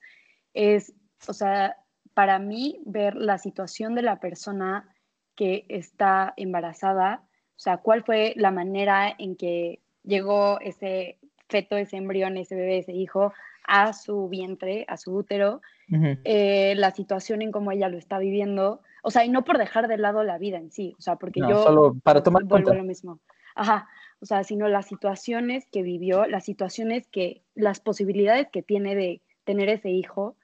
[0.53, 0.93] es,
[1.27, 1.75] o sea,
[2.13, 4.87] para mí ver la situación de la persona
[5.35, 7.23] que está embarazada,
[7.55, 12.79] o sea, cuál fue la manera en que llegó ese feto, ese embrión, ese bebé,
[12.79, 13.33] ese hijo
[13.67, 15.61] a su vientre, a su útero,
[16.23, 19.87] eh, la situación en cómo ella lo está viviendo, o sea, y no por dejar
[19.87, 22.73] de lado la vida en sí, o sea, porque No, yo solo para tomar vuelvo
[22.73, 23.19] lo mismo.
[23.55, 23.87] Ajá,
[24.19, 29.21] o sea, sino las situaciones que vivió, las situaciones que, las posibilidades que tiene de
[29.43, 30.35] tener ese hijo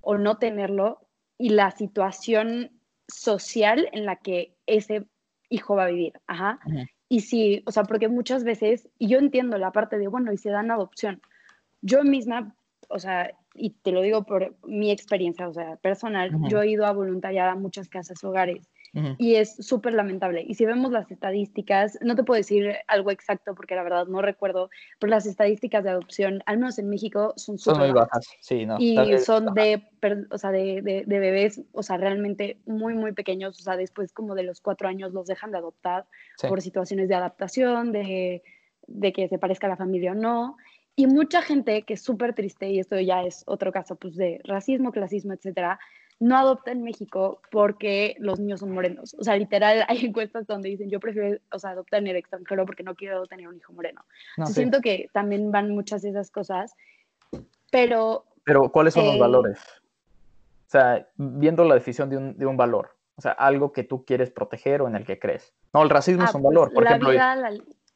[0.00, 1.00] o no tenerlo
[1.36, 2.70] y la situación
[3.08, 5.06] social en la que ese
[5.50, 6.14] hijo va a vivir.
[6.26, 6.58] Ajá.
[7.08, 10.38] Y sí, o sea, porque muchas veces, y yo entiendo la parte de, bueno, y
[10.38, 11.20] se dan adopción.
[11.82, 12.54] Yo misma,
[12.88, 16.86] o sea, y te lo digo por mi experiencia, o sea, personal, yo he ido
[16.86, 18.69] a voluntariar a muchas casas hogares
[19.18, 20.42] Y es súper lamentable.
[20.46, 24.20] Y si vemos las estadísticas, no te puedo decir algo exacto porque la verdad no
[24.22, 24.68] recuerdo,
[24.98, 28.10] pero las estadísticas de adopción, al menos en México, son Son súper muy bajas.
[28.10, 28.76] bajas, sí, no.
[28.80, 29.82] Y son de,
[30.30, 34.12] o sea, de, de- de bebés, o sea, realmente muy, muy pequeños, o sea, después
[34.12, 36.48] como de los cuatro años los dejan de adoptar Sí.
[36.48, 38.42] por situaciones de adaptación, de,
[38.88, 40.56] de que se parezca a la familia o no.
[40.96, 44.40] Y mucha gente que es súper triste, y esto ya es otro caso pues, de
[44.44, 45.78] racismo, clasismo, etcétera,
[46.20, 49.14] no adopta en México porque los niños son morenos.
[49.18, 52.64] O sea, literal, hay encuestas donde dicen, yo prefiero, o sea, adoptar en el extranjero
[52.66, 54.02] porque no quiero tener un hijo moreno.
[54.36, 54.60] no, Entonces, sí.
[54.60, 56.74] Siento que también van muchas de esas cosas,
[57.70, 59.58] pero Pero, ¿cuáles son los Eh, valores?
[60.66, 62.90] O sea, viendo la definición de un, de un valor.
[63.16, 65.52] O sea, algo que tú quieres proteger o en el que crees.
[65.74, 66.72] No, el racismo es ah, un pues, valor.
[66.72, 67.52] Por la ejemplo, vida, la-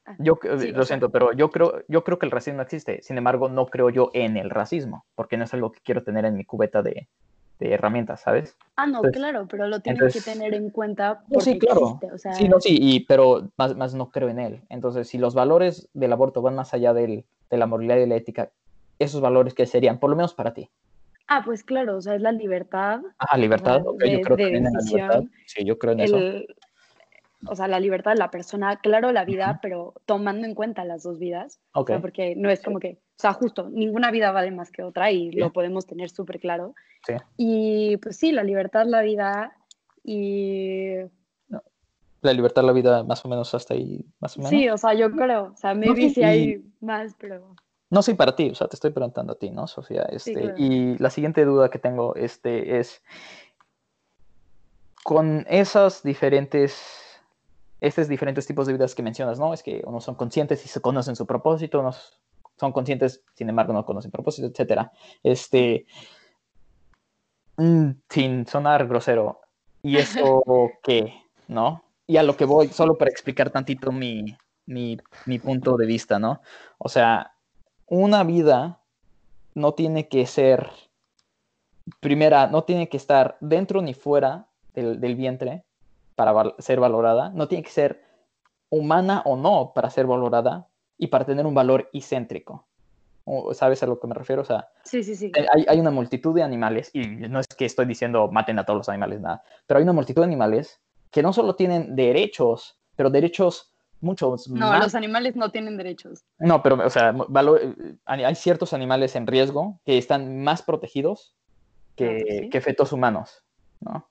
[0.06, 3.00] ah, yo sí, lo sea, siento, pero yo creo, yo creo que el racismo existe.
[3.02, 6.24] Sin embargo, no creo yo en el racismo, porque no es algo que quiero tener
[6.24, 7.08] en mi cubeta de,
[7.58, 8.56] de herramientas, ¿sabes?
[8.76, 11.80] Ah, no, Entonces- claro, pero lo tienes entonces- que tener en cuenta porque sí, claro.
[11.86, 14.62] existe, o sea, Sí, no, sí, y, pero más, más no creo en él.
[14.68, 18.16] Entonces, si los valores del aborto van más allá del- de la moralidad y la
[18.16, 18.50] ética,
[18.98, 20.68] esos valores que serían, por lo menos para ti.
[21.26, 24.42] ah, pues claro, o sea, es la libertad, Ah, libertad, sea, ok, yo creo de
[24.44, 25.22] también en la libertad.
[25.46, 26.18] Sí, yo creo en eso.
[27.46, 31.02] o sea, la libertad de la persona, claro, la vida, pero tomando en cuenta las
[31.02, 31.88] dos vidas, o Ok.
[31.88, 35.10] sea, porque no es como que, o sea, justo, ninguna vida vale más que otra
[35.10, 35.38] y Sí.
[35.38, 36.74] lo podemos tener súper claro.
[37.06, 37.14] Sí.
[37.36, 39.56] Y pues sí, la libertad, la vida
[40.02, 40.96] y
[42.20, 44.50] La libertad, la vida, más o menos hasta ahí, más o menos.
[44.50, 47.54] sí, o sea, yo creo, o sea, maybe sí, si y- hay más, pero
[47.90, 50.02] No sé para ti, o sea, te estoy preguntando a ti, ¿no, Sofía?
[50.10, 50.54] Este, claro.
[50.56, 53.02] Y la siguiente duda que tengo este, es,
[55.04, 56.80] con esas diferentes,
[57.80, 59.52] estos diferentes tipos de vidas que mencionas, ¿no?
[59.52, 62.20] Es que unos son conscientes y se conocen su propósito, unos
[62.58, 64.92] son conscientes, sin embargo, no conocen propósito, etcétera.
[65.22, 65.86] Este,
[67.56, 69.40] mm, sin sonar grosero,
[69.82, 70.42] ¿y eso
[70.82, 71.14] qué?
[71.48, 71.84] ¿No?
[72.06, 74.24] Y a lo que voy, solo para explicar tantito mi,
[74.66, 76.40] mi, mi punto de vista, ¿no?
[76.78, 77.36] O sea,
[77.86, 78.82] una vida
[79.54, 80.70] no tiene que ser,
[82.00, 85.64] primera, no tiene que estar dentro ni fuera del, del vientre
[86.14, 88.04] para val- ser valorada, no tiene que ser
[88.70, 90.68] humana o no para ser valorada
[90.98, 92.66] y para tener un valor excéntrico.
[93.24, 94.42] O- ¿Sabes a lo que me refiero?
[94.42, 95.32] O sea, sí, sí, sí.
[95.52, 98.78] hay, hay una multitud de animales, y no es que estoy diciendo maten a todos
[98.78, 100.80] los animales, nada, pero hay una multitud de animales
[101.10, 106.24] que no solo tienen derechos, pero derechos muchos No, más los animales no tienen derechos.
[106.38, 107.14] no, pero, o sea,
[108.04, 111.34] hay ciertos animales en riesgo que están más protegidos
[111.96, 112.50] que, sí.
[112.50, 113.44] que fetos humanos,
[113.80, 114.10] ¿no?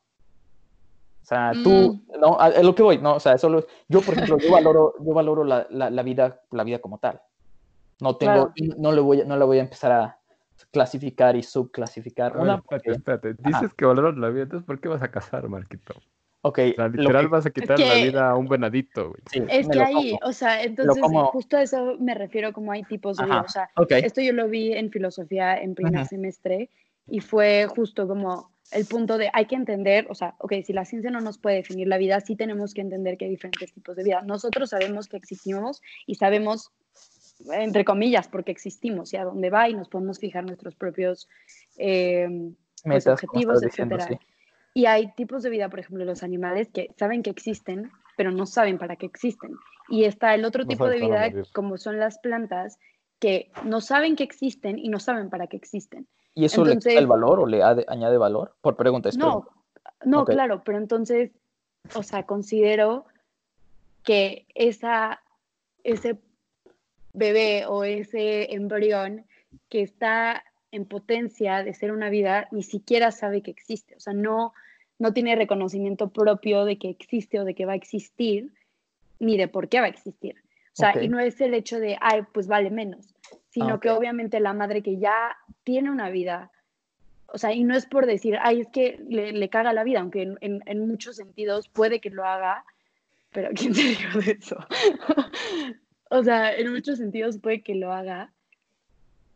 [1.33, 4.13] O sea, tú, no, a, a lo que voy, no, o sea, solo, yo, por
[4.15, 7.21] ejemplo, yo valoro, yo valoro la, la- la vida, la vida como tal.
[7.99, 8.75] No tengo, Claro.
[8.77, 10.17] no, le voy, a- no la voy a empezar a
[10.71, 12.31] clasificar y subclasificar.
[12.31, 13.35] A ver, Una, espérate, porque- espérate.
[13.39, 15.93] Dices que valoras la vida, entonces ¿por qué vas a cazar, Marquito?
[16.45, 19.21] ok, O sea, literal que- vas a quitar la que- vida a un venadito, güey.
[19.31, 22.83] sí, Es que ahí, o sea, entonces como- justo a eso me refiero como hay
[22.83, 23.35] tipos de vida.
[23.35, 26.09] Ajá, O sea, ok, esto yo lo vi en filosofía en primer Ujú.
[26.09, 26.69] semestre
[27.07, 30.85] y fue justo como el punto de hay que entender, o sea, ok, si la
[30.85, 33.95] ciencia no nos puede definir la vida, sí tenemos que entender que hay diferentes tipos
[33.95, 34.21] de vida.
[34.21, 36.71] Nosotros sabemos que existimos y sabemos,
[37.51, 41.27] entre comillas, porque existimos y a dónde va y nos podemos fijar nuestros propios
[41.77, 42.27] eh,
[42.83, 44.19] pues, metas, objetivos, sí.
[44.75, 48.45] Y hay tipos de vida, por ejemplo, los animales que saben que existen, pero no
[48.45, 49.51] saben para qué existen.
[49.87, 52.79] Y está el otro No tipo de vida, como son las plantas,
[53.23, 56.05] que no saben que existen y no saben para qué existen.
[56.35, 58.53] ¿Y eso le quita el Entonces- valor o le ade- añade valor?
[58.59, 59.93] Por pregunta, es No, pregunta.
[60.03, 61.31] no, claro, pero entonces,
[61.95, 63.05] o sea, considero
[64.03, 65.21] que esa,
[65.85, 66.17] ese
[67.13, 69.25] bebé o ese embrión
[69.69, 74.13] que está en potencia de ser una vida ni siquiera sabe que existe, o sea,
[74.13, 74.53] no,
[74.99, 78.51] no tiene reconocimiento propio de que existe o de que va a existir,
[79.19, 80.35] ni de por qué va a existir.
[80.73, 83.12] O sea, y no es el hecho de, ay, pues vale menos,
[83.53, 83.97] sino Ah, que ok.
[83.99, 86.51] obviamente la madre que ya tiene una vida,
[87.27, 89.99] o sea, y no es por decir, ay, es que le, le caga la vida,
[89.99, 92.65] aunque en, en- en muchos sentidos puede que lo haga,
[93.31, 94.57] pero ¿quién se dijo de eso?
[96.09, 98.33] o sea, en muchos sentidos puede que lo haga,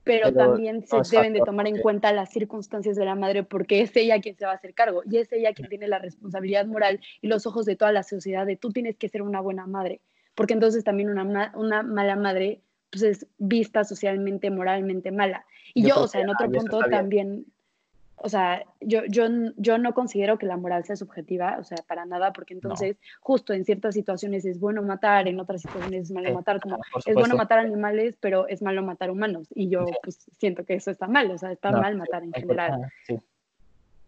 [0.03, 3.43] pero, Pero también se no, deben de tomar en cuenta las circunstancias de la madre
[3.43, 5.99] porque es ella quien se va a hacer cargo y es ella quien tiene la
[5.99, 9.41] responsabilidad moral y los ojos de toda la sociedad de tú tienes que ser una
[9.41, 9.99] buena madre,
[10.33, 15.45] porque entonces también una, una mala madre pues es vista socialmente, moralmente mala.
[15.73, 17.45] Y Yo yo, o sea, en otro ah, eso punto también,
[18.15, 19.27] o sea, yo, yo,
[19.57, 23.53] yo no considero que la moral sea subjetiva, o sea, para nada, porque entonces justo
[23.53, 27.13] en ciertas situaciones es bueno matar, en otras situaciones es malo Sí, matar, como es
[27.13, 29.47] bueno matar animales, pero es malo matar humanos.
[29.53, 32.33] Y yo pues siento que eso está mal, o sea, está No, mal matar en
[32.33, 32.91] general.
[33.05, 33.19] Sí,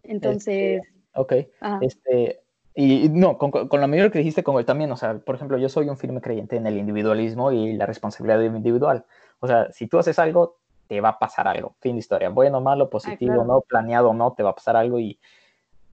[0.02, 0.82] Entonces,
[1.14, 1.34] ok.
[1.60, 2.40] ajá, Este,
[2.74, 5.58] y no, con, con lo mayor que dijiste, con el también, o sea, por ejemplo,
[5.58, 9.04] yo soy un firme creyente en el individualismo y la responsabilidad individual.
[9.40, 11.76] O sea, si tú haces algo, te va a pasar algo.
[11.80, 12.28] Fin de historia.
[12.30, 13.44] Bueno, malo, positivo, claro.
[13.46, 15.18] no, planeado, no, te va a pasar algo y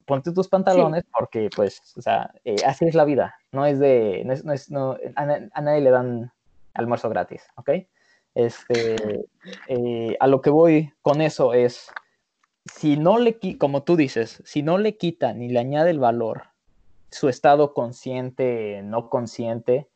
[0.05, 3.35] ponte tus pantalones porque, pues, o sea, eh, así es la vida.
[3.51, 6.31] No es de, no es, no es, no, a, a nadie le dan
[6.73, 7.69] almuerzo gratis, ¿ok?
[8.35, 9.25] Este,
[9.67, 11.91] eh, a lo que voy con eso es,
[12.65, 16.43] si no le, como tú dices, si no le quita ni le añade el valor
[17.11, 19.89] su estado consciente, no consciente,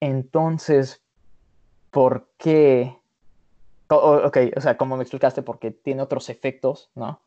[0.00, 1.02] entonces,
[1.90, 2.98] ¿por qué?
[3.90, 7.22] O- ok, o sea, como me explicaste, porque tiene otros efectos, ¿no?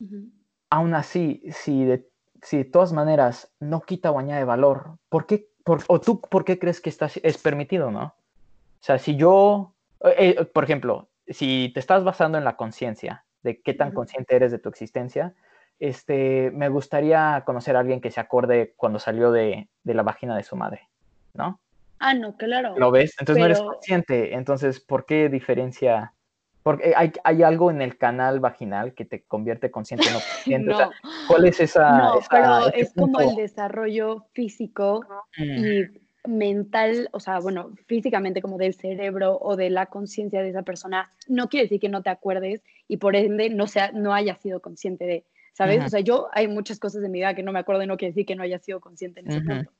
[0.00, 0.30] ujú.
[0.70, 2.08] Aún así, si de,
[2.40, 5.50] si de todas maneras no quita o añade valor, ¿por qué?
[5.64, 8.04] por- o tú, ¿por qué crees que está, es permitido, no?
[8.04, 13.24] O sea, si yo, eh, eh, por ejemplo, si te estás basando en la conciencia,
[13.42, 15.34] de qué tan consciente eres de tu existencia,
[15.82, 20.36] este, me gustaría conocer a alguien que se acorde cuando salió de, de la vagina
[20.36, 20.88] de su madre,
[21.34, 21.58] ¿no?
[21.98, 22.76] Ah, no, claro.
[22.76, 23.16] ¿Lo ves?
[23.18, 24.34] Entonces no eres consciente.
[24.34, 26.14] Entonces, ¿por qué diferencia?
[26.62, 30.70] Porque hay, hay algo en el canal vaginal que te convierte consciente o no consciente.
[30.70, 30.92] O sea, No,
[31.26, 31.98] ¿Cuál es esa?
[31.98, 35.04] no, esa- pero es como el desarrollo físico
[35.36, 35.84] Mm, y
[36.28, 41.10] mental, o sea, bueno, físicamente como del cerebro o de la conciencia de esa persona,
[41.26, 44.60] no quiere decir que no te acuerdes y por ende no, sea, no hayas sido
[44.60, 45.84] consciente de, ¿sabes?
[45.84, 47.96] O sea, yo hay muchas cosas de mi vida que no me acuerdo y no
[47.96, 49.48] quiere decir que no haya sido consciente en ese Ujú.
[49.48, 49.72] punto.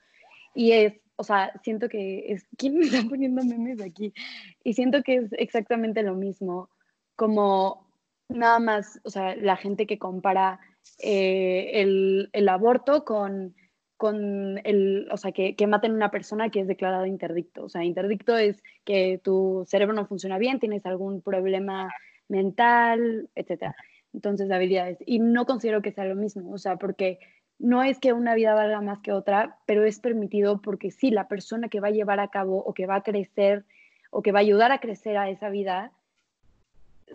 [0.54, 4.12] Y es, o sea, siento que es, ¿quién me está poniendo memes aquí?
[4.62, 6.68] Y siento que es exactamente lo mismo,
[7.16, 7.86] como
[8.28, 10.60] nada más, o sea, la gente que compara
[10.98, 13.54] eh, el, el aborto con,
[13.96, 17.64] con el, o sea, que, que maten a una persona que es declarada interdicto.
[17.64, 21.90] O sea, interdicto es que tu cerebro no funciona bien, tienes algún problema
[22.28, 23.76] mental, etcétera.
[24.12, 24.98] Entonces, habilidades.
[25.06, 27.18] Y no considero que sea lo mismo, o sea, porque
[27.58, 31.28] no es que una vida valga más que otra, pero es permitido porque sí, la
[31.28, 33.64] persona que va a llevar a cabo o que va a crecer
[34.10, 35.92] o que va a ayudar a crecer a esa vida,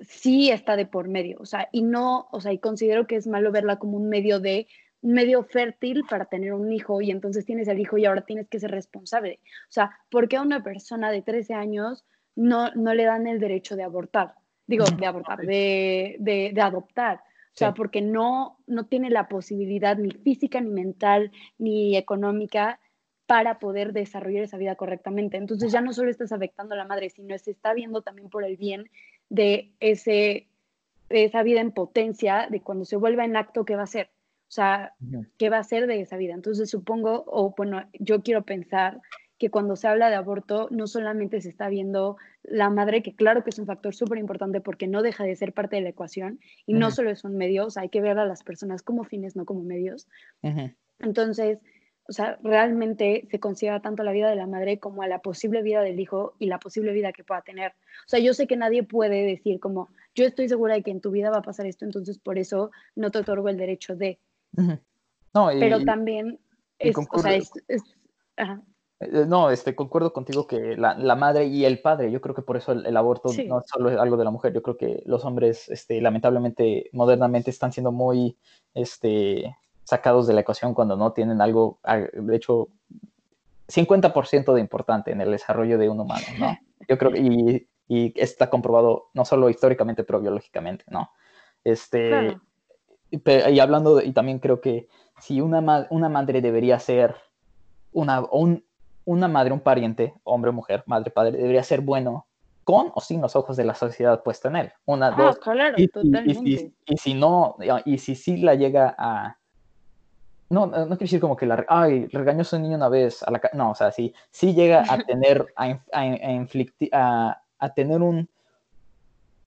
[0.01, 3.27] sí está de por medio, o sea, y no, o sea, y considero que es
[3.27, 4.67] malo verla como un medio de,
[5.01, 8.59] medio fértil para tener un hijo y entonces tienes el hijo y ahora tienes que
[8.59, 9.39] ser responsable.
[9.69, 13.39] O sea, ¿por qué a una persona de 13 años no, no le dan el
[13.39, 14.35] derecho de abortar?
[14.68, 17.22] Digo, de abortar, de, de, de adoptar.
[17.53, 17.74] O sea, Sí.
[17.78, 22.80] porque no, no tiene la posibilidad ni física, ni mental, ni económica
[23.26, 25.38] para poder desarrollar esa vida correctamente.
[25.38, 28.43] Entonces ya no solo estás afectando a la madre, sino se está viendo también por
[28.43, 28.89] el bien
[29.30, 30.47] de, ese,
[31.09, 34.09] de esa vida en potencia, de cuando se vuelva en acto, ¿qué va a ser?
[34.49, 34.93] O sea.
[35.38, 36.34] ¿qué va a ser de esa vida?
[36.34, 39.01] Entonces supongo, o bueno, yo quiero pensar
[39.38, 43.43] que cuando se habla de aborto no solamente se está viendo la madre, que claro
[43.43, 46.39] que es un factor súper importante porque no deja de ser parte de la ecuación
[46.65, 46.95] y no Ujú.
[46.95, 49.45] solo es un medio, o sea, hay que ver a las personas como fines, no
[49.45, 50.07] como medios.
[50.41, 50.71] Ujú.
[50.99, 51.59] Entonces,
[52.09, 55.61] o sea, realmente se considera tanto la vida de la madre como a la posible
[55.61, 57.71] vida del hijo y la posible vida que pueda tener.
[57.71, 61.01] O sea, yo sé que nadie puede decir como, yo estoy segura de que en
[61.01, 64.19] tu vida va a pasar esto, entonces por eso no te otorgo el derecho de.
[64.55, 64.79] Ujú.
[65.33, 66.39] No, y, Pero también
[66.79, 67.83] es, o sea, es, es-
[68.38, 68.61] ajá,
[68.99, 72.57] No, este, concuerdo contigo que la, la madre y el padre, yo creo que por
[72.57, 73.45] eso el, el aborto Sí.
[73.47, 76.89] no es solo es algo de la mujer, yo creo que los hombres, este, lamentablemente,
[76.93, 78.37] modernamente están siendo muy,
[78.73, 82.69] este, sacados de la ecuación cuando no tienen algo, ah, de hecho,
[83.67, 86.57] 50% de importante en el desarrollo de un humano, ¿no?
[86.89, 91.11] Yo creo que, y, y está comprobado no solo históricamente, pero biológicamente, ¿no?
[91.63, 92.41] Este, claro.
[93.51, 94.87] y hablando, de- y también creo que
[95.19, 97.15] si una, ma- una madre debería ser
[97.91, 98.63] una, un,
[99.08, 102.28] una madre, un pariente, hombre o mujer, madre, padre, debería ser bueno
[102.64, 104.74] con o sin los ojos de la sociedad puesta en él.
[104.86, 105.39] Una, Ah, dos.
[105.39, 106.58] claro, Y, y- y totalmente.
[106.58, 107.55] si, y si no,
[107.86, 109.38] y si sí la llega a...
[110.49, 111.66] No, no no quiero decir como que la...
[111.70, 113.24] Ay, regañó a su niño una vez.
[113.24, 117.41] A la, no, o sea, sí, sí llega a tener, a, a, a inflicti- a-
[117.60, 118.30] a tener un,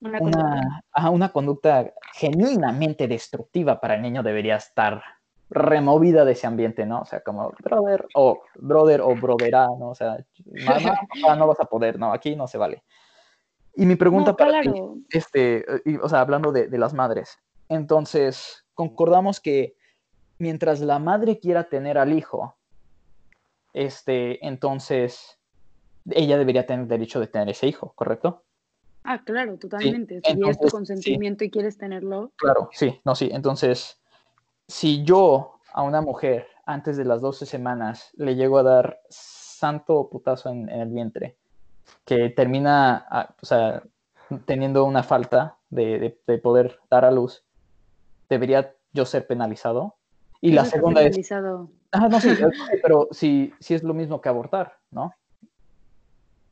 [0.01, 5.03] Una una, una conducta genuinamente destructiva para el niño debería estar
[5.51, 7.01] removida de ese ambiente, ¿no?
[7.01, 9.91] O sea, como brother o brother o broderá, ¿no?
[9.91, 10.25] O sea,
[10.65, 12.85] mamá, papá, no vas a poder, no, aquí no se vale.
[13.75, 14.97] Y mi pregunta No, para ti, claro.
[15.11, 17.39] este, eh, y, o sea, hablando de, de las madres,
[17.69, 19.77] entonces, concordamos que
[20.39, 22.57] mientras la madre quiera tener al hijo,
[23.73, 25.39] este, entonces,
[26.11, 28.45] ella debería tener derecho de tener ese hijo, ¿correcto?
[29.05, 30.21] Ah, claro, totalmente.
[30.21, 30.73] si es entonces, tu sí.
[30.73, 33.31] consentimiento y quieres tenerlo, Claro, sí, no, sí.
[33.33, 34.00] Entonces,
[34.71, 40.09] si yo a una mujer antes de las 12 semanas le llego a dar santo
[40.09, 41.37] putazo en, en el vientre,
[42.05, 43.83] que termina, o sea,
[44.47, 47.45] teniendo una falta de, de- de poder dar a luz,
[48.29, 49.97] ¿debería yo ser penalizado?
[50.41, 51.71] Y la segunda es, penalizado.
[51.91, 55.13] ah, no, sí, es- pero si, si es lo mismo que abortar, ¿no?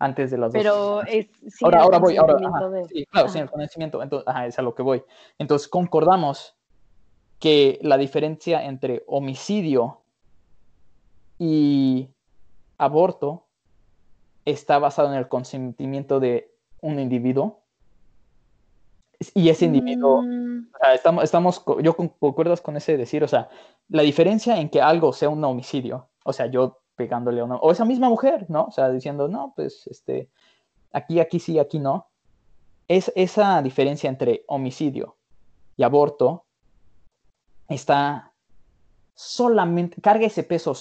[0.01, 3.29] Antes de las 12 Pero es sin ahora, ahora voy, ahora, ajá, de- sí, claro,
[3.29, 5.05] sin el conocimiento, entonces, ajá, es a lo que voy.
[5.39, 6.58] Entonces, concordamos
[7.39, 10.01] que la diferencia entre homicidio
[11.39, 12.09] y
[12.79, 13.47] aborto
[14.45, 17.61] está basado en el consentimiento de un individuo.
[19.35, 23.29] Y ese individuo, Mm, o sea, estamos, estamos, yo con- concuerdas con ese decir, o
[23.29, 23.49] sea,
[23.89, 27.71] la diferencia en que algo sea un homicidio, o sea, yo pegándole a una, o
[27.73, 28.65] esa misma mujer, ¿no?
[28.65, 30.29] O sea, diciendo, no, pues, este,
[30.93, 32.09] aquí, aquí sí, aquí no.
[32.87, 35.17] Es esa diferencia entre homicidio
[35.77, 36.45] y aborto
[37.69, 38.33] está
[39.15, 40.75] solamente, carga ese peso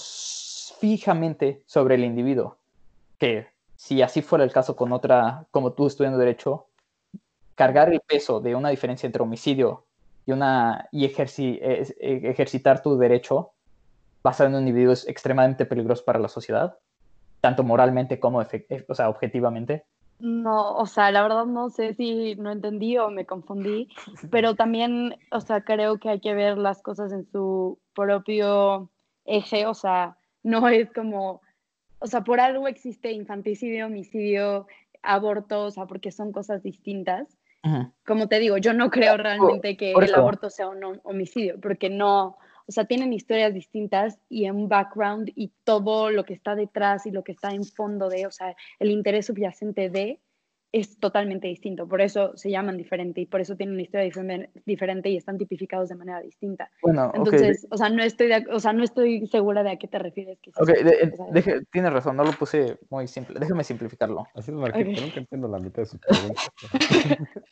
[0.78, 2.58] fijamente sobre el individuo,
[3.18, 6.66] que si así fuera el caso con otra, como tú estudiando derecho,
[7.54, 9.86] cargar el peso de una diferencia entre homicidio
[10.26, 13.52] y, una, y ejerci- e- ejercitar tu derecho
[14.22, 16.78] basado en un individuo es extremadamente peligroso para la sociedad,
[17.40, 19.84] tanto moralmente como eh, o sea, objetivamente.
[20.20, 23.88] No, o sea, la verdad no sé si no entendí o me confundí,
[24.30, 28.90] pero también, o sea, creo que hay que ver las cosas en su propio
[29.24, 31.40] eje, o sea, no es como,
[32.00, 34.66] o sea, por algo existe infanticidio, homicidio,
[35.02, 37.38] aborto, o sea, porque son cosas distintas.
[37.64, 37.92] Ujú.
[38.06, 41.90] Como te digo, yo no creo realmente que el aborto sea un hom- homicidio, porque
[41.90, 42.38] no,
[42.68, 47.10] o sea, tienen historias distintas y un background y todo lo que está detrás y
[47.10, 50.20] lo que está en fondo de, o sea, el interés subyacente de
[50.70, 51.88] es totalmente distinto.
[51.88, 54.10] Por eso se llaman diferente y por eso tienen una historia
[54.66, 56.70] diferente y están tipificados de manera distinta.
[56.82, 59.76] Bueno, de- Entonces, o sea, no estoy, de o sea, no estoy segura de a
[59.78, 60.38] qué te refieres.
[60.42, 63.40] Que sí ok, son de- eh, deje- tienes razón, no lo puse muy simple.
[63.40, 64.26] Déjame simplificarlo.
[64.34, 64.98] Así es, Marquito, Ok.
[65.00, 66.52] nunca entiendo la mitad de sus preguntas.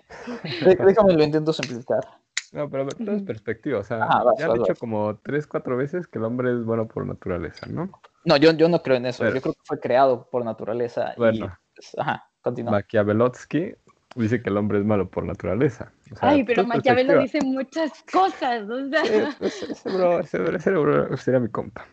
[0.60, 2.04] De- déjame lo intento simplificar.
[2.53, 3.78] No, pero todo es perspectiva.
[3.80, 4.78] O sea, Ajá, vas, ya vas, dicho vas.
[4.78, 7.90] como tres, cuatro veces que el hombre es bueno por naturaleza, ¿no?
[8.24, 9.22] No, yo, yo no creo en eso.
[9.22, 9.36] Bueno.
[9.36, 11.12] Yo creo que fue creado por naturaleza.
[11.16, 11.57] y, Bueno.
[11.74, 12.72] pues, ajá, continúa.
[12.72, 13.74] Maquiavelotsky
[14.16, 15.92] dice que el hombre es malo por naturaleza.
[16.12, 20.38] O sea, Ay, pero Maquiavelo dice muchas cosas, o sea, Eh, pues, ese bro, ese,
[20.38, 21.86] bro- ese bro sería mi compa.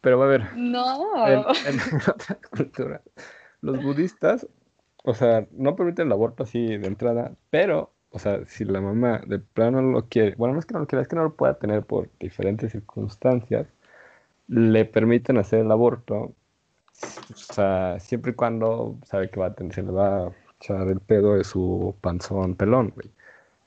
[0.00, 1.26] Pero a ver, no.
[1.28, 1.44] en, en
[2.08, 3.00] otras culturas,
[3.60, 4.46] los budistas,
[5.04, 9.20] o sea, no permiten el aborto así de entrada, pero, o sea, si la mamá
[9.26, 11.24] de plano no lo quiere, bueno, no es que no lo quiera, es que no
[11.24, 13.66] lo pueda tener por diferentes circunstancias,
[14.46, 19.74] le permiten hacer el aborto, o sea, siempre y cuando sabe que va a tener,
[19.74, 23.10] se le va a echar el pedo de su panzón pelón, güey.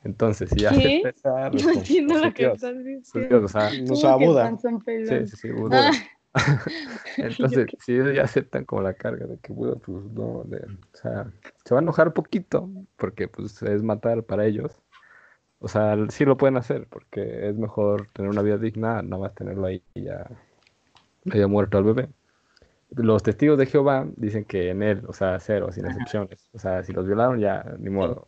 [0.06, 3.30] Entonces, si ya se pesa, No entiendo lo que estás diciendo.
[3.30, 5.90] Dios, o sea, No sí, sí, sí, Buda.
[5.90, 5.92] Ah.
[7.18, 10.98] Entonces, si ellos ya aceptan como la carga de que Buda, pues no, de- o
[10.98, 11.28] sea,
[11.66, 14.72] se va a enojar poquito, porque pues es matar para ellos.
[15.60, 19.34] O sea, sí lo pueden hacer, porque es mejor tener una vida digna, nada más
[19.36, 20.28] tenerlo ahí y ya
[21.32, 22.10] haya muerto al bebé.
[22.92, 26.48] Los testigos de Jehová dicen que en él, o sea, cero, sin excepciones.
[26.54, 28.28] O sea, si los violaron, ya, ni modo.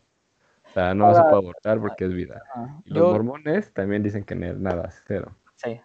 [0.65, 2.41] O sea, no se Ahora- puede abortar porque es vida.
[2.83, 5.31] Y los Yo, mormones también dicen que en él, nada, cero.
[5.55, 5.79] sí.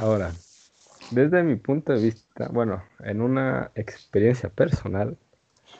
[0.00, 0.32] Ahora,
[1.10, 5.16] desde mi punto de vista, bueno, en una experiencia personal,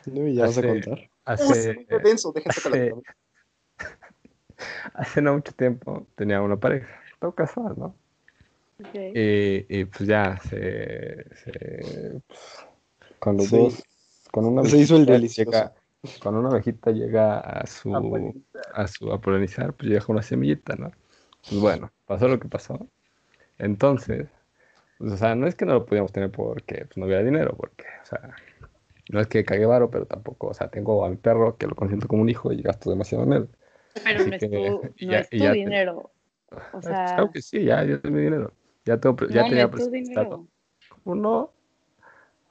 [0.06, 1.10] No, ya vas a Hace- contar.
[1.24, 2.92] hace, Muy denso, con hace-
[4.94, 6.88] hace no mucho tiempo tenía una pareja,
[7.20, 7.94] todo casual, ¿no?
[8.92, 12.38] Y, y, pues ya se, se- pues,
[13.18, 13.56] con los Sí.
[13.56, 13.82] dos,
[14.30, 15.50] con una Se hizo el abejita delicioso.
[15.50, 15.74] llega-
[16.22, 17.92] cuando una abejita llega a su,
[18.74, 20.92] a su a polinizar, pues llega con una semillita, ¿no?
[21.48, 22.86] Pues bueno, pasó lo que pasó.
[23.58, 24.28] Entonces,
[24.98, 27.54] pues, o sea, no es que no lo podíamos tener porque pues, no había dinero,
[27.56, 28.30] porque, o sea,
[29.10, 31.74] no es que cague varo, pero tampoco, o sea, tengo a mi perro que lo
[31.74, 33.48] consiento como un hijo y gasto demasiado en él.
[34.04, 36.10] Pero así no es que- tu, y no ya- es tu te- dinero.
[36.50, 38.52] O Ah, sea, claro que sí, ya, ya es mi dinero.
[38.84, 40.46] Ya, tengo, pre- ya no, no tenía es tu dinero.
[41.02, 41.50] ¿Cómo no?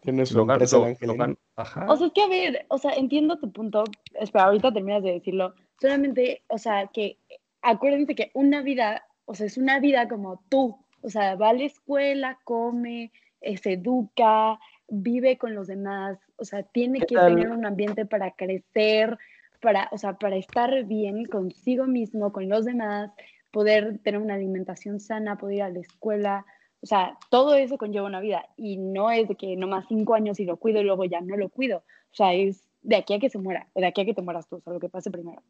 [0.02, 1.86] Tienes su Lo gan- empresa lo- de lo Ajá.
[1.92, 3.84] O sea, es que a ver, o sea, entiendo tu punto.
[4.14, 5.54] Espera, ahorita terminas de decirlo.
[5.82, 7.18] Solamente, o sea, que
[7.62, 10.78] acuérdense que una vida, o sea, es una vida como tú.
[11.06, 16.18] O sea, va a la escuela, come, eh, se educa, vive con los demás.
[16.38, 17.36] O sea, tiene ¿Qué que tal?
[17.36, 19.18] tener un ambiente para crecer,
[19.62, 23.12] para, o sea, para estar bien consigo mismo, con los demás,
[23.52, 26.46] poder tener una alimentación sana, poder ir a la escuela.
[26.82, 30.40] O sea, todo eso conlleva una vida y no es de que nomás cinco años
[30.40, 31.84] y lo cuido y luego ya no lo cuido.
[32.12, 34.24] O sea, es de aquí a que se muera, o de aquí a que te
[34.24, 35.44] mueras tú, o sea, lo que pase primero.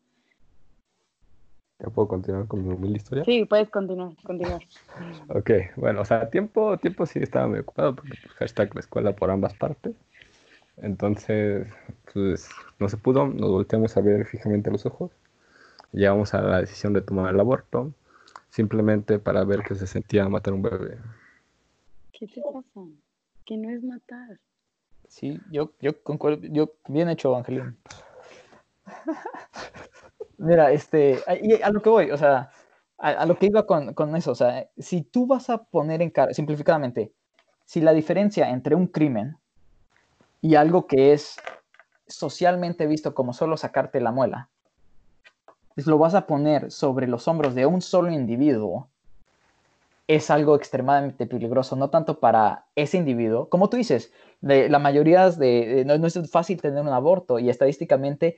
[1.79, 3.25] ¿Ya puedo continuar con mi humilde historia?
[3.25, 4.61] Sí, puedes continuar, continuar.
[5.29, 9.15] Ok, bueno, o sea, tiempo, tiempo sí estaba muy ocupado porque pues, hashtag la escuela
[9.15, 9.95] por ambas partes.
[10.77, 11.67] Entonces,
[12.13, 12.49] pues
[12.79, 15.11] no se pudo, nos volteamos a ver fijamente a los ojos.
[15.91, 17.93] Llegamos a la decisión de tomar el aborto,
[18.49, 20.97] simplemente para ver qué se sentía matar un bebé.
[22.11, 22.87] ¿Qué te pasa?
[23.45, 24.39] Que no es matar.
[25.07, 27.77] Sí, yo, yo concuerdo, yo, bien hecho, Angelín.
[30.37, 31.19] Mira, este,
[31.63, 32.49] a, lo que voy, o sea,
[32.97, 36.09] a, lo que iba con, con eso, o sea, si tú vas a poner en
[36.09, 37.13] cara, simplificadamente,
[37.65, 39.37] si la diferencia entre un crimen
[40.41, 41.37] y algo que es
[42.07, 44.49] socialmente visto como solo sacarte la muela,
[45.73, 48.87] pues lo vas a poner sobre los hombros de un solo individuo,
[50.07, 54.11] es algo extremadamente peligroso, no tanto para ese individuo, como tú dices,
[54.41, 58.37] de, la mayoría de, no, es fácil tener un aborto y estadísticamente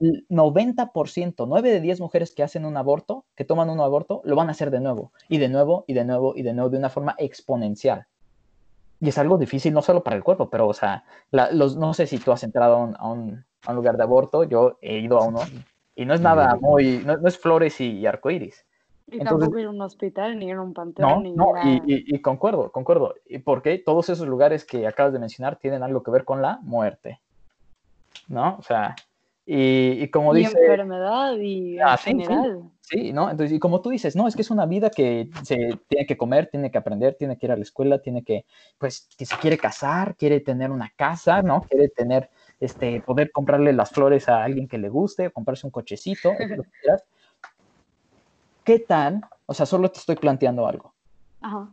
[0.00, 4.48] 90%, 9 de 10 mujeres que hacen un aborto, que toman un aborto, lo van
[4.48, 6.88] a hacer de nuevo, y de nuevo, y de nuevo, y de nuevo, de una
[6.88, 8.06] forma exponencial.
[9.00, 11.94] Y es algo difícil no solo para el cuerpo, pero, o sea, la- los, no
[11.94, 14.78] sé si tú has entrado a un, a un- a un lugar de aborto, yo
[14.80, 15.40] he ido a uno,
[15.96, 18.64] y no es nada muy, no, no es flores y, y arcoíris.
[19.06, 21.50] Y Entonces- tampoco ir a un hospital, ni ir a un panteón, No, ni no,
[21.50, 21.68] ir a...
[21.68, 23.14] y, y- y concuerdo, concuerdo.
[23.26, 23.76] ¿Y por qué?
[23.78, 27.20] Todos esos lugares que acabas de mencionar tienen algo que ver con la muerte.
[28.28, 28.56] ¿No?
[28.58, 28.94] O sea,
[29.52, 32.22] y, y como y dice, enfermedad y Ah, en sí, sí.
[32.22, 32.70] general.
[32.82, 33.30] sí, ¿no?
[33.30, 35.56] Entonces, y como tú dices, no, es que es una vida que se
[35.88, 38.44] tiene que comer, tiene que aprender, tiene que ir a la escuela, tiene que,
[38.78, 41.62] pues, que se quiere casar, quiere tener una casa, ¿no?
[41.68, 42.30] Quiere tener,
[42.60, 46.62] este, poder comprarle las flores a alguien que le guste, o comprarse un cochecito, lo
[46.62, 47.04] que quieras.
[48.64, 49.20] ¿Qué tal?
[49.46, 50.94] O sea, solo te estoy planteando algo.
[51.40, 51.70] Ajá.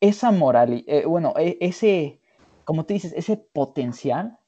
[0.00, 2.20] esa moral, eh, bueno, e- ese,
[2.64, 4.39] como tú dices, ese potencial,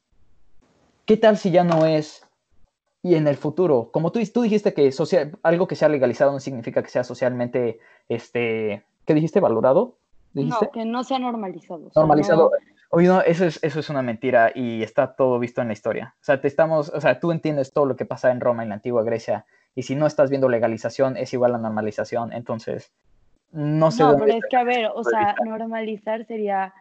[1.06, 2.26] ¿qué tal si ya no es?
[3.02, 6.38] Y en el futuro, como tú, tú dijiste que social, algo que sea legalizado no
[6.40, 9.40] significa que sea socialmente, este, ¿qué dijiste?
[9.40, 9.96] ¿Valorado?
[10.32, 10.66] ¿Dijiste?
[10.66, 11.86] No, que no sea normalizado.
[11.86, 12.50] o sea, Normalizado.
[12.52, 15.72] no- Oye, no, eso es, eso es una mentira y está todo visto en la
[15.72, 16.14] historia.
[16.20, 18.68] O sea, te estamos, o sea, tú entiendes todo lo que pasa en Roma, en
[18.68, 22.34] la antigua Grecia, y si no estás viendo legalización, es igual a normalización.
[22.34, 22.92] Entonces,
[23.50, 26.74] no sé No, pero es que, a ver, o sea, normalizar sería,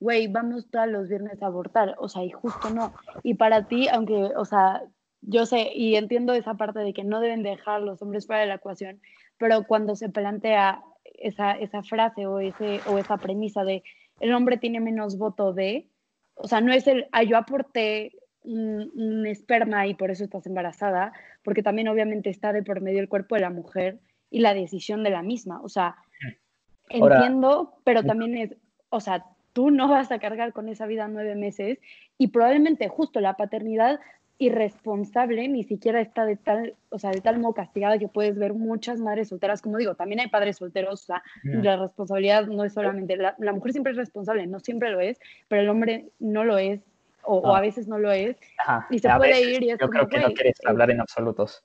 [0.00, 2.92] güey, vamos todos los viernes a abortar, o sea, y justo no.
[3.22, 4.82] Y para ti, aunque, o sea,
[5.22, 8.48] yo sé y entiendo esa parte de que no deben dejar los hombres fuera de
[8.48, 9.00] la ecuación,
[9.38, 13.82] pero cuando se plantea esa, esa frase o, ese, o esa premisa de
[14.20, 15.88] el hombre tiene menos voto de,
[16.34, 20.46] o sea, no es el, ah, yo aporté un, un esperma y por eso estás
[20.46, 23.98] embarazada, porque también obviamente está de por medio el cuerpo de la mujer
[24.30, 25.96] y la decisión de la misma, o sea,
[26.90, 28.56] Ahora- entiendo, pero también es,
[28.90, 29.24] o sea,
[29.56, 31.78] tú no vas a cargar con esa vida nueve meses
[32.18, 33.98] y probablemente justo la paternidad
[34.36, 38.52] irresponsable ni siquiera está de tal, o sea, de tal modo castigada que puedes ver
[38.52, 42.74] muchas madres solteras, como digo, también hay padres solteros, o sea, la responsabilidad no es
[42.74, 46.44] solamente, la, la mujer siempre es responsable, no siempre lo es, pero el hombre no
[46.44, 46.82] lo es,
[47.22, 47.58] o, o Ah.
[47.58, 49.48] a veces no lo es, Ajá, y se puede veces.
[49.56, 51.64] ir y es Yo como, creo que no quieres eh, hablar en absolutos.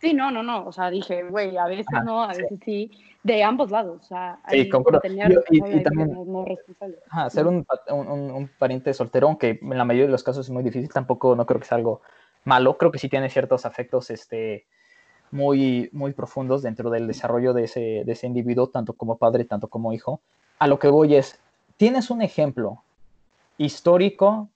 [0.00, 2.40] Sí, no, no, no, o sea, dije, güey, a veces Ajá, no, a sí.
[2.42, 2.90] veces sí,
[3.22, 5.00] de ambos lados, o sea, Sí, concuerdo.
[5.04, 6.44] Y- también- no.
[7.10, 7.66] Ajá, ser un
[8.58, 11.60] pariente soltero, aunque en la mayoría de los casos es muy difícil, tampoco no creo
[11.60, 12.00] que sea algo
[12.44, 12.78] malo.
[12.78, 14.66] Creo que sí tiene ciertos afectos este,
[15.30, 19.68] muy, muy profundos dentro del desarrollo de ese, de ese individuo, tanto como padre, tanto
[19.68, 20.20] como hijo.
[20.58, 21.38] A lo que voy es,
[21.76, 22.82] ¿tienes un ejemplo
[23.58, 24.48] histórico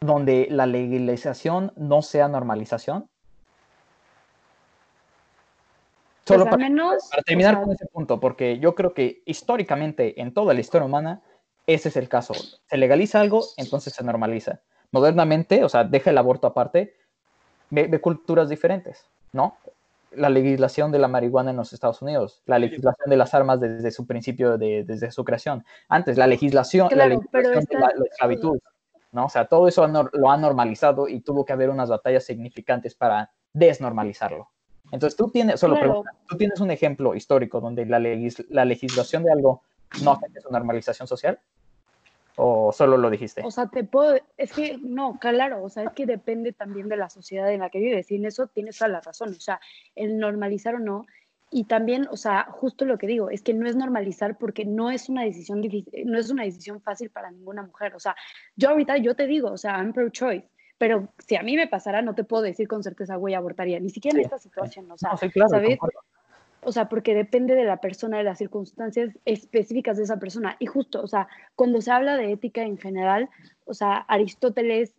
[0.00, 3.02] donde la legalización no sea normalización?
[3.02, 3.10] Pues
[6.26, 9.22] Solo al para, menos, para o terminar sea, con ese punto, porque yo creo que
[9.26, 11.22] históricamente en toda la historia humana
[11.66, 12.34] ese es el caso.
[12.34, 14.60] Se legaliza algo, entonces se normaliza.
[14.92, 16.94] Modernamente, o sea, deja el aborto aparte,
[17.70, 19.56] ve, ve culturas diferentes, ¿no?
[20.12, 23.90] La legislación de la marihuana en los Estados Unidos, la legislación de las armas desde
[23.90, 25.64] su principio, de, desde su creación.
[25.88, 28.58] Antes, la legislación, la Claro, pero legislación de la, la esclavitud,
[29.12, 29.26] ¿no?
[29.26, 33.32] O sea, todo eso lo ha normalizado y tuvo que haber unas batallas significantes para
[33.52, 34.48] desnormalizarlo.
[34.92, 35.88] Entonces, tú tienes, solo Claro.
[35.90, 39.62] pregunta, ¿tú tienes un ejemplo histórico donde la, legis- la legislación de algo
[40.02, 41.40] no afecte su normalización social?
[42.38, 43.42] ¿O solo lo dijiste?
[43.44, 46.98] o sea, te puedo, es que no, claro, o sea, es que depende también de
[46.98, 49.58] la sociedad en la que vives, y en eso tienes toda la razón, o sea,
[49.94, 51.06] el normalizar o no,
[51.50, 54.90] y también, o sea, justo lo que digo, es que no es normalizar porque no
[54.90, 58.14] es una decisión difícil, no es una decisión fácil para ninguna mujer, o sea,
[58.54, 62.02] yo ahorita, yo te digo, o sea, I'm pro-choice, pero si a mí me pasara,
[62.02, 64.98] no te puedo decir con certeza, güey, abortaría, ni siquiera en Sí, esta situación, o
[64.98, 65.78] sea, No, sí, claro, ¿sabes?
[66.62, 70.56] O sea, porque depende de la persona, de las circunstancias específicas de esa persona.
[70.58, 73.30] Y justo, o sea, cuando se habla de ética en general,
[73.64, 74.94] o sea, Aristóteles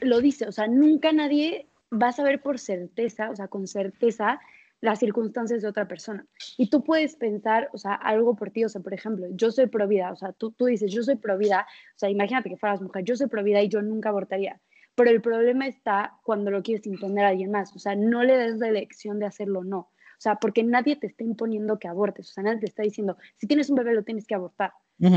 [0.00, 4.40] lo dice, o sea, nunca nadie va a saber por certeza, o sea, con certeza,
[4.80, 6.26] las circunstancias de otra persona.
[6.58, 9.68] Y tú puedes pensar, o sea, algo por ti, o sea, por ejemplo, yo soy
[9.68, 12.56] pro vida, o sea, tú, tú dices, yo soy pro vida, o sea, imagínate que
[12.56, 14.60] fueras mujer, yo soy pro vida y yo nunca abortaría.
[14.94, 18.36] Pero el problema está cuando lo quieres imponer a alguien más, o sea, no le
[18.36, 19.78] des la elección de hacerlo o no.
[19.78, 23.16] O sea, porque nadie te está imponiendo que abortes, o sea, nadie te está diciendo,
[23.38, 24.72] si tienes un bebé lo tienes que abortar.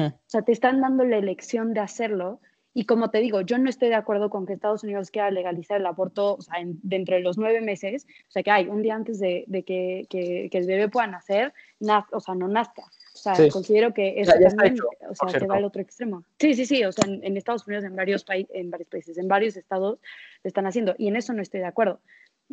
[0.07, 2.39] O sea, te están dando la elección de hacerlo.
[2.73, 5.79] Y como te digo, yo no estoy de acuerdo con que Estados Unidos quiera legalizar
[5.79, 8.05] el aborto o sea, en- dentro de los nueve meses.
[8.27, 11.07] O sea, que hay un día antes de, de que, que- que el bebé pueda
[11.07, 12.83] nacer, naz- o sea, no nazca.
[13.33, 13.49] Sea, Sí.
[13.49, 16.23] considero que eso Ya- ya también, hecho, o sea, se va al otro extremo.
[16.39, 16.83] Sí, sí, sí.
[16.85, 19.99] O sea, en, en Estados Unidos, en varios, en varios países, en varios estados,
[20.43, 20.93] lo están haciendo.
[20.99, 22.01] Y en eso no estoy de acuerdo.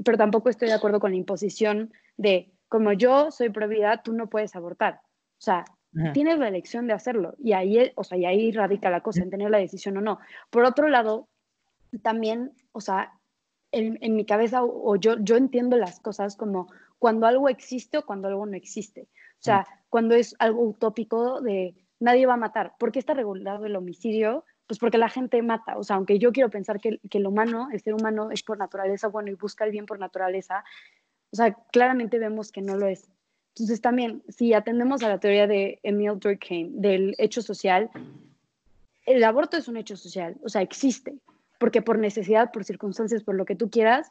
[0.02, 4.14] Pero tampoco estoy de acuerdo con la imposición de, como yo soy pro vida, tú
[4.14, 5.00] no puedes abortar.
[5.38, 5.64] O sea,
[6.14, 9.28] tienes la elección de hacerlo y ahí, o sea, y ahí radica la cosa, en
[9.28, 10.20] tener la decisión o no.
[10.48, 11.28] Por otro lado,
[12.02, 13.12] también, o sea,
[13.72, 17.98] en, en mi cabeza o, o yo, yo entiendo las cosas como cuando algo existe
[17.98, 19.02] o cuando algo no existe.
[19.02, 22.72] O sea, cuando es algo utópico de nadie va a matar.
[22.78, 24.46] ¿Por qué está regulado el homicidio?
[24.66, 25.76] Pues porque la gente mata.
[25.76, 28.56] O sea, aunque yo quiero pensar que, que el humano, el ser humano es por
[28.56, 30.64] naturaleza bueno y busca el bien por naturaleza,
[31.30, 33.10] o sea, claramente vemos que no lo es.
[33.50, 37.90] Entonces también, si atendemos a la teoría de Emil Durkheim, del hecho social,
[39.04, 41.18] el aborto es un hecho social, o sea, existe,
[41.60, 44.10] porque por necesidad, por circunstancias, por lo que tú quieras,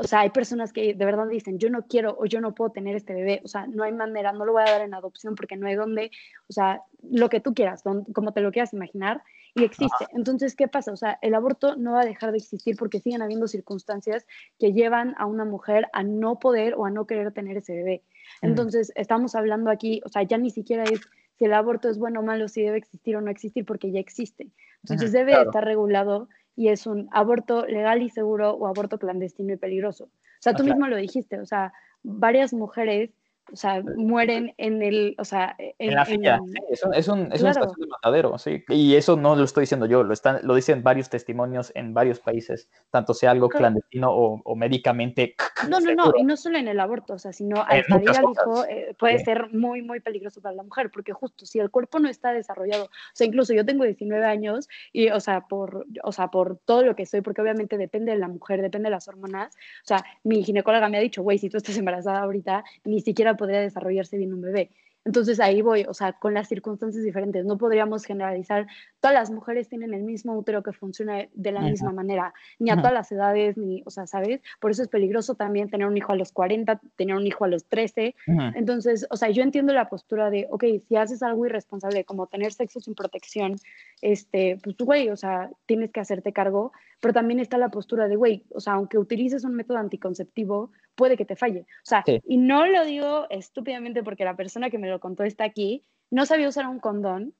[0.00, 2.70] o sea, hay personas que de verdad dicen, yo no quiero o yo no puedo
[2.70, 5.34] tener este bebé, o sea, no hay manera, no lo voy a dar en adopción
[5.34, 6.10] porque no hay dónde,
[6.48, 7.82] o sea, lo que tú quieras,
[8.14, 9.22] como te lo quieras imaginar,
[9.54, 10.06] y existe.
[10.14, 10.92] Entonces, ¿qué pasa?
[10.92, 14.24] O sea, el aborto no va a dejar de existir porque siguen habiendo circunstancias
[14.58, 18.02] que llevan a una mujer a no poder o a no querer tener ese bebé.
[18.40, 21.00] Entonces, estamos hablando aquí, o sea, ya ni siquiera es
[21.36, 24.00] si el aborto es bueno o malo, si debe existir o no existir, porque ya
[24.00, 24.48] existe.
[24.82, 25.50] Entonces, debe claro.
[25.50, 26.28] estar regulado
[26.60, 30.04] y es un aborto legal y seguro o aborto clandestino y peligroso.
[30.04, 33.12] O sea, tú mismo lo dijiste, o sea, varias mujeres,
[33.52, 36.94] o sea, mueren en el, o sea, en, En la fila, en- sí, es un,
[36.94, 37.42] es un, es Claro.
[37.42, 38.64] una estación de matadero, sí.
[38.68, 42.20] Y eso no lo estoy diciendo yo, lo, están, lo dicen varios testimonios en varios
[42.20, 43.60] países, tanto sea algo Claro.
[43.64, 45.34] clandestino o, o médicamente.
[45.68, 48.24] No, no, no, y no solo en el aborto, o sea, sino al muchas al
[48.30, 49.24] hijo eh, puede Sí.
[49.26, 52.84] ser muy, muy peligroso para la mujer, porque justo si el cuerpo no está desarrollado,
[52.86, 56.82] o sea, incluso yo tengo 19 años y, o sea, por, o sea, por todo
[56.82, 60.02] lo que soy, porque obviamente depende de la mujer, depende de las hormonas, o sea,
[60.24, 64.18] mi ginecóloga me ha dicho, güey, si tú estás embarazada ahorita, ni siquiera podría desarrollarse
[64.18, 64.70] bien un bebé.
[65.04, 67.46] Entonces ahí voy, o sea, con las circunstancias diferentes.
[67.46, 68.66] No podríamos generalizar,
[69.00, 72.76] todas las mujeres tienen el mismo útero que funciona de la misma manera, ni a
[72.76, 74.42] todas las edades, ni, o sea, ¿sabes?
[74.60, 77.48] Por eso es peligroso también tener un hijo a los 40, tener un hijo a
[77.48, 78.14] los 13.
[78.26, 78.40] Ujú.
[78.54, 82.52] Entonces, o sea, yo entiendo la postura de, ok, si haces algo irresponsable como tener
[82.52, 83.56] sexo sin protección,
[84.02, 88.16] este, pues güey, o sea, tienes que hacerte cargo, pero también está la postura de,
[88.16, 91.60] güey, o sea, aunque utilices un método anticonceptivo, puede que te falle.
[91.82, 92.20] O sea, Sí.
[92.26, 96.26] y no lo digo estúpidamente porque la persona que me lo contó está aquí, no
[96.26, 97.32] sabía usar un condón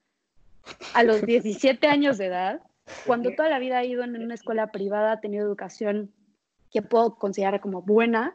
[0.95, 2.61] a los 17 años de edad,
[3.07, 6.11] cuando toda la vida ha ido en una escuela privada, ha tenido educación
[6.73, 8.35] que puedo considerar como buena,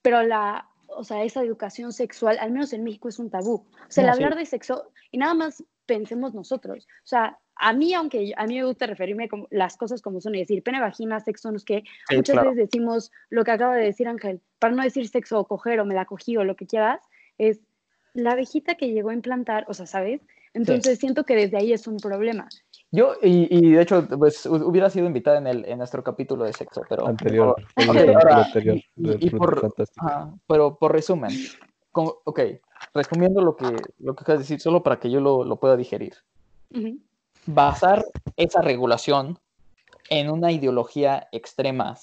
[0.00, 3.66] pero la, o sea, esa educación sexual, al menos en México, es un tabú.
[3.66, 4.22] O sea, No, el sí.
[4.24, 6.86] hablar de sexo, y nada más pensemos nosotros.
[7.02, 10.36] O sea, a mí, aunque a mí me gusta referirme como las cosas como son
[10.36, 12.50] y decir pene, vagina, sexo, no es que Sí, muchas claro.
[12.50, 15.84] veces decimos lo que acaba de decir Ángel, para no decir sexo o coger o
[15.84, 17.00] me la cogí o lo que quieras,
[17.38, 17.58] es
[18.14, 20.20] la abejita que llegó a implantar, o sea, ¿sabes?
[20.54, 22.48] Entonces siento que desde ahí es un problema.
[22.90, 26.44] Yo, y, y de hecho, pues hu- hubiera sido invitada en, el, en nuestro capítulo
[26.44, 27.06] de sexo, pero.
[27.06, 27.54] Anterior.
[27.76, 29.74] pero- en ok, el capítulo ahora, anterior y- y- por-
[30.46, 31.30] pero por resumen,
[32.02, 32.40] ok,
[32.94, 35.76] resumiendo lo que, lo que acabas de decir, solo para que yo lo, lo pueda
[35.76, 36.14] digerir.
[37.46, 38.04] Basar
[38.36, 39.38] esa regulación
[40.10, 41.96] en una ideología extrema,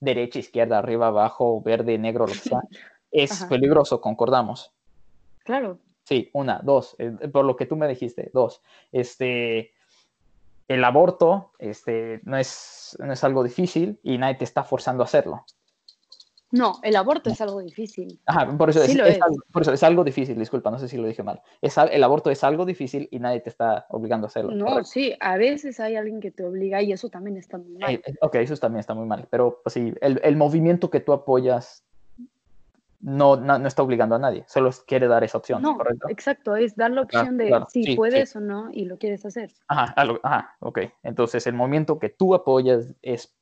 [0.00, 2.60] derecha, izquierda, arriba, abajo, verde, negro, lo que sea,
[3.10, 3.48] es Ajá.
[3.48, 4.72] peligroso, concordamos.
[5.44, 8.60] Claro, Sí, una, dos, eh, por lo que tú me dijiste, dos.
[8.90, 9.72] Este,
[10.68, 15.06] el aborto este, no, es, no es algo difícil y nadie te está forzando a
[15.06, 15.44] hacerlo.
[16.52, 18.20] No, el aborto es algo difícil.
[18.26, 19.22] Ajá, por eso, Sí es, es es.
[19.22, 21.42] algo, por eso es algo difícil, disculpa, no sé si lo dije mal.
[21.60, 24.52] El aborto es algo difícil y nadie te está obligando a hacerlo.
[24.54, 24.84] No, correcto.
[24.84, 27.90] sí, a veces hay alguien que te obliga y eso también está muy mal.
[27.94, 31.00] Eh, eh, ok, eso también está muy mal, pero pues, sí, el, el movimiento que
[31.00, 31.84] tú apoyas
[33.00, 36.08] no, no, no está obligando a nadie, solo quiere dar esa opción, No, ¿correcto?
[36.08, 39.26] exacto, es dar la opción de claro, si sí, puedes o no y lo quieres
[39.26, 39.50] hacer.
[39.66, 40.80] Ajá, algo- ajá, ok.
[41.02, 43.34] Entonces el movimiento que tú apoyas es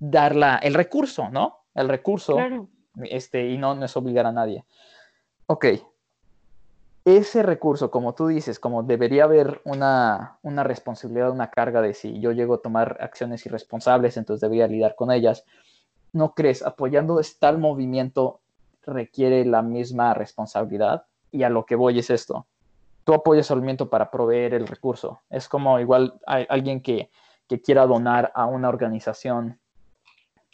[0.00, 1.63] dar la, el recurso, ¿no?
[1.74, 2.68] El recurso, Claro.
[3.04, 4.64] este, y no, no es obligar a nadie.
[5.46, 5.66] Ok.
[7.06, 12.18] ese recurso, como tú dices, como debería haber una, una responsabilidad, una carga de si
[12.18, 15.44] yo llego a tomar acciones irresponsables, entonces debería lidiar con ellas.
[16.14, 16.62] ¿No crees?
[16.62, 18.40] Apoyando tal movimiento
[18.86, 21.04] requiere la misma responsabilidad.
[21.30, 22.46] Y a lo que voy es esto.
[23.04, 25.20] Tú apoyas al movimiento para proveer el recurso.
[25.28, 27.10] Es como igual hay alguien que,
[27.48, 29.60] que quiera donar a una organización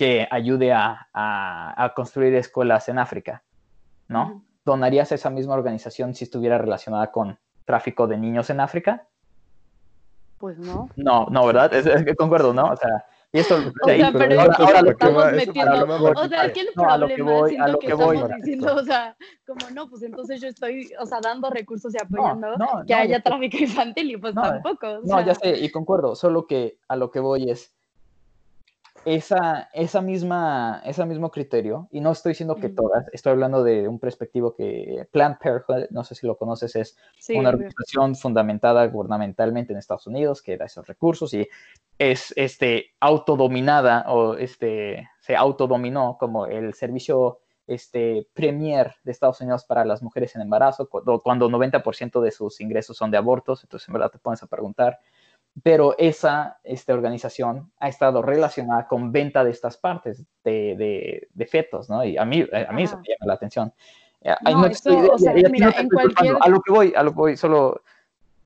[0.00, 3.42] que ayude a, a, a construir escuelas en África,
[4.08, 4.42] ¿no?
[4.64, 9.06] ¿Donarías a esa misma organización si estuviera relacionada con tráfico de niños en África?
[10.38, 10.88] Pues no.
[10.96, 11.74] No, no, ¿verdad?
[11.74, 12.64] Es, es que concuerdo, ¿no?
[12.70, 13.56] O sea, y esto...
[13.56, 15.86] O de ahí, sea, pero ahora- que ahora lo que estamos va- metiendo.
[15.86, 17.86] lo O sea, es que el No, a lo que problema voy- a lo que
[17.88, 18.16] que voy.
[18.16, 21.98] estamos diciendo, o sea, como no, pues entonces yo estoy, o sea, dando recursos y
[22.02, 24.86] apoyando no, que no, haya yo- tráfico infantil y pues tampoco.
[24.88, 27.74] o No, ya sea, sé, y concuerdo, solo que a lo que voy es
[29.04, 33.88] esa, esa misma, ese mismo criterio, y no estoy diciendo que todas, estoy hablando de
[33.88, 38.86] un perspectivo que Planned Parenthood, no sé si lo conoces, es sí, una organización fundamentada
[38.86, 41.48] gubernamentalmente en Estados Unidos que da esos recursos y
[41.98, 49.64] es este, autodominada o este, se autodominó como el servicio este, premier de Estados Unidos
[49.64, 53.88] para las mujeres en embarazo, cuando, cuando 90% de sus ingresos son de abortos, entonces
[53.88, 54.98] en verdad te pones a preguntar.
[55.62, 61.46] Pero esa esta organización ha estado relacionada con venta de estas partes de, de, de
[61.46, 62.04] fetos, ¿no?
[62.04, 63.72] Y a mí, a mí eso me llama la atención.
[64.22, 64.34] Eh,
[66.40, 67.82] A lo que voy, a lo que voy, solo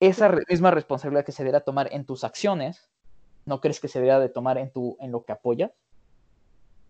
[0.01, 2.89] esa re- misma responsabilidad que se deberá tomar en tus acciones,
[3.45, 5.71] ¿no crees que se deberá de tomar en, tu, en lo que apoyas?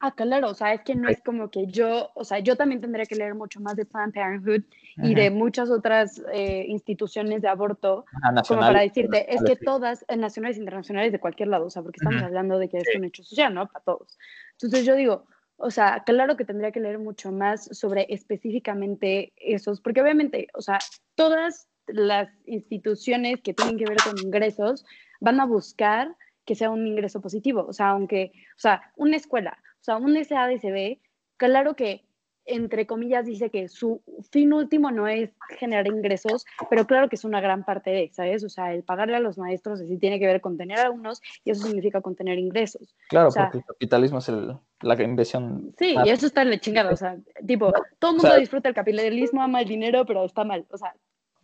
[0.07, 2.83] Ah, claro, o sea, es que no es como que yo, o sea, yo también
[2.83, 4.65] tendría que leer mucho más de Planned Parenthood
[4.97, 10.05] y de muchas otras eh, instituciones de aborto, Ajá, como para decirte, es que todas,
[10.09, 12.27] eh, nacionales e internacionales de cualquier lado, o sea, porque estamos Ujú.
[12.27, 13.67] hablando de que es un hecho social, ¿no?
[13.67, 14.19] Para todos.
[14.53, 15.25] Entonces yo digo,
[15.57, 20.61] o sea, claro que tendría que leer mucho más sobre específicamente esos, porque obviamente, o
[20.61, 20.81] sea,
[21.15, 24.85] todas las instituciones que tienen que ver con ingresos
[25.21, 26.15] van a buscar
[26.45, 30.15] que sea un ingreso positivo, o sea, aunque, o sea, una escuela, o sea, un
[30.17, 30.99] SADCB,
[31.37, 32.05] claro que
[32.47, 37.25] entre comillas dice que su fin último no es generar ingresos, pero claro que es
[37.25, 38.45] una gran parte de, ¿sabes?
[38.45, 41.53] O sea, el pagarle a los maestros sí tiene que ver con tener alumnos y
[41.53, 42.95] eso significa con tener ingresos.
[43.09, 45.75] Claro, o sea- porque el capitalismo es el, la inversión.
[45.79, 47.17] Sí, y eso está en la chingada, o sea,
[47.47, 50.77] tipo, todo el mundo sea- disfruta el capitalismo, ama el dinero, pero está mal, o
[50.77, 50.95] sea,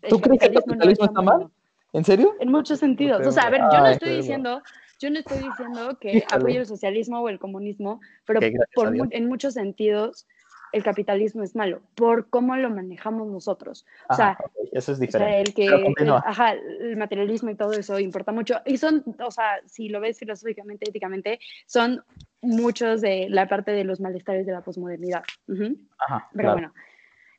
[0.02, 1.50] el ¿Tú crees que el no capitalismo está mal?
[1.92, 2.34] ¿En serio?
[2.40, 3.26] En muchos sentidos.
[3.26, 4.62] O sea, a ver, yo no Ay, estoy diciendo,
[5.00, 8.40] yo no estoy diciendo que apoye el socialismo o el comunismo, pero
[8.74, 10.26] por en muchos sentidos
[10.72, 13.86] el capitalismo es malo, por cómo lo manejamos nosotros.
[14.08, 15.40] O sea, Ajá, ok, eso es o sea, diferente.
[15.40, 15.66] el que,
[16.04, 18.60] el, ajá, el materialismo y todo eso importa mucho.
[18.64, 22.04] Y son, o sea, si lo ves filosóficamente, éticamente, son
[22.40, 25.24] muchos de la parte de los malestares de la posmodernidad.
[25.48, 25.76] Ujú.
[25.98, 26.52] Ajá, Pero claro.
[26.52, 26.74] bueno,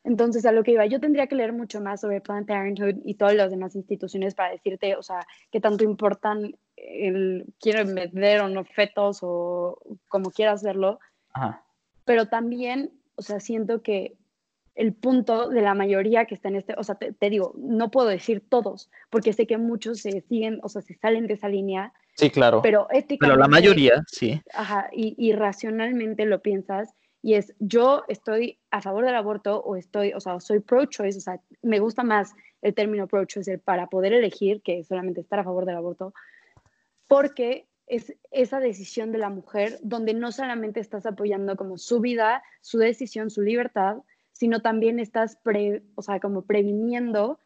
[0.03, 3.15] entonces a lo que iba, yo tendría que leer mucho más sobre Planned Parenthood y
[3.15, 8.49] todas las demás instituciones para decirte, o sea, qué tanto importan el quieren vender o
[8.49, 9.77] no fetos o
[10.07, 10.99] como quieras verlo,
[11.33, 11.63] Ajá.
[12.05, 14.15] pero también, o sea, siento que
[14.73, 17.91] el punto de la mayoría que está en este, o sea, te, te digo, no
[17.91, 21.49] puedo decir todos, porque sé que muchos se siguen, o sea, se salen de esa
[21.49, 22.61] línea, Sí, claro.
[22.61, 24.41] pero éticamente Pero la mayoría, sí.
[24.53, 26.93] ajá, y, y racionalmente lo piensas
[27.24, 31.22] y es yo estoy a favor del aborto o estoy, o sea, soy pro-choice, o
[31.22, 35.65] sea, me gusta más el término pro-choice para poder elegir que solamente estar a favor
[35.65, 36.13] del aborto,
[37.07, 42.41] porque es esa decisión de la mujer donde no solamente estás apoyando como su vida,
[42.61, 43.97] su decisión, su libertad,
[44.32, 47.39] sino también estás, pre, o sea, como previniendo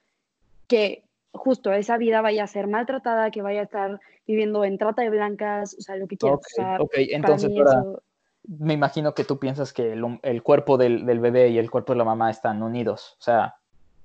[0.68, 1.04] que
[1.34, 5.10] justo esa vida vaya a ser maltratada, que vaya a estar viviendo en trata de
[5.10, 6.38] blancas, o sea, lo que quieras.
[6.40, 8.04] Ok, o sea, ok, para entonces mí ahora eso-
[8.48, 11.94] me imagino que tú piensas que el, el cuerpo del, del bebé y el cuerpo
[11.94, 13.56] de la mamá están unidos, o sea,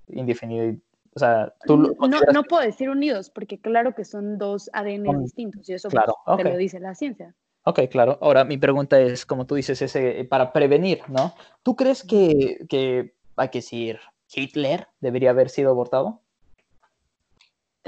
[0.08, 0.76] indefinido.
[1.14, 5.68] O sea, tú no, no puedo decir unidos, porque claro que son dos ADN distintos
[5.68, 6.52] y eso claro, pues, te ok.
[6.52, 7.34] lo dice la ciencia.
[7.64, 8.18] Ok, claro.
[8.20, 11.34] Ahora mi pregunta es, como tú dices, ese, eh, para prevenir, ¿no?
[11.62, 13.98] ¿Tú crees que, que, hay que decir,
[14.32, 16.20] Hitler debería haber sido abortado?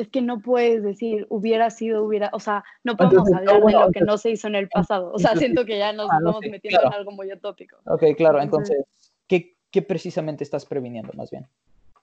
[0.02, 3.78] Es que no puedes decir hubiera sido, hubiera, o sea, no podemos Entonces, hablar bueno,
[3.78, 5.12] de lo que entonces- no se hizo en el pasado.
[5.12, 6.88] O sea, entonces- siento que ya nos ah, no estamos metiendo claro.
[6.88, 7.76] en algo muy utópico.
[7.86, 8.42] Ok, claro.
[8.42, 11.46] Entonces- Entonces, ¿qué, qué precisamente estás previniendo, más bien?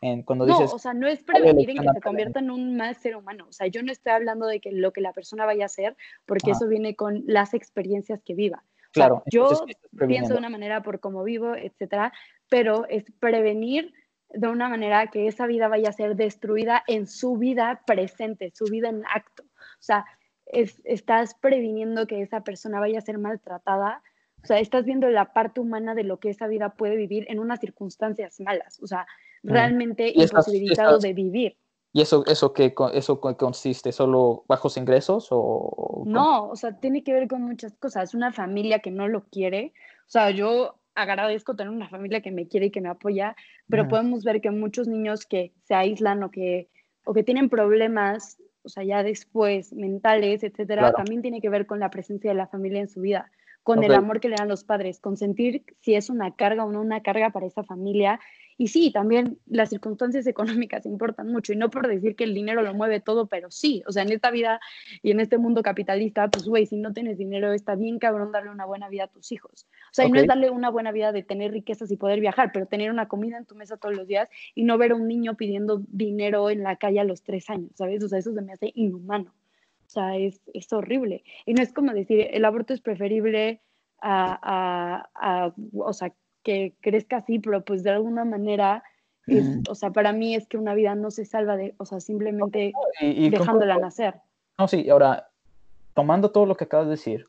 [0.01, 2.39] En, cuando No, dices, o sea, no es ¿cuál prevenir en que se a convierta
[2.39, 3.47] en un más ser humano.
[3.49, 5.97] O sea, yo no estoy hablando de que lo que la persona vaya a hacer,
[6.25, 6.57] porque Ajá.
[6.59, 8.63] eso viene con las experiencias que viva.
[8.63, 12.13] O sea, claro, yo entonces, ¿qué estás pienso de una manera por cómo vivo, etcétera,
[12.49, 13.93] pero es prevenir
[14.31, 18.65] de una manera que esa vida vaya a ser destruida en su vida presente, su
[18.65, 19.43] vida en acto.
[19.43, 20.05] O sea,
[20.45, 24.01] es- estás previniendo que esa persona vaya a ser maltratada
[24.41, 27.39] O sea, estás viendo la parte humana de lo que esa vida puede vivir en
[27.41, 28.79] unas circunstancias malas.
[28.81, 29.05] O sea,
[29.43, 29.49] Mm.
[29.51, 31.57] realmente estas- imposibilitado estas- de vivir.
[31.91, 33.91] ¿Y eso, eso, qué, eso qué consiste?
[33.91, 36.03] ¿Solo bajos ingresos o...?
[36.05, 38.13] No, o sea, tiene que ver con muchas cosas.
[38.15, 39.73] Una familia que no lo quiere.
[40.07, 43.35] O sea, yo agradezco tener una familia que me quiere y que me apoya,
[43.69, 46.69] pero podemos ver que muchos niños que se aíslan o que,
[47.05, 50.97] o que tienen problemas, o sea, ya después mentales, etcétera, Claro.
[50.97, 53.31] también tiene que ver con la presencia de la familia en su vida,
[53.63, 53.85] con Ok.
[53.85, 56.81] el amor que le dan los padres, con sentir si es una carga o no
[56.81, 58.19] una carga para esa familia.
[58.61, 62.61] Y sí, también las circunstancias económicas importan mucho, y no por decir que el dinero
[62.61, 64.59] lo mueve todo, pero sí, o sea, en esta vida
[65.01, 68.51] y en este mundo capitalista, pues güey, si no tienes dinero, está bien cabrón darle
[68.51, 69.65] una buena vida a tus hijos.
[69.91, 72.51] O sea, y no es darle una buena vida de tener riquezas y poder viajar,
[72.53, 75.07] pero tener una comida en tu mesa todos los días y no ver a un
[75.07, 78.03] niño pidiendo dinero en la calle a los tres años, ¿sabes?
[78.03, 79.31] O sea, eso se me hace inhumano.
[79.87, 81.23] O sea, es, es horrible.
[81.45, 83.61] Y no es como decir, el aborto es preferible
[84.01, 86.13] a, a- a- o sea,
[86.43, 88.83] que crezca así, pero pues de alguna manera,
[89.27, 91.99] es- o sea, para mí es que una vida no se salva de, o sea,
[91.99, 94.21] simplemente Y, y dejándola nacer.
[94.57, 95.29] No, sí, ahora,
[95.93, 97.25] tomando todo lo que acabas de decir,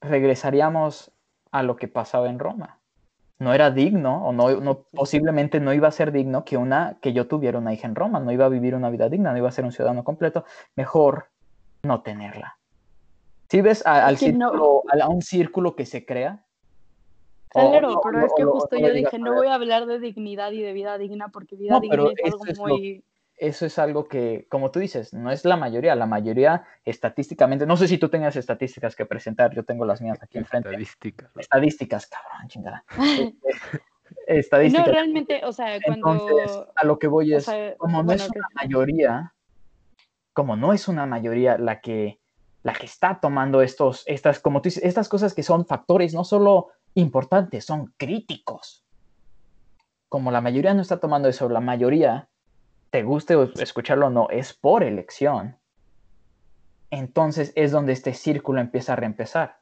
[0.00, 1.12] regresaríamos
[1.50, 2.80] a lo que pasaba en Roma.
[3.38, 7.12] No era digno, o no, no, posiblemente no iba a ser digno que, una, que
[7.12, 9.48] yo tuviera una hija en Roma, no iba a vivir una vida digna, no iba
[9.48, 10.44] a ser un ciudadano completo,
[10.76, 11.30] mejor
[11.82, 12.58] no tenerla.
[13.50, 14.18] Si ves a, al no.
[14.18, 16.43] círculo, a un círculo que se crea?
[17.54, 19.98] O- Claro, o- pero es que justo no yo dije, no voy a hablar de
[20.00, 23.04] dignidad y de vida digna, porque vida No, digna pero es algo lo- muy...
[23.36, 25.94] eso es algo que, como tú dices, no es la mayoría.
[25.94, 30.20] La mayoría estadísticamente, no sé si tú tengas estadísticas que presentar, yo tengo las mías
[30.22, 30.68] aquí enfrente.
[30.70, 31.30] Estadística.
[31.36, 32.84] Estadísticas, cabrón, chingada.
[34.04, 34.86] No, Estadísticas.
[34.88, 36.12] realmente, o sea, cuando...
[36.12, 39.34] Entonces, a lo que voy o es, sea, como no bueno, es que- una mayoría,
[40.34, 42.20] como no es una mayoría la que,
[42.62, 46.22] la que está tomando estos, estas, como tú dices, estas cosas que son factores no
[46.22, 48.84] solo importantes, son críticos.
[50.08, 52.28] Como la mayoría no está tomando eso, la mayoría,
[52.90, 55.58] te guste escucharlo o no, es por elección.
[56.90, 59.58] Entonces es donde este círculo empieza a reempezar.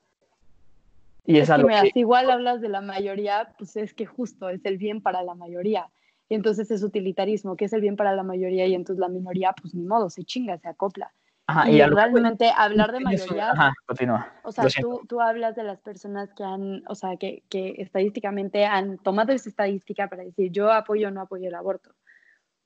[1.25, 4.07] Y es, Es que algo que- si igual hablas de la mayoría, pues es que
[4.07, 5.91] justo es el bien para la mayoría.
[6.29, 9.55] Y entonces es utilitarismo, que es el bien para la mayoría, y entonces la minoría,
[9.61, 11.13] pues ni modo, se chinga, se acopla.
[11.47, 14.33] Ajá, y a lo que realmente hablar de mayoría, Ajá, continúa.
[14.45, 18.65] o sea, tú, tú hablas de las personas que han, o sea, que, que estadísticamente
[18.65, 21.95] han tomado esa estadística para decir yo apoyo o no apoyo el aborto.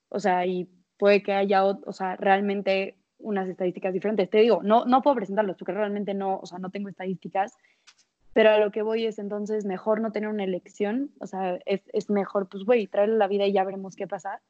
[0.09, 4.29] O sea, y puede que haya, o sea, realmente unas estadísticas diferentes.
[4.31, 7.55] Te digo, no, no puedo presentarlos porque realmente no, o sea, no tengo estadísticas,
[8.33, 11.81] pero a lo que voy es entonces mejor no tener una elección, o sea, es,
[11.93, 14.43] es mejor, pues, güey, traerle la vida y ya veremos qué pasa.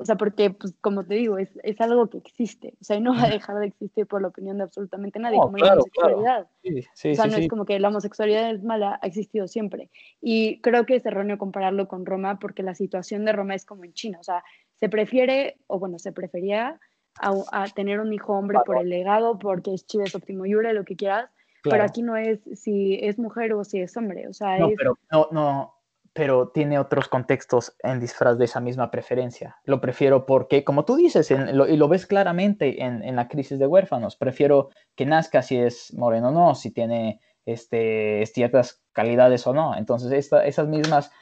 [0.00, 3.02] O sea, porque, pues, como te digo, es, es algo que existe, o sea, y
[3.02, 5.64] no va a dejar de existir por la opinión de absolutamente nadie, No, como la
[5.66, 6.14] claro, claro.
[6.16, 6.48] homosexualidad.
[6.62, 9.46] Sí, sí, O sea, sí, no es como que la homosexualidad es mala, ha existido
[9.46, 9.90] siempre.
[10.22, 13.84] Y creo que es erróneo compararlo con Roma porque la situación de Roma es como
[13.84, 14.18] en China.
[14.20, 14.42] O sea,
[14.76, 16.80] se prefiere, o bueno, se prefería
[17.20, 20.84] a, a tener un hijo hombre por el legado, porque es chives óptimo iure, lo
[20.86, 21.28] que quieras.
[21.62, 21.84] Pero Claro.
[21.90, 24.26] aquí no es si es mujer o si es hombre.
[24.28, 25.74] O sea, No, es, pero no, no,
[26.12, 29.56] pero tiene otros contextos en disfraz de esa misma preferencia.
[29.64, 34.16] Lo prefiero porque, como tú dices, y lo ves claramente en, la crisis de huérfanos,
[34.16, 39.76] prefiero que nazca si es moreno o no, si tiene este, ciertas calidades o no.
[39.76, 41.12] Entonces, esas mismas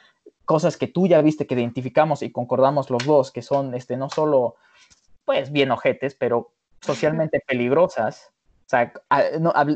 [0.43, 4.09] cosas que tú ya viste, que identificamos y concordamos los dos, que son este, no
[4.09, 4.55] solo,
[5.23, 8.31] pues, bien ojetes, pero socialmente peligrosas,
[8.65, 8.93] o sea,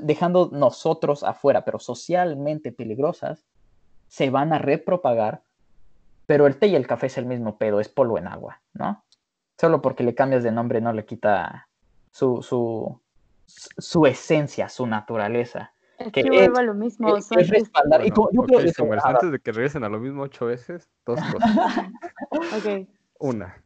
[0.01, 3.45] dejando nosotros afuera, pero socialmente peligrosas,
[4.13, 5.41] se van a repropagar,
[6.27, 9.03] pero el té y el café es el mismo pedo, es polvo en agua, ¿no?
[9.59, 11.67] Solo porque le cambias de nombre no le quita
[12.11, 13.01] su, su,
[13.47, 15.73] su esencia, su naturaleza.
[15.97, 17.17] es que que es- vuelvo a lo mismo.
[17.17, 18.05] Es- es es- respaldar.
[18.05, 20.87] y como- yo ok, creo que- antes de que regresen a lo mismo ocho veces,
[21.07, 21.49] dos cosas.
[22.31, 22.87] ok.
[23.17, 23.63] Una,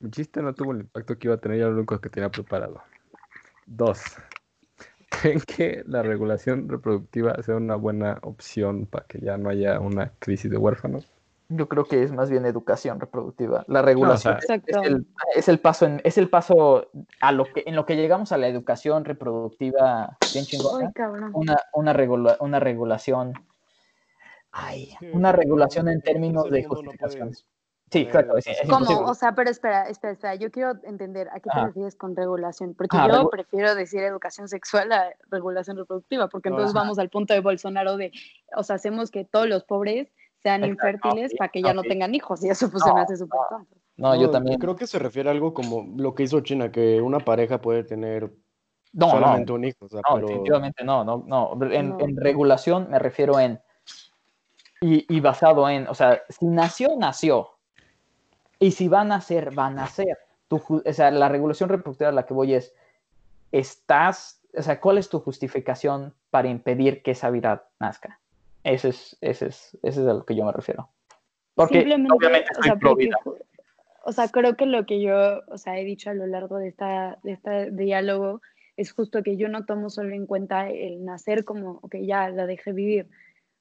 [0.00, 2.30] mi chiste no tuvo el impacto que iba a tener, ya lo único que tenía
[2.30, 2.82] preparado.
[3.66, 4.00] Dos,
[5.20, 10.12] ¿creen que la regulación reproductiva sea una buena opción para que ya no haya una
[10.18, 11.08] crisis de huérfanos?
[11.48, 13.64] Yo creo que es más bien educación reproductiva.
[13.68, 14.80] La regulación sea, es- Exacto.
[14.82, 15.06] es, el,
[15.36, 16.90] es el paso en, es el paso
[17.20, 20.90] a lo que en lo que llegamos a la educación reproductiva bien chingona.
[20.96, 21.30] Ay.
[21.34, 23.32] Una, una, regula- una regulación.
[24.50, 27.44] Ay, una regulación en términos de no puedes
[27.90, 28.80] Sí, poner claro, es, es esas ¿Cómo?
[28.84, 29.10] imposible.
[29.10, 30.34] O sea, pero espera, espera, espera.
[30.34, 31.66] Yo quiero entender a qué te Ajá.
[31.66, 32.74] refieres con regulación.
[32.74, 36.82] Porque Ah, yo regu- prefiero decir educación sexual a regulación reproductiva, porque entonces Ajá.
[36.82, 38.10] vamos al punto de Bolsonaro de,
[38.56, 42.14] o sea, hacemos que todos los pobres sean Exacto, infértiles para que ya no tengan
[42.14, 42.44] hijos.
[42.44, 43.76] Y eso pues se me hace súper tonto.
[43.96, 44.58] No, yo también.
[44.58, 47.84] Creo que se refiere a algo como lo que hizo China, que una pareja puede
[47.84, 48.32] tener
[48.92, 49.84] No, solamente no, un hijo.
[49.84, 51.52] O sea, no, pero definitivamente no, no, no.
[51.72, 51.96] En, No.
[52.00, 53.60] en regulación me refiero en,
[54.80, 57.50] y, y basado en, o sea, si nació, nació.
[58.58, 60.18] Y si va a nacer, va a nacer.
[60.48, 62.72] Tu o sea, la regulación reproductiva a la que voy es,
[63.52, 68.20] estás, o sea, ¿cuál es tu justificación para impedir que esa vida nazca?
[68.64, 70.88] Ese es, ese es, ese es a lo que yo me refiero.
[71.54, 73.16] Porque Simplemente, obviamente o estoy sea, porque vida.
[73.24, 73.36] ju-
[74.04, 76.68] o sea, creo que lo que yo, o sea, he dicho a lo largo de
[76.68, 78.40] esta, de este diálogo
[78.76, 82.46] es justo que yo no tomo solo en cuenta el nacer como, ok, ya la
[82.46, 83.08] dejé vivir.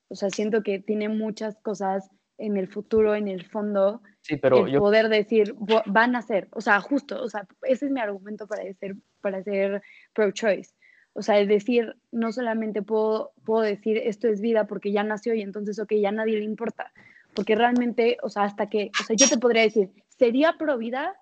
[0.09, 4.65] O sea, siento que tiene muchas cosas en el futuro, en el fondo, Sí, pero
[4.65, 7.91] el yo, poder decir, "Vo- van a ser, o sea, justo, o sea, ese es
[7.91, 9.81] mi argumento para ser, para ser
[10.13, 10.73] pro-choice.
[11.13, 15.33] O sea, es decir, no solamente puedo, puedo decir esto es vida porque ya nació
[15.33, 16.91] y entonces, ok, ya a nadie le importa.
[17.33, 21.15] Porque realmente, o sea, hasta que, o sea, yo te podría decir, sería pro vida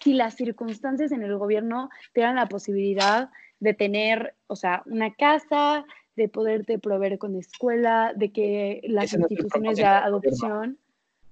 [0.00, 5.12] si las circunstancias en el gobierno te dan la posibilidad de tener, o sea, una
[5.14, 5.84] casa,
[6.16, 10.78] de poderte proveer con escuela, de que las no instituciones de adopción,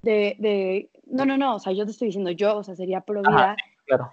[0.02, 3.02] de, de, no, no, no, o sea, yo te estoy diciendo yo, o sea, sería
[3.02, 3.30] pro Ajá.
[3.30, 4.12] vida, claro.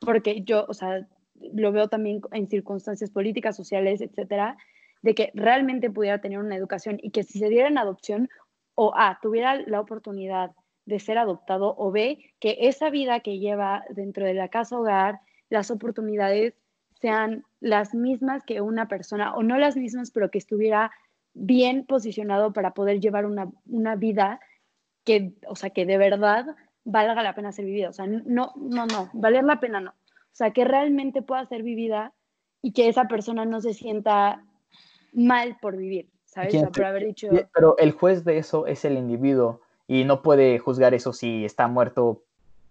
[0.00, 1.06] porque yo, o sea,
[1.54, 4.56] lo veo también en circunstancias políticas, sociales, etcétera,
[5.00, 8.28] de que realmente pudiera tener una educación y que si se diera en adopción,
[8.74, 10.52] o A, tuviera la oportunidad
[10.86, 15.20] de ser adoptado, o B, que esa vida que lleva dentro de la casa hogar,
[15.48, 16.54] las oportunidades
[17.02, 20.92] sean las mismas que una persona, o no las mismas, pero que estuviera
[21.34, 24.38] bien posicionado para poder llevar una, una vida
[25.04, 26.46] que, o sea, que de verdad
[26.84, 27.88] valga la pena ser vivida.
[27.88, 29.90] O sea, no, no, no, valer la pena no.
[29.90, 32.12] O sea, que realmente pueda ser vivida
[32.62, 34.44] y que esa persona no se sienta
[35.12, 36.50] mal por vivir, ¿sabes?
[36.50, 39.60] O ¿Quién sea, te- por haber dicho, Pero el juez de eso es el individuo
[39.88, 42.22] y no puede juzgar eso si está muerto,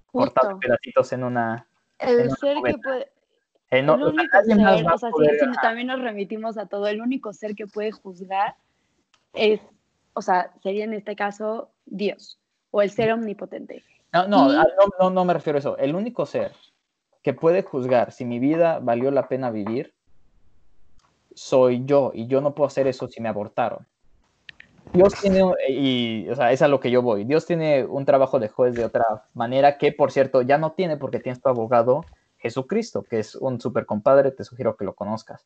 [0.10, 1.68] cortado pedacitos en una...
[2.00, 3.08] en el una ser que puede,
[3.72, 6.66] eh, no, el o sea, único ser, o sea, poder- si también nos remitimos a
[6.68, 8.56] todo, el único ser que puede juzgar
[9.34, 9.62] es,
[10.14, 12.40] o sea, sería en este caso Dios
[12.70, 13.84] o el ser omnipotente.
[14.14, 15.78] No, no, Y- ah, no, no, no me refiero a eso.
[15.78, 16.52] El único ser
[17.24, 19.94] que puede juzgar si mi vida valió la pena vivir
[21.34, 23.88] soy yo y yo no puedo hacer eso si me abortaron.
[24.94, 27.24] Dios tiene, y, o sea, es a lo que yo voy.
[27.24, 30.98] Dios tiene un trabajo de juez de otra manera que, por cierto, ya no tiene
[30.98, 32.04] porque tienes tu abogado
[32.42, 35.46] Jesucristo, que es un super compadre, te sugiero que lo conozcas.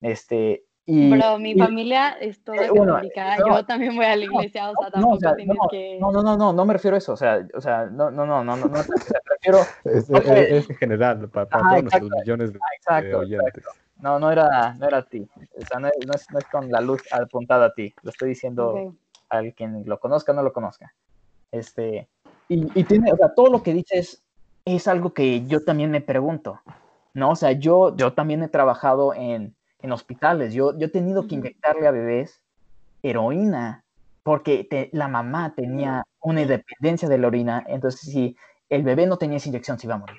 [0.00, 4.06] Este, y, Pero mi y- familia es toda eh, bueno, católica, no, yo también voy
[4.06, 5.98] a la iglesia, o sea, no, tampoco o sea, tienes no, que...
[6.00, 8.24] no, no, no, no, no me refiero a eso, o sea, o sea, no, no,
[8.24, 11.82] no, no, no, no, o sea, prefiero, Es, es- en general, para, para Ajá, todos
[11.82, 12.20] nuestros exacto.
[12.24, 13.64] millones de, de exacto, oyentes.
[14.00, 15.28] No, no era, no era a ti.
[15.60, 17.92] O sea, no, es- no es, no es con la luz apuntada a ti.
[18.02, 18.94] Lo estoy diciendo Ok.
[19.30, 20.94] al quien lo conozca o no lo conozca.
[21.50, 22.08] Este,
[22.48, 24.22] y, y tiene, o sea, todo lo que dices
[24.76, 26.60] es algo que yo también me pregunto.
[27.14, 27.30] ¿No?
[27.30, 30.52] O sea, yo, yo también he trabajado en, en hospitales.
[30.54, 32.42] Yo, yo he tenido que inyectarle a bebés
[33.02, 33.84] heroína
[34.22, 37.64] porque te- la mamá tenía una dependencia de la orina.
[37.66, 38.36] Entonces, si
[38.68, 40.18] el bebé no tenía esa inyección, se iba a morir.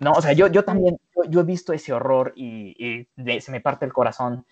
[0.00, 3.40] No, o sea, yo, yo también, yo, yo he visto ese horror y, y de-
[3.40, 4.46] se me parte el corazón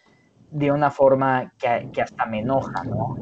[0.50, 3.16] de una forma que, que hasta me enoja, ¿no?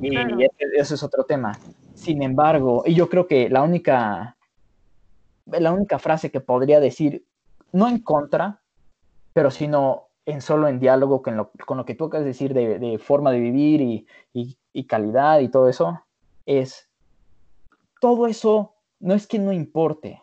[0.00, 0.38] Y, Claro.
[0.76, 1.58] eso es otro tema.
[1.94, 4.35] Sin embargo, y yo creo que la única,
[5.46, 7.26] la única frase que podría decir,
[7.72, 8.62] no en contra,
[9.32, 12.52] pero sino en solo en diálogo con lo, con lo que tú acabas de decir
[12.52, 16.02] de, forma de vivir y, y- calidad y todo eso,
[16.44, 16.90] es,
[18.00, 20.22] todo eso no es que no importe,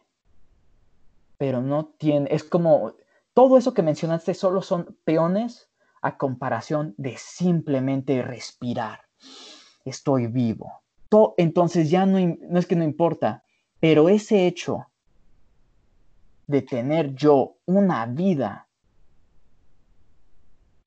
[1.38, 2.94] pero no tiene, es como,
[3.34, 5.70] todo eso que mencionaste solo son peones
[6.02, 9.02] a comparación de simplemente respirar.
[9.86, 10.82] Estoy vivo.
[11.10, 13.44] To- entonces ya no, no es que no importa,
[13.80, 14.88] pero ese hecho
[16.48, 18.68] de tener yo una vida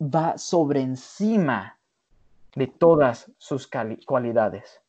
[0.01, 1.79] va sobre encima
[2.55, 3.69] de todas sus
[4.07, 4.81] cualidades.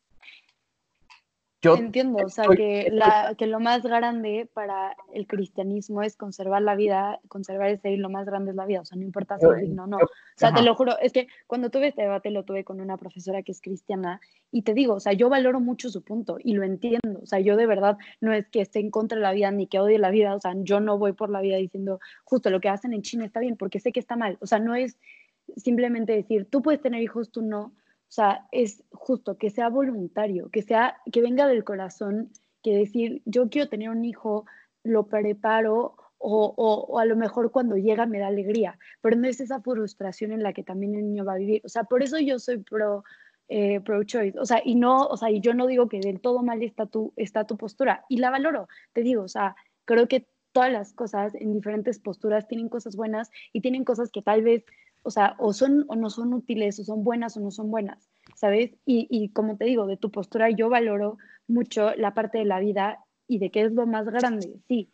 [1.60, 6.16] Yo Entiendo, o sea, estoy- que, la, que lo más grande para el cristianismo es
[6.16, 9.02] conservar la vida, conservar ese y lo más grande es la vida, o sea, no
[9.02, 9.96] importa si es digno o no.
[9.96, 12.96] O sea, te lo juro, es que cuando tuve este debate lo tuve con una
[12.96, 14.20] profesora que es cristiana
[14.52, 17.40] y te digo, o sea, yo valoro mucho su punto y lo entiendo, o sea,
[17.40, 19.98] yo de verdad no es que esté en contra de la vida ni que odie
[19.98, 22.92] la vida, o sea, yo no voy por la vida diciendo justo lo que hacen
[22.92, 24.96] en China está bien porque sé que está mal, o sea, no es
[25.56, 27.72] simplemente decir, tú puedes tener hijos, tú no,
[28.08, 32.30] o sea, es justo que sea voluntario, que sea, que venga del corazón,
[32.62, 34.46] que decir, yo quiero tener un hijo,
[34.82, 39.28] lo preparo o, o- o a lo mejor cuando llega me da alegría, pero no
[39.28, 41.60] es esa frustración en la que también el niño va a vivir.
[41.64, 43.04] O sea, por eso yo soy pro,
[43.48, 44.38] eh, pro choice.
[44.38, 46.86] O sea, y no, o sea, y yo no digo que del todo mal está
[46.86, 48.68] tu, está tu postura y la valoro.
[48.94, 49.54] Te digo, o sea,
[49.84, 54.22] creo que todas las cosas en diferentes posturas tienen cosas buenas y tienen cosas que
[54.22, 54.64] tal vez,
[55.08, 58.10] o sea, o son o no son útiles, o son buenas o no son buenas,
[58.36, 58.72] ¿sabes?
[58.84, 61.16] Y, y como te digo, de tu postura yo valoro
[61.46, 64.90] mucho la parte de la vida y de qué es lo más grande, sí,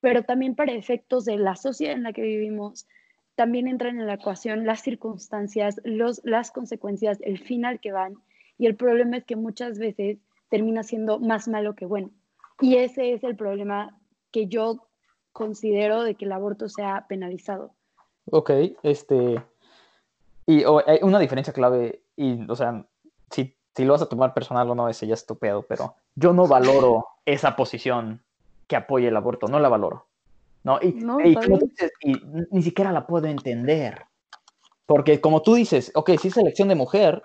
[0.00, 2.88] pero también para efectos de la sociedad en la que vivimos,
[3.34, 8.14] también entran en la ecuación las circunstancias, los, las consecuencias, el final que van,
[8.56, 10.16] y el problema es que muchas veces
[10.48, 12.10] termina siendo más malo que bueno.
[12.62, 14.00] Y ese es el problema
[14.32, 14.88] que yo
[15.32, 17.74] considero de que el aborto sea penalizado.
[18.30, 18.50] Ok,
[18.82, 19.42] este.
[20.50, 22.84] Y o, hay una diferencia clave, y, o sea,
[23.30, 25.94] si, si lo vas a tomar personal o no, ese ya es tu pedo, pero
[26.16, 28.24] yo no valoro esa posición
[28.66, 30.08] que apoye el aborto, no la valoro.
[30.64, 30.80] ¿no?
[30.82, 31.70] Y, No, y está como tú bien.
[31.76, 34.06] dices, y n- ni siquiera la puedo entender.
[34.86, 37.22] Porque como tú dices, ok, si es elección de mujer,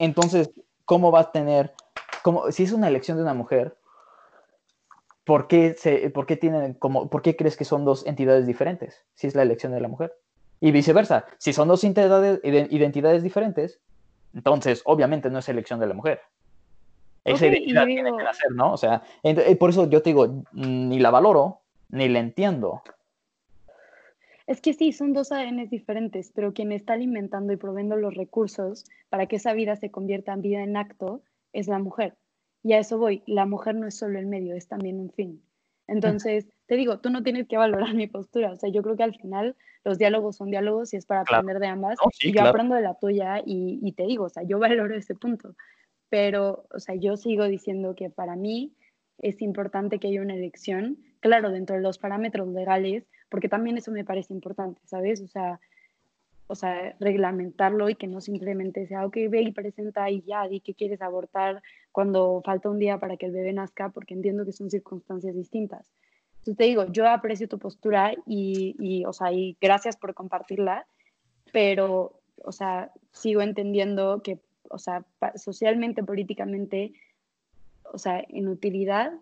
[0.00, 0.50] entonces,
[0.84, 1.74] ¿cómo va a tener,
[2.24, 3.78] cómo, si es una elección de una mujer,
[5.24, 9.04] ¿por qué, se, por qué tienen como, por qué crees que son dos entidades diferentes?
[9.14, 10.12] Si es la elección de la mujer.
[10.60, 13.80] Y viceversa, si son dos entidades, ide- identidades diferentes,
[14.34, 16.20] entonces obviamente no es elección de la mujer.
[17.24, 18.72] Esa Ok, y identidad tiene que nacer, ¿no?
[18.72, 22.82] O sea, eh, por eso yo te digo, ni la valoro, ni la entiendo.
[24.46, 28.84] Es que sí, son dos ADNs diferentes, pero quien está alimentando y proveyendo los recursos
[29.08, 31.22] para que esa vida se convierta en vida en acto
[31.52, 32.16] es la mujer.
[32.62, 35.42] Y a eso voy, la mujer no es solo el medio, es también un fin.
[35.90, 39.02] Entonces, te digo, tú no tienes que valorar mi postura, o sea, yo creo que
[39.02, 41.40] al final los diálogos son diálogos y es para Claro.
[41.40, 41.98] aprender de ambas.
[42.02, 42.50] No, sí, y yo claro.
[42.50, 45.56] aprendo de la tuya y, y te digo, o sea, yo valoro ese punto.
[46.08, 48.72] Pero, o sea, yo sigo diciendo que para mí
[49.18, 53.90] es importante que haya una elección, claro, dentro de los parámetros legales, porque también eso
[53.90, 55.20] me parece importante, ¿sabes?
[55.20, 55.60] O sea,
[56.46, 60.60] o sea, reglamentarlo y que no simplemente sea, ok, ve y presenta y ya, di
[60.60, 61.62] que quieres abortar
[61.92, 65.86] cuando falta un día para que el bebé nazca, porque entiendo que son circunstancias distintas.
[66.38, 70.86] Entonces te digo, yo aprecio tu postura y, y, o sea, y gracias por compartirla,
[71.52, 74.38] pero, o sea, sigo entendiendo que,
[74.70, 75.04] o sea,
[75.36, 76.92] socialmente, políticamente,
[77.92, 79.12] o sea, en utilidad,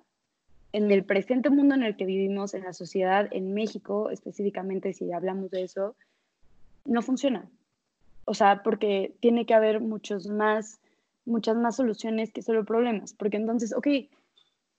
[0.73, 5.11] en el presente mundo en el que vivimos, en la sociedad, en México específicamente, si
[5.13, 5.97] hablamos de eso,
[6.85, 7.49] no funciona.
[8.27, 10.81] O sea, porque tiene que haber muchos más,
[11.29, 13.15] muchas más soluciones que solo problemas.
[13.15, 13.87] Porque entonces, ok,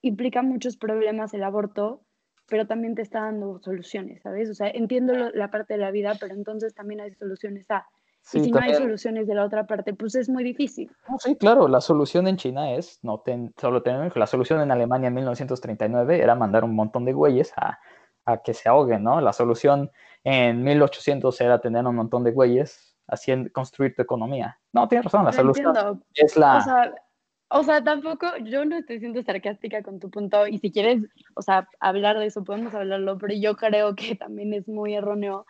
[0.01, 2.01] implica muchos problemas el aborto,
[2.47, 4.49] pero también te está dando soluciones, ¿sabes?
[4.49, 7.85] O sea, entiendo lo- la parte de la vida, pero entonces también hay soluciones A.
[8.21, 10.91] Sí, y si no hay soluciones de la otra parte, pues es muy difícil.
[11.07, 14.71] No, sí, claro, la solución en China es no ten- solo tener, la solución en
[14.71, 17.79] Alemania en 1939 era mandar un montón de güeyes a,
[18.25, 19.21] a que se ahoguen, ¿no?
[19.21, 19.89] La solución
[20.23, 24.59] en 1800 era tener un montón de güeyes haciendo, construir tu economía.
[24.73, 26.57] No, tienes razón, la entiendo, es la...
[26.57, 26.93] O sea,
[27.51, 31.01] o sea, tampoco, yo no estoy siendo sarcástica con tu punto y si quieres,
[31.35, 35.47] o sea, hablar de eso, podemos hablarlo, pero yo creo que también es muy erróneo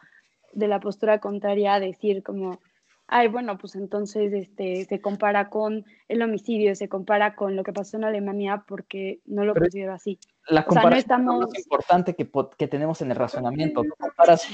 [0.53, 2.59] de la postura contraria a decir como,
[3.07, 7.73] ay, bueno, pues entonces este, se compara con el homicidio, se compara con lo que
[7.73, 10.19] pasó en Alemania porque no lo Pero- considero así.
[10.47, 13.17] la o sea, no comparación es lo estamos- más importante que, que tenemos en el
[13.17, 13.81] razonamiento.
[13.83, 14.47] Tú comparas,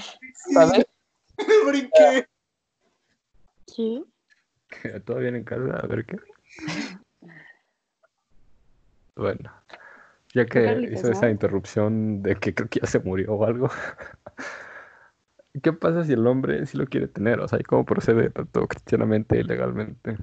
[0.52, 0.84] ¿sabes?
[1.68, 2.28] Brinqué.
[3.68, 4.06] ¿Sí?
[5.06, 5.80] ¿Todo bien en casa?
[5.80, 6.18] A ver qué.
[9.18, 9.50] Bueno,
[10.34, 11.14] ya que Carlitos, hizo ¿no?
[11.14, 13.70] esa interrupción de que creo que ya se murió o algo.
[15.64, 17.40] ¿Qué pasa si el hombre sí lo quiere tener?
[17.40, 20.18] O sea, ¿y cómo procede tanto cristianamente y legalmente?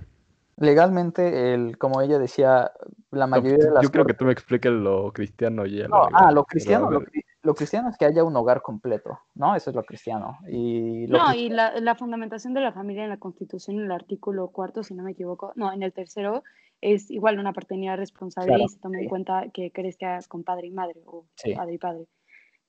[0.58, 2.70] Legalmente, el, como ella decía,
[3.10, 5.78] la No, mayoría pues, de las yo creo que tú me expliques lo cristiano y
[5.78, 7.02] ya No, lo ah, lo cristiano, lo,
[7.42, 9.54] lo cristiano es que haya un hogar completo, ¿no?
[9.56, 10.38] Eso es lo cristiano.
[10.48, 13.84] Y lo No, cri- y la, la fundamentación de la familia en la Constitución, en
[13.86, 16.44] el artículo cuarto, si no me equivoco, no, en el tercero,
[16.80, 19.02] es igual una paternidad responsable Claro, y se toma sí.
[19.04, 21.54] en cuenta que crezca con padre y madre, o Sí.
[21.54, 22.06] padre y padre.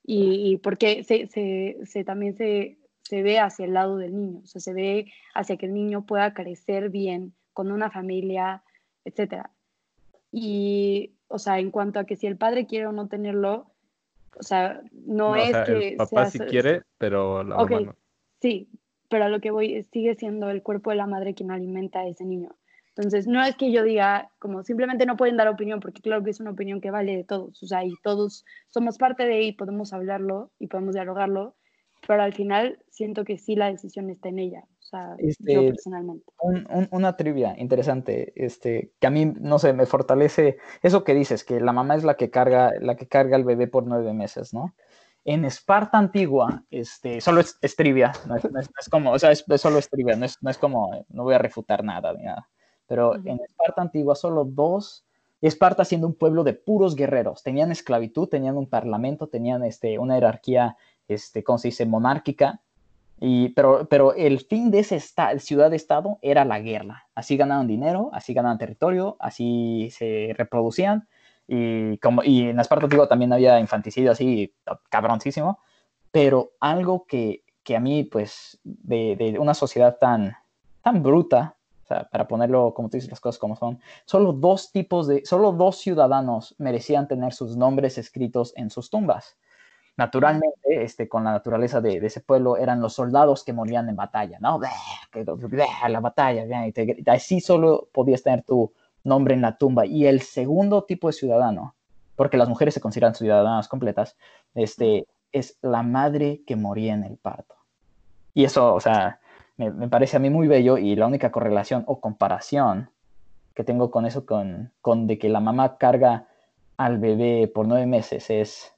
[0.06, 4.40] Y, y porque se, se, se también se, se ve hacia el lado del niño,
[4.44, 8.64] o sea, se ve hacia que el niño pueda crecer bien, con una familia,
[9.06, 9.52] etcétera.
[10.32, 13.68] Y, o sea, en cuanto a que si el padre quiere o no tenerlo,
[14.40, 17.58] o sea, no, no, o es sea, que el papá sea sí quiere, pero la
[17.58, 17.96] Ok, mamá no.
[18.42, 18.70] Sí,
[19.10, 22.08] pero a lo que voy sigue siendo el cuerpo de la madre quien alimenta a
[22.08, 22.56] ese niño.
[22.96, 26.30] Entonces, no es que yo diga, como simplemente no pueden dar opinión, porque claro que
[26.30, 29.54] es una opinión que vale de todos, o sea, y todos somos parte de y
[29.54, 31.56] podemos hablarlo y podemos dialogarlo,
[32.08, 35.64] pero al final siento que sí la decisión está en ella, o sea, yo Este,
[35.70, 36.26] personalmente.
[36.40, 41.14] un- un- una trivia interesante, este, que a mí, no sé, me fortalece eso que
[41.14, 44.14] dices, que la mamá es la que carga, la que carga al bebé por nueve
[44.14, 44.74] meses, ¿no?
[45.26, 49.12] En Esparta antigua, este, solo es, es trivia, no es, no es- no es como,
[49.12, 51.38] o sea, es, es solo es trivia, no es, no es como, no voy a
[51.38, 52.50] refutar nada ni nada,
[52.88, 55.06] pero en Esparta antigua solo dos
[55.42, 60.16] Esparta siendo un pueblo de puros guerreros, tenían esclavitud, tenían un parlamento, tenían este, una
[60.16, 60.78] jerarquía,
[61.14, 62.62] este, ¿cómo se dice?, monárquica,
[63.26, 65.00] y, pero, pero el fin de esa
[65.40, 67.08] ciudad-estado era la guerra.
[67.16, 71.08] Así ganaban dinero, así ganaban territorio, así se reproducían.
[71.48, 74.54] Y, como, y en Esparta, digo, también había infanticidio así
[74.90, 75.60] cabroncísimo.
[76.12, 80.36] Pero algo que, que a mí, pues, de, de, una sociedad tan,
[80.82, 84.72] tan bruta, o sea, para ponerlo como tú dices las cosas como son, solo dos
[84.74, 89.38] tipos de, solo dos ciudadanos merecían tener sus nombres escritos en sus tumbas.
[89.96, 94.40] Naturalmente, este, con la naturaleza de, ese pueblo, eran los soldados que morían en batalla,
[94.40, 94.60] ¿no?
[95.88, 98.72] La batalla, y así solo podías tener tu
[99.04, 99.86] nombre en la tumba.
[99.86, 101.76] Y el segundo tipo de ciudadano,
[102.16, 104.18] porque las mujeres se consideran ciudadanas completas,
[104.56, 107.56] este, es la madre que moría en el parto.
[108.34, 109.20] Y eso, o sea,
[109.58, 112.90] me, me, parece a mí muy bello y la única correlación o comparación
[113.54, 116.28] que tengo con eso, con, con de que la mamá carga
[116.78, 118.73] al bebé por nueve meses, es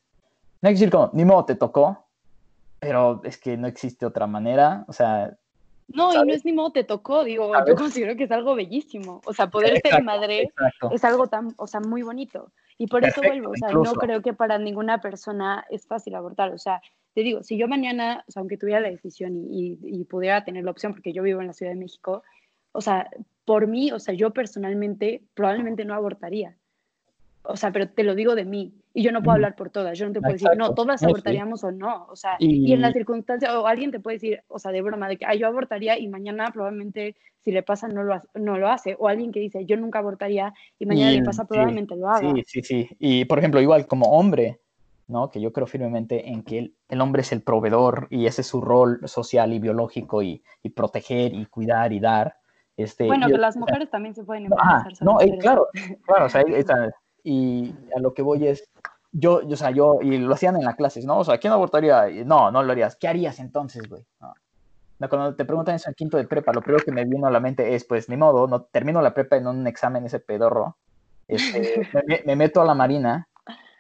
[0.66, 2.08] no hay que decir como, ni modo, te tocó,
[2.80, 5.38] pero es que no existe otra manera, o sea...
[5.90, 9.22] No, y no es ni modo te tocó, digo, yo considero que es algo bellísimo,
[9.26, 10.52] o sea, poder ser madre
[10.92, 14.24] es algo tan, o sea, muy bonito, y por eso vuelvo, o sea, no creo
[14.24, 16.82] que para ninguna persona es fácil abortar, o sea,
[17.14, 20.64] te digo, si yo mañana, o sea, aunque tuviera la decisión y, y, pudiera tener
[20.64, 22.24] la opción, porque yo vivo en la Ciudad de México,
[22.72, 23.08] o sea,
[23.46, 26.58] por mí, o sea, yo personalmente probablemente no abortaría,
[27.48, 29.98] o sea, pero te lo digo de mí, y yo no puedo hablar por todas,
[29.98, 32.72] yo no te puedo decir, no, todas abortaríamos o no, o sea, y...
[32.72, 35.48] en las circunstancias, o alguien te puede decir, o sea, de broma, de que yo
[35.48, 37.16] abortaría y mañana probablemente
[37.46, 40.54] si le pasa no lo, no lo hace, o alguien que dice, yo nunca abortaría
[40.80, 42.32] y mañana le pasa probablemente lo haga.
[42.34, 44.62] Sí, sí, sí, y por ejemplo, igual como hombre,
[45.08, 45.30] ¿no?
[45.30, 48.62] Que yo creo firmemente en que el, hombre es el proveedor y ese es su
[48.62, 52.38] rol social y biológico y, y proteger y cuidar y dar.
[52.78, 54.92] Este, bueno, que las mujeres también se pueden embarazar.
[55.02, 55.68] no, eh, claro,
[56.06, 56.44] claro, o sea,
[57.26, 58.70] y a lo que voy es,
[59.12, 61.18] yo, yo, o sea, yo, y lo hacían en la clase, ¿no?
[61.20, 62.06] O sea, ¿quién abortaría?
[62.24, 62.96] No, no lo harías.
[62.96, 64.04] ¿Qué harías entonces, güey?
[64.22, 64.34] No.
[65.10, 67.40] Cuando te preguntan eso en quinto de prepa, lo primero que me vino a la
[67.40, 70.78] mente es, pues, ni modo, no termino la prepa en un examen ese pedorro,
[71.28, 71.90] este,
[72.26, 73.28] me, meto a la marina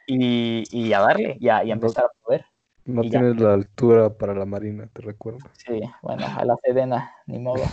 [0.07, 2.45] y, y a darle, y a, y a empezar a poder.
[2.85, 5.39] No tienes la altura para la marina, te recuerdo.
[5.53, 7.63] Sí, bueno, a la sedena, ni modo.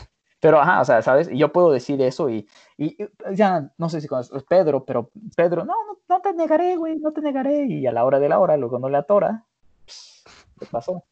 [0.42, 1.30] Pero, ajá, o sea, ¿sabes?
[1.30, 2.96] Y yo puedo decir eso y, y,
[3.32, 7.12] ya no sé si conoces Pedro, pero Pedro, no, no, no, te negaré, güey, no
[7.12, 7.66] te negaré.
[7.66, 9.44] Y a la hora de la hora, luego no le atora,
[10.58, 11.04] ¿qué pasó?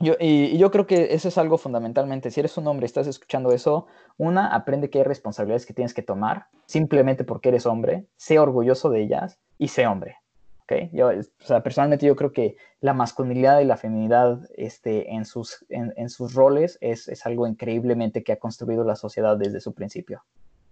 [0.00, 2.30] Yo, y, yo creo que eso es algo fundamentalmente.
[2.30, 3.86] Si eres un hombre y estás escuchando eso,
[4.16, 8.88] una, aprende que hay responsabilidades que tienes que tomar simplemente porque eres hombre, sé orgulloso
[8.88, 10.21] de ellas y sé hombre.
[10.92, 15.64] Yo, o sea, personalmente yo creo que la masculinidad y la feminidad este, en, sus,
[15.68, 20.24] en, sus roles es, es, algo increíblemente que ha construido la sociedad desde su principio,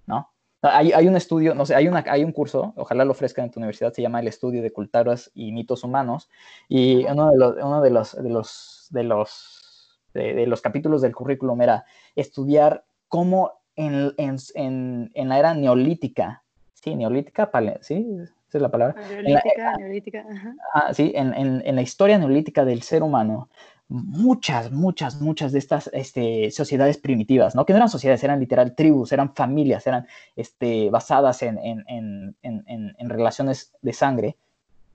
[0.06, 0.30] ¿no?
[0.62, 3.50] Hay, hay, un estudio, no sé, hay, una, hay un curso, ojalá lo ofrezcan en
[3.50, 6.28] tu universidad, se llama el estudio de culturas y mitos humanos,
[6.68, 11.14] y uno de los, uno de los, de los, de los, de, los capítulos del
[11.14, 16.42] currículum era estudiar cómo en, en, en, la era neolítica,
[16.74, 17.50] sí, neolítica,
[17.80, 18.06] ¿sí?
[18.50, 19.00] Esa es la palabra.
[19.08, 20.26] Neolítica, neolítica.
[20.74, 23.48] Ah, sí, en, en, en, la historia neolítica del ser humano,
[23.88, 27.64] muchas, muchas, muchas de estas este, sociedades primitivas, ¿no?
[27.64, 33.72] Que no eran sociedades, eran literal tribus, eran familias, eran este, basadas en, en relaciones
[33.82, 34.36] de sangre,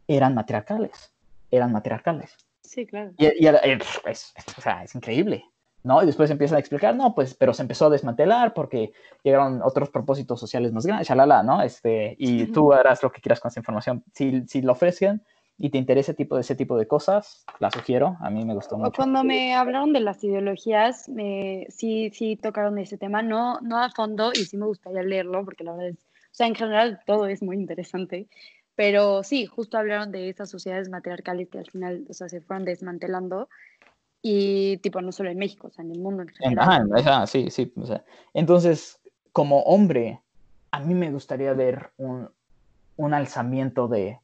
[0.06, 1.14] eran matriarcales,
[1.50, 2.36] eran matriarcales.
[2.62, 3.14] Sí, claro.
[3.18, 3.48] Y, y
[4.06, 5.46] es, o sea, es increíble.
[5.86, 6.02] ¿No?
[6.02, 8.92] Y después empiezan a explicar, no, pues, pero se empezó a desmantelar porque
[9.24, 11.62] llegaron otros propósitos sociales más grandes, shalala, ¿no?
[11.62, 14.04] Este, y tú harás lo que quieras con esa información.
[14.14, 15.22] Si, si lo ofrecen
[15.58, 18.56] y te interesa ese tipo, de, ese tipo de cosas, la sugiero, a mí me
[18.56, 18.94] gustó mucho.
[18.98, 23.90] Cuando me hablaron de las ideologías, me, sí, sí tocaron ese tema, no, no a
[23.92, 27.28] fondo, y sí me gustaría leerlo, porque la verdad es, o sea, en general todo
[27.28, 28.28] es muy interesante,
[28.76, 32.66] pero sí, justo hablaron de esas sociedades matriarcales que al final, o sea, se fueron
[32.66, 33.48] desmantelando,
[34.28, 36.90] y tipo no solo en México, o sea, en el mundo en general.
[36.96, 37.72] Ajá, sí, sí.
[37.76, 38.04] O sea,
[38.34, 39.00] entonces,
[39.32, 40.20] como hombre,
[40.72, 42.32] a mí me gustaría ver un,
[42.96, 44.18] un alzamiento de,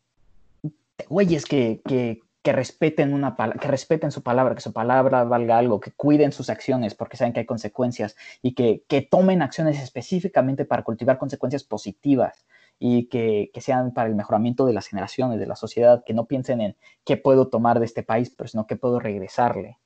[0.63, 5.59] de güeyes que, que, que, respeten una que respeten su palabra, que su palabra valga
[5.59, 9.79] algo, que cuiden sus acciones porque saben que hay consecuencias y que, que tomen acciones
[9.79, 12.43] específicamente para cultivar consecuencias positivas
[12.79, 16.25] y que, que, sean para el mejoramiento de las generaciones, de la sociedad, que no
[16.25, 16.75] piensen en
[17.05, 19.77] qué puedo tomar de este país, pero sino qué puedo regresarle.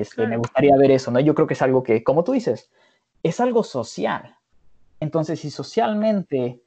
[0.00, 1.20] Este, Me gustaría ver eso, ¿no?
[1.20, 2.70] Yo creo que es algo que, como tú dices,
[3.22, 4.36] es algo social.
[5.00, 6.62] Entonces, si socialmente,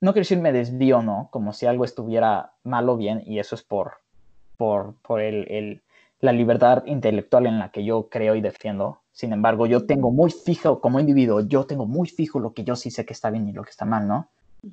[0.00, 1.28] no quiero decir me desvío, ¿no?
[1.30, 3.94] Como si algo estuviera mal o bien, y eso es por,
[4.56, 5.82] por, por el, el,
[6.20, 9.00] la libertad intelectual en la que yo creo y defiendo.
[9.12, 12.76] Sin embargo, yo tengo muy fijo, como individuo, yo tengo muy fijo lo que yo
[12.76, 14.30] sí sé que está bien y lo que está mal, ¿no?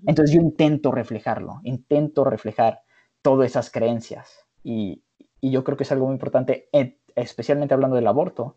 [0.08, 2.82] Entonces yo intento reflejarlo, intento reflejar
[3.22, 4.46] todas esas creencias.
[4.64, 5.04] Y,
[5.42, 6.70] y yo creo que es algo muy importante,
[7.16, 8.56] especialmente hablando del aborto,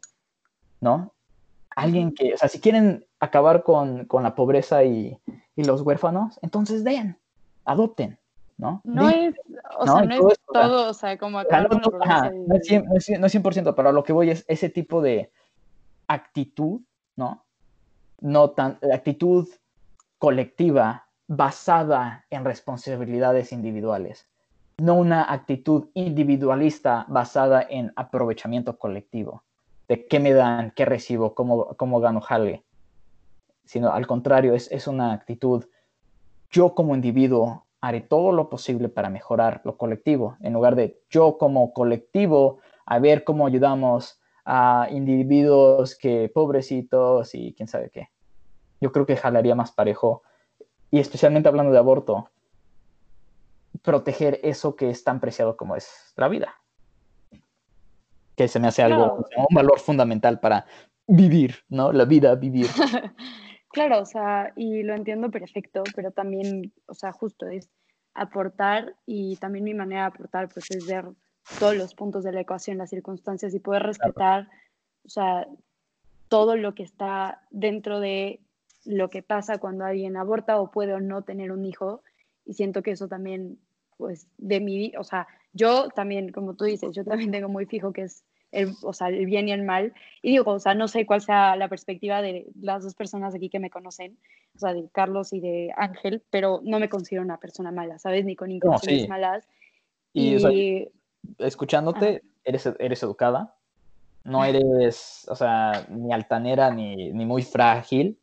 [0.80, 1.12] ¿no?
[1.76, 5.18] Alguien que, o sea, si quieren acabar con, con la pobreza y,
[5.54, 7.18] y, los huérfanos, entonces den,
[7.64, 8.18] adopten,
[8.56, 8.80] ¿no?
[8.84, 9.34] No Den, es,
[9.78, 9.96] o ¿no?
[9.96, 12.66] sea, no todo es esto, todo, o sea, como acabar no, con la no, es
[12.66, 15.00] 100, no es 100, no es 100%, pero a lo que voy es ese tipo
[15.00, 15.30] de
[16.08, 16.80] actitud,
[17.14, 17.44] ¿no?
[18.20, 19.48] No tan, actitud
[20.18, 24.26] colectiva basada en responsabilidades individuales,
[24.78, 29.42] no una actitud individualista basada en aprovechamiento colectivo,
[29.88, 32.64] de qué me dan, qué recibo, cómo, cómo gano jale,
[33.64, 35.64] sino al contrario, es, es una actitud,
[36.50, 41.38] yo como individuo haré todo lo posible para mejorar lo colectivo, en lugar de yo
[41.38, 48.08] como colectivo a ver cómo ayudamos a individuos que pobrecitos y quién sabe qué.
[48.80, 50.22] Yo creo que jalaría más parejo,
[50.90, 52.30] y especialmente hablando de aborto,
[53.82, 56.54] proteger eso que es tan preciado como es la vida.
[58.36, 59.46] Que se me hace algo, Claro.
[59.48, 60.66] un valor fundamental para
[61.06, 61.92] vivir, ¿no?
[61.92, 62.66] La vida, vivir.
[63.70, 67.68] Claro, o sea, y lo entiendo perfecto, pero también, o sea, justo es
[68.14, 71.04] aportar y también mi manera de aportar pues es ver
[71.58, 74.48] todos los puntos de la ecuación, las circunstancias y poder respetar,
[75.04, 75.46] o sea,
[76.28, 78.40] todo lo que está dentro de
[78.84, 82.02] lo que pasa cuando alguien aborta o puede o no tener un hijo
[82.44, 83.58] y siento que eso también
[83.98, 87.92] pues de mi, o sea, yo también, como tú dices, yo también tengo muy fijo
[87.92, 89.92] que es el, o sea, el bien y el mal.
[90.22, 93.50] Y digo, o sea, no sé cuál sea la perspectiva de las dos personas aquí
[93.50, 94.16] que me conocen,
[94.56, 98.24] o sea, de Carlos y de Ángel, pero no me considero una persona mala, ¿sabes?
[98.24, 99.08] Ni con intenciones sí.
[99.08, 99.46] malas.
[100.14, 103.54] Y, Y, o sea, escuchándote, eres, eres educada,
[104.24, 108.18] no eres, o sea, ni altanera ni, ni muy frágil.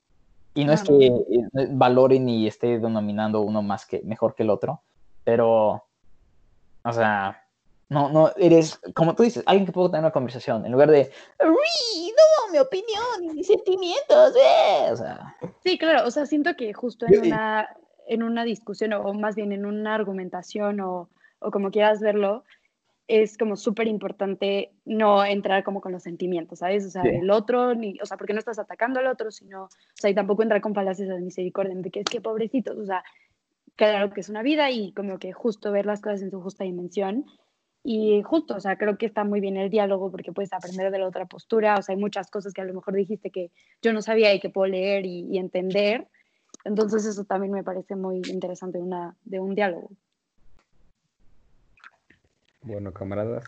[0.53, 0.99] Y no es No, no.
[0.99, 4.81] que valore ni esté denominando uno más que mejor que el otro,
[5.25, 5.83] pero,
[6.83, 7.43] o sea,
[7.89, 11.11] no, no, eres, como tú dices, alguien que puedo tener una conversación, en lugar de,
[11.43, 16.55] "Uy, no, mi opinión y mis sentimientos, eh", o sea, Sí, claro, o sea, siento
[16.55, 17.67] que justo en una,
[18.07, 22.43] en una discusión o más bien en una argumentación o, o como quieras verlo,
[23.07, 26.85] es como súper importante no entrar como con los sentimientos, ¿sabes?
[26.85, 27.09] O sea, Sí.
[27.09, 30.15] el otro, ni, o sea, porque no estás atacando al otro, sino, o sea, y
[30.15, 33.03] tampoco entrar con falacias de misericordia, de que es que pobrecitos, o sea,
[33.75, 36.63] claro que es una vida y como que justo ver las cosas en su justa
[36.63, 37.25] dimensión.
[37.87, 40.97] Y justo, o sea, creo que está muy bien el diálogo porque puedes aprender de
[40.97, 43.93] la otra postura, o sea, hay muchas cosas que a lo mejor dijiste que yo
[43.93, 46.07] no sabía y que puedo leer y, entender.
[46.63, 49.91] Entonces eso también me parece muy interesante de, una, de un diálogo.
[52.63, 53.43] Bueno, camaradas,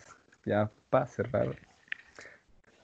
[0.45, 1.55] ya para cerrar.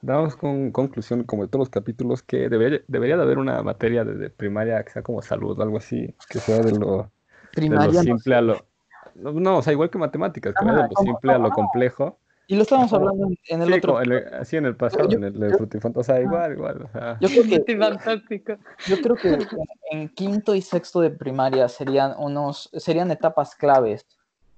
[0.01, 4.03] Damos con conclusión, como de todos los capítulos, que debería, debería de haber una materia
[4.03, 7.11] desde primaria que sea como salud algo así, que sea de lo,
[7.55, 7.93] de lo primaria.
[7.99, 8.65] no simple a lo...
[9.15, 12.19] No, o sea, igual que matemáticas, que Ajá, de lo simple a lo complejo.
[12.47, 14.01] Y lo estábamos hablando en, el Sí, otro.
[14.01, 17.17] el- así en el pasado, Yo- en el Frutifante, o sea, igual, igual, o sea,
[17.21, 17.63] Yo creo que
[18.27, 18.43] Sí.
[18.87, 19.47] Yo creo que en,
[19.91, 24.05] en quinto y sexto de primaria serían unos, serían etapas claves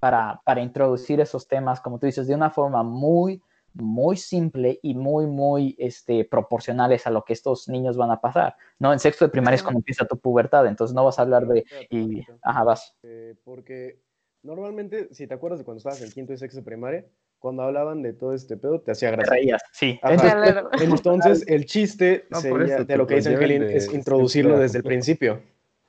[0.00, 3.40] para, para introducir esos temas, como tú dices, de una forma muy,
[3.76, 8.56] muy simple y muy, muy este, proporcionales a lo que estos niños van a pasar.
[8.78, 8.92] ¿no?
[8.92, 11.64] En sexto de primaria es cuando empieza tu pubertad, entonces no vas a hablar de...
[11.90, 12.94] Y, ajá, vas.
[13.02, 14.00] Eh, porque
[14.42, 17.04] normalmente, si te acuerdas de cuando estabas en quinto y sexto de primaria,
[17.38, 19.34] cuando hablaban de todo este pedo, te hacía Te gracia.
[19.34, 20.00] reías, sí.
[20.02, 20.62] Ajá.
[20.80, 24.58] Entonces, el chiste No, sería- eso, de lo que dice Angelín de es simple introducirlo
[24.58, 25.42] desde el principio,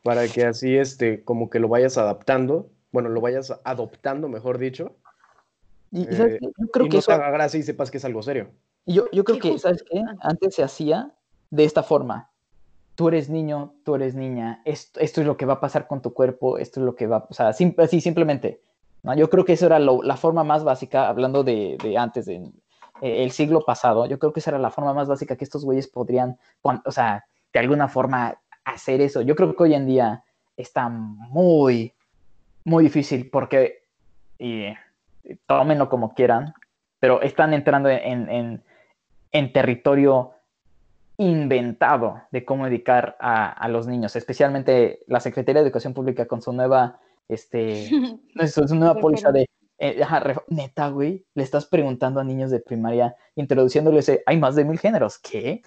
[0.04, 4.96] para que así, este, como que lo vayas adaptando, bueno, lo vayas adoptando, mejor dicho,
[5.92, 6.48] y, ¿sabes eh, qué?
[6.58, 7.08] yo creo y que no eso...
[7.08, 8.52] te haga gracia y sepas que es algo serio.
[8.86, 9.58] Y Yo, yo creo que.
[9.60, 10.04] ¿sabes qué?
[10.22, 11.12] Antes se hacía
[11.50, 12.32] de esta forma.
[12.96, 16.02] Tú eres niño, tú eres niña, esto, esto es lo que va a pasar con
[16.02, 18.60] tu cuerpo, esto es lo que va, o sea, sim- así simplemente.
[19.04, 19.14] ¿no?
[19.16, 22.38] Yo creo que eso era lo- la forma más básica, hablando de, de antes, de,
[23.02, 25.64] eh, el siglo pasado, yo creo que esa era la forma más básica que estos
[25.64, 27.24] güeyes podrían, o sea,
[27.54, 29.22] de alguna forma hacer eso.
[29.22, 30.24] Yo creo que hoy en día
[30.58, 31.94] está muy,
[32.66, 33.84] muy difícil porque,
[34.40, 34.66] y,
[35.46, 36.54] tómenlo como quieran,
[37.00, 38.64] pero están entrando en, en,
[39.32, 40.34] en territorio
[41.18, 46.42] inventado de cómo educar a, a, los niños, especialmente la Secretaría de Educación Pública con
[46.42, 47.90] su nueva, este,
[48.48, 49.48] su, su nueva póliza de,
[49.80, 50.04] eh,
[50.48, 55.20] neta, güey, le estás preguntando a niños de primaria, introduciéndoles, hay más de mil géneros,
[55.20, 55.62] ¿qué?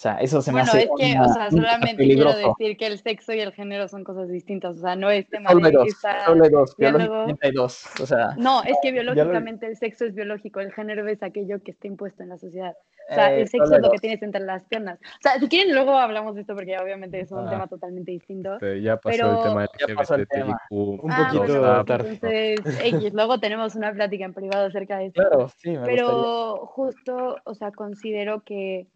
[0.00, 2.34] Sea, eso se me Bueno, hace es que, una- o sea, solamente peligroso.
[2.36, 4.76] quiero decir que el sexo y el género son cosas distintas.
[4.78, 7.58] O sea, no es tema Solo de dos, que está- solo dos, biológicamente.
[7.58, 11.72] O sea, No, es que biológicamente el sexo es biológico, el género es aquello que
[11.72, 12.74] está impuesto en la sociedad.
[13.10, 14.98] O sea, eh, el sexo es lo que tienes entre las piernas.
[15.02, 17.50] O sea, si quieren, luego hablamos de esto porque obviamente es un Ah.
[17.50, 18.54] tema totalmente distinto.
[18.54, 20.56] Este, ya pasó Pero- el tema Ya pasó el tema.
[20.70, 21.04] LGBTIQ.
[21.04, 22.08] Un Ah, poquito bueno, tarde.
[22.10, 25.20] Entonces, X, luego tenemos una plática en privado acerca de esto.
[25.22, 25.96] Claro, sí, me gustaría.
[25.96, 28.86] Pero justo, o sea, considero que,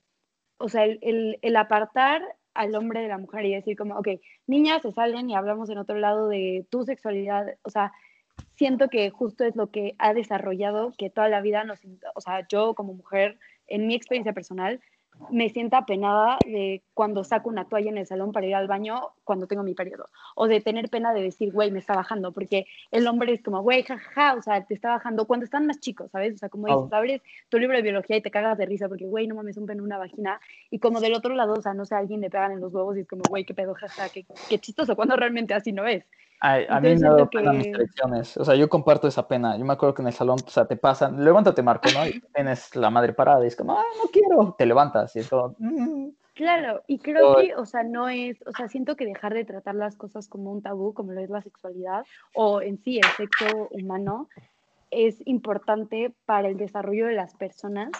[0.64, 2.22] o sea, el, el- apartar
[2.54, 4.08] al hombre de la mujer y decir como, ok,
[4.46, 7.92] niñas se salen y hablamos en otro lado de tu sexualidad, o sea,
[8.56, 11.80] siento que justo es lo que ha desarrollado que toda la vida nos,
[12.14, 14.80] o sea, yo como mujer, en mi experiencia personal,
[15.30, 19.12] me siento apenada de cuando saco una toalla en el salón para ir al baño
[19.24, 20.08] cuando tengo mi periodo.
[20.34, 22.32] O de tener pena de decir, güey, me está bajando.
[22.32, 25.80] Porque el hombre es como, güey, jajaja, o sea, te está bajando cuando están más
[25.80, 26.34] chicos, ¿sabes?
[26.34, 26.82] O sea, como Oh.
[26.82, 29.56] dices, abres tu libro de biología y te cagas de risa porque, güey, no mames,
[29.56, 30.40] un pene, una vagina.
[30.70, 32.72] Y como del otro lado, o sea, no sé, a alguien le pegan en los
[32.72, 35.86] huevos y es como, güey, qué pedo, jaja, qué, qué chistoso, cuando realmente así no
[35.86, 36.04] es.
[36.46, 38.36] Ay, a mí me siento pena mis que- elecciones.
[38.36, 39.56] O sea, yo comparto esa pena.
[39.56, 42.06] Yo me acuerdo que en el salón, o sea, te pasan, levántate, Marco, ¿no?
[42.06, 44.54] Y tienes la madre parada y es como, ah, no quiero.
[44.58, 46.10] Te levantas y es como, "Mm".
[46.34, 49.76] Claro, y creo que, o sea, no es, o sea, siento que dejar de tratar
[49.76, 52.04] las cosas como un tabú, como lo es la sexualidad,
[52.34, 54.28] o en sí el sexo humano,
[54.90, 57.92] es importante para el desarrollo de las personas,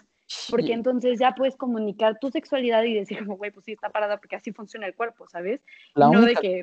[0.51, 4.19] porque entonces ya puedes comunicar tu sexualidad y decir como, güey, pues sí está parada
[4.19, 5.63] porque así funciona el cuerpo, ¿sabes?
[5.95, 6.63] La no de única que,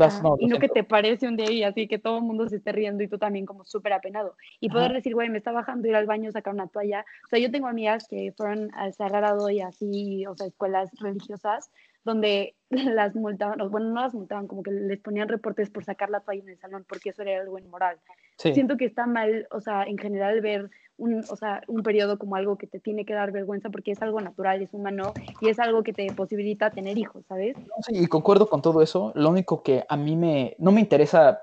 [0.00, 2.18] Vas- ajá, no, y lo no que te parece un día y así que todo
[2.18, 4.34] el mundo se esté riendo y tú también como súper apenado.
[4.58, 4.94] Y poder Ajá.
[4.94, 7.04] decir, güey, me está bajando ir al baño, sacar una toalla.
[7.26, 11.70] O sea, yo tengo amigas que fueron al Sagrado y así, o sea, escuelas religiosas,
[12.04, 16.10] donde las multaban, o bueno, no las multaban, como que les ponían reportes por sacar
[16.10, 17.98] la toalla en el salón, porque eso era algo inmoral.
[18.36, 18.54] Sí.
[18.54, 22.36] Siento que está mal, o sea, en general ver un, o sea, un periodo como
[22.36, 25.58] algo que te tiene que dar vergüenza porque es algo natural, es humano y es
[25.58, 27.56] algo que te posibilita tener hijos, ¿sabes?
[27.86, 29.12] Sí, y concuerdo con todo eso.
[29.14, 31.40] Lo único que a mí me, no me interesa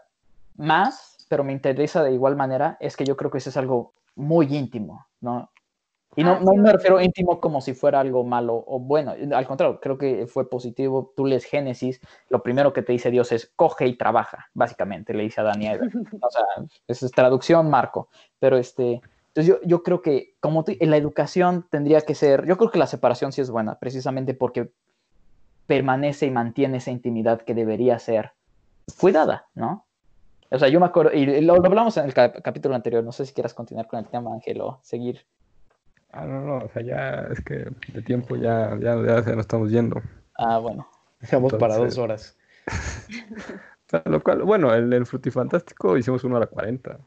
[0.55, 3.93] más, pero me interesa de igual manera, es que yo creo que eso es algo
[4.15, 5.49] muy íntimo, ¿no?
[6.18, 9.14] Y no, Ah, no sí, me refiero íntimo como si fuera algo malo o bueno,
[9.34, 11.14] al contrario, creo que fue positivo.
[11.15, 15.23] Tú lees Génesis, lo primero que te dice Dios es coge y trabaja, básicamente, le
[15.23, 15.85] dice a Dani a Eva.
[16.22, 16.44] O sea,
[16.88, 18.10] esa es traducción, Marco.
[18.39, 22.45] Pero este, entonces yo, yo creo que como tú- en la educación tendría que ser,
[22.48, 24.72] yo creo que la separación sí es buena, precisamente porque
[25.68, 28.31] permanece y mantiene esa intimidad que debería ser
[28.99, 29.85] cuidada, ¿no?
[30.49, 33.11] O sea, yo me acuerdo, y lo, lo hablamos en el cap- capítulo anterior, no
[33.11, 35.26] sé si quieras continuar con el tema, Ángel, o seguir.
[36.11, 39.41] Ah, no, no, o sea, ya es que de tiempo ya, ya, ya se nos
[39.41, 40.01] estamos yendo.
[40.38, 40.88] Ah, bueno.
[41.19, 42.38] Dejamos para dos horas.
[43.88, 46.97] O sea, lo cual, bueno, el, el Frutifantástico hicimos una hora 40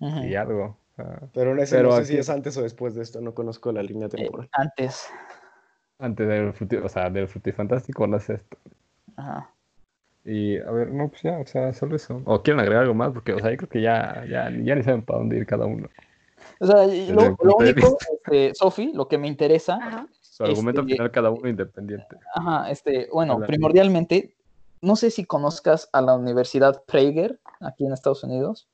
[0.00, 0.18] Ujú.
[0.24, 0.76] y algo.
[0.92, 3.22] o sea, Pero no, sé- Pero no sé si es antes o después de esto,
[3.22, 4.46] no conozco la línea Eh, temporal.
[4.52, 5.08] antes.
[5.98, 8.58] antes del, fruti, o sea, del Frutifantástico nace esto.
[9.16, 9.50] Ajá.
[10.26, 12.20] Y a ver, no, pues ya, o sea, solo eso.
[12.26, 13.12] ¿O quieren agregar algo más?
[13.14, 15.64] Porque, o sea, yo creo que ya, ya, ya ni saben para dónde ir cada
[15.64, 15.88] uno.
[16.60, 20.06] O sea, lo, lo único, este, Sofi, lo que me interesa, Ajá.
[20.20, 22.16] Su argumento Este- final cada uno independiente.
[22.34, 23.46] ajá, este, bueno, Habla.
[23.46, 24.36] primordialmente,
[24.82, 28.68] no sé si conozcas a la Universidad Prager, aquí en Estados Unidos,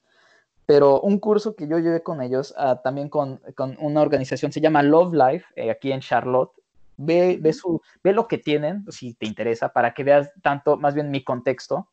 [0.67, 4.61] pero un curso que yo llevé con ellos, ah, también con, con una organización, se
[4.61, 6.51] llama Love Life, eh, aquí en Charlotte.
[6.97, 10.95] Ve, ve, su, ve lo que tienen, si te interesa, para que veas tanto, más
[10.95, 11.89] bien mi contexto,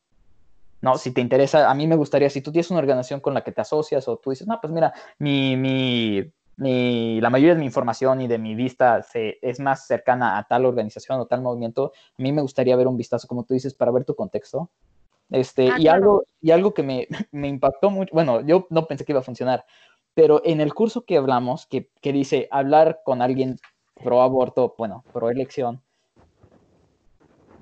[0.82, 0.98] ¿no?
[0.98, 3.52] Si te interesa, a mí me gustaría, si tú tienes una organización con la que
[3.52, 6.24] te asocias o tú dices, no, pues mira, mi, mi,
[6.58, 10.44] mi- la mayoría de mi información y de mi vista se, es más cercana a
[10.48, 13.74] tal organización o tal movimiento, a mí me gustaría ver un vistazo, como tú dices,
[13.74, 14.70] para ver tu contexto.
[15.30, 15.88] Este, Ah, y, claro.
[15.88, 19.24] algo, y algo que me, me impactó mucho, bueno, yo no pensé que iba a
[19.24, 19.66] funcionar,
[20.14, 23.58] pero en el curso que hablamos, que, que dice hablar con alguien
[24.04, 25.82] pro aborto, bueno, pro elección,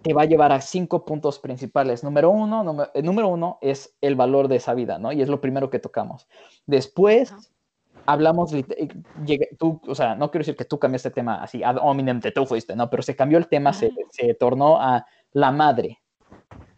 [0.01, 2.03] te va a llevar a cinco puntos principales.
[2.03, 5.11] Número uno, número, el número uno es el valor de esa vida, ¿no?
[5.11, 6.27] Y es lo primero que tocamos.
[6.65, 7.33] Después
[8.05, 8.65] hablamos, eh,
[9.25, 12.21] llegué- tú, o sea, no quiero decir que tú cambiaste el tema así, ad hominem,
[12.21, 12.89] te tú fuiste, ¿no?
[12.89, 15.99] Pero se cambió el tema, se, se tornó a la madre.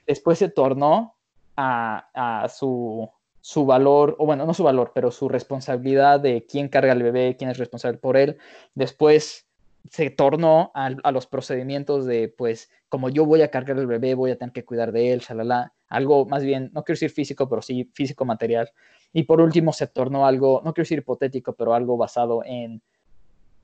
[0.08, 1.16] Después se tornó
[1.56, 3.08] a, a su,
[3.41, 7.36] su valor, o bueno, no su valor, pero su responsabilidad de quién carga el bebé,
[7.38, 8.38] quién es responsable por él.
[8.74, 9.46] Después
[9.89, 14.31] se tornó a, los procedimientos de, pues, como yo voy a cargar el bebé, voy
[14.31, 15.73] a tener que cuidar de él, shalala.
[15.88, 18.69] Algo más bien, no quiero decir físico, pero sí físico material.
[19.14, 22.81] Y por último se tornó algo, no quiero decir hipotético, pero algo basado en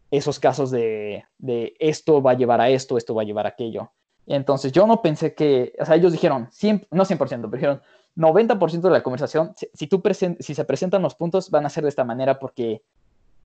[0.10, 3.50] esos casos de, de esto va a llevar a esto, esto va a llevar a
[3.50, 3.92] aquello.
[4.26, 7.82] Entonces yo no pensé que, o sea, ellos dijeron, 100, no 100%, pero dijeron
[8.16, 10.02] 90% de la conversación, si, tú
[10.40, 12.82] si se presentan los puntos, van a ser de esta manera porque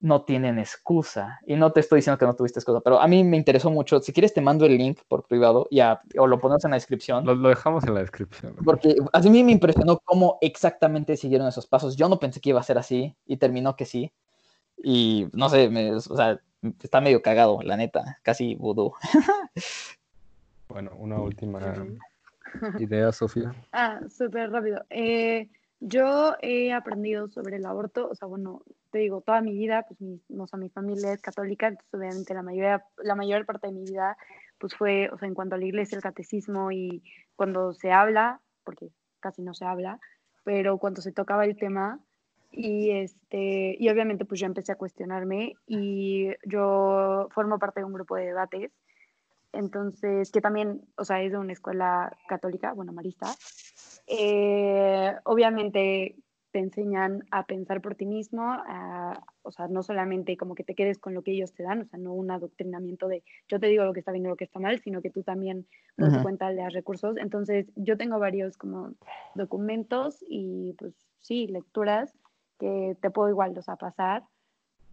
[0.01, 1.41] no tienen excusa.
[1.47, 4.01] Y no te estoy diciendo que no tuviste excusa, pero a mí me interesó mucho.
[4.01, 7.25] Si quieres, te mando el link por privado ya, o lo ponemos en la descripción.
[7.25, 8.57] Lo, lo dejamos en la descripción.
[8.65, 11.97] Porque a mí me impresionó cómo exactamente siguieron esos pasos.
[11.97, 14.13] Yo no pensé que iba a ser así y terminó que sí.
[14.83, 16.41] Y no sé, me- o sea,
[16.83, 18.95] está medio cagado, la neta, casi vudú.
[20.69, 21.61] Bueno, una última
[22.79, 23.55] idea, Sofía.
[23.73, 24.85] Ah, súper rápido.
[24.91, 25.49] Eh,
[25.81, 30.01] yo he aprendido sobre el aborto, o sea, bueno, te digo, toda mi vida, pues
[30.01, 33.73] mi, o sea, mi familia es católica, entonces obviamente la mayoría, la mayor parte de
[33.73, 34.17] mi vida,
[34.59, 37.03] pues fue, o sea, en cuanto a la iglesia, el catecismo y
[37.35, 38.91] cuando se habla, porque
[39.21, 39.99] casi no se habla,
[40.45, 41.99] pero cuando se tocaba el tema,
[42.53, 47.93] y este, y obviamente pues yo empecé a cuestionarme y yo formo parte de un
[47.93, 48.73] grupo de debates,
[49.53, 53.27] entonces, que también, o sea, es de una escuela católica, bueno, marista,
[54.11, 56.17] eh, obviamente
[56.53, 60.75] te enseñan a pensar por ti mismo, a- o sea, no solamente como que te
[60.75, 63.69] quedes con lo que ellos te dan, o sea, no un adoctrinamiento de yo te
[63.69, 65.67] digo lo que está bien y lo que está mal, sino que tú también
[65.97, 66.23] tu Ujú.
[66.23, 67.17] cuenta le das recursos.
[67.19, 68.95] Entonces, yo tengo varios como
[69.37, 72.13] documentos y pues sí, lecturas
[72.59, 74.25] que te puedo igual, o sea, pasar.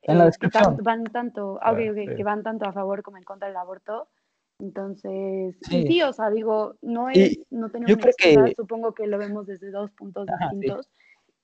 [0.04, 0.78] En la eh, que descripción.
[0.84, 4.10] van tanto, ah, que van tanto a favor como en contra del aborto.
[4.60, 5.78] Entonces, Sí.
[5.78, 9.08] y sí, o sea, digo, no Y es, no tener yo creo que- supongo que
[9.08, 10.56] lo vemos desde dos puntos Ajá, sí.
[10.58, 10.90] distintos.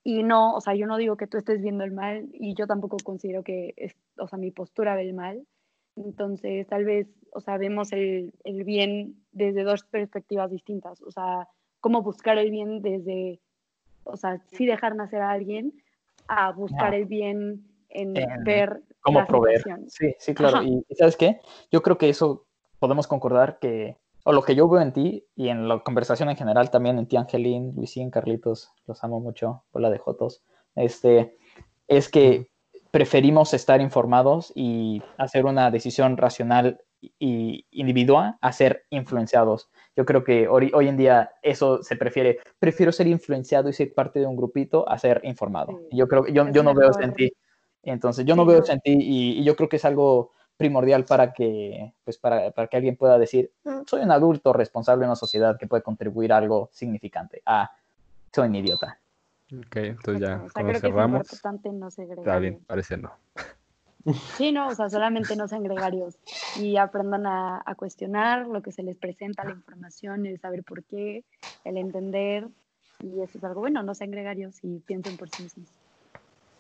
[0.04, 2.68] Y no, o sea, yo no digo que tú estés viendo el mal y yo
[2.68, 5.46] tampoco considero que, es, o sea, mi postura ve el mal.
[5.96, 11.02] Entonces, tal vez, o sea, vemos el, el bien desde dos perspectivas distintas.
[11.04, 11.48] O sea,
[11.80, 13.40] cómo buscar el bien desde,
[14.04, 15.74] o sea, sí dejar nacer a alguien,
[16.28, 19.60] a buscar el bien en En ver cómo la proveer.
[19.60, 19.90] situación.
[19.90, 20.64] Sí, sí, claro.
[20.64, 21.40] Y, y ¿sabes qué?
[21.72, 22.46] Yo creo que eso
[22.84, 23.96] podemos concordar que,
[24.26, 27.08] o lo que yo veo en ti y en la conversación en general también en
[27.08, 30.44] ti, Angelín, Luisín, Carlitos, los amo mucho, hola de Jotos,
[30.76, 31.38] este,
[31.88, 32.50] es que
[32.92, 36.82] preferimos estar informados y hacer una decisión racional
[37.20, 39.70] y individual a ser influenciados.
[39.96, 42.40] Yo creo que hoy, hoy en día eso se prefiere.
[42.60, 45.72] Prefiero ser influenciado y ser parte de un grupito a ser informado.
[45.90, 45.96] Sí.
[45.98, 47.32] Yo creo yo, yo no veo eso en ti.
[47.82, 48.64] Entonces, yo no Sí, veo no.
[48.66, 52.52] eso en ti y, y yo creo que es algo primordial para que, pues, para,
[52.52, 55.84] para que alguien pueda decir, "Mm, soy un adulto responsable en una sociedad que puede
[55.84, 57.42] contribuir a algo significante.
[57.46, 57.72] Ah,
[58.32, 59.00] soy un idiota.
[59.52, 60.46] Ok, entonces ya, Exacto.
[60.46, 62.20] O sea, cuando creo que es cerramos, importante no segregar.
[62.26, 63.12] está bien, parece no.
[64.38, 66.18] Sí, no, o sea, solamente no sean gregarios
[66.60, 70.84] y aprendan a, a cuestionar lo que se les presenta, la información, el saber por
[70.84, 71.24] qué,
[71.64, 72.50] el entender.
[73.02, 75.70] Y eso es algo bueno, no sean gregarios y piensen por sí mismos.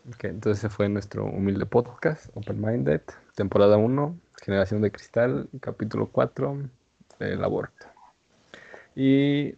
[0.09, 3.01] Ok, entonces ese fue nuestro humilde podcast, Open Minded,
[3.35, 6.57] temporada 1, Generación de Cristal, capítulo 4,
[7.19, 7.87] el aborto.
[8.95, 9.53] Y,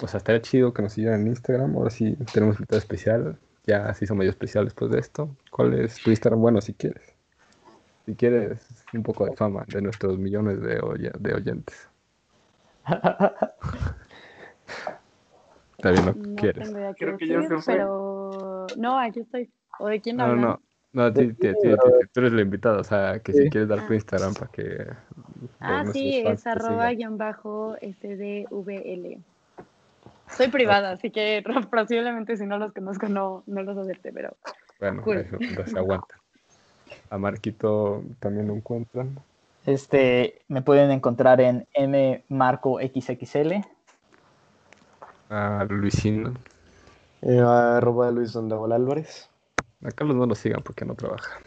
[0.00, 3.92] o sea, estaría chido que nos sigan en Instagram, ahora sí tenemos invitado especial, ya
[3.92, 5.34] se hizo medio especial después de esto.
[5.50, 6.40] ¿Cuál es tu Instagram?
[6.40, 7.14] Bueno, si quieres.
[8.06, 8.60] Si quieres
[8.94, 11.88] un poco de fama de nuestros millones de, oye- de oyentes.
[15.76, 16.64] Está bien, no, No quieres.
[16.68, 17.74] tengo idea qué Creo que ya decir, se fue.
[17.74, 19.50] pero no, aquí estoy.
[19.78, 20.40] ¿O de quién No, hablan?
[20.40, 20.60] no,
[20.92, 23.96] no, tú eres el invitado, o sea, que si quieres dar tu Ah.
[23.96, 24.86] Instagram para que
[25.60, 29.18] Ah, sí, es arroba guion bajo SDVL.
[30.36, 31.42] Soy privada, así que
[31.72, 34.36] posiblemente si no los conozco no, no los acepte, pero
[34.78, 35.18] Bueno, Cool.
[35.18, 36.16] eso, entonces se aguanta.
[37.10, 39.18] A Marquito también lo encuentran.
[39.66, 41.66] Este, me pueden encontrar en
[42.28, 43.52] mmarcoxxl.
[45.30, 46.38] A Luisín.
[47.22, 49.28] Eh, arroba Luis Sandoval Álvarez.
[49.84, 51.40] A Carlos no lo sigan porque no trabaja.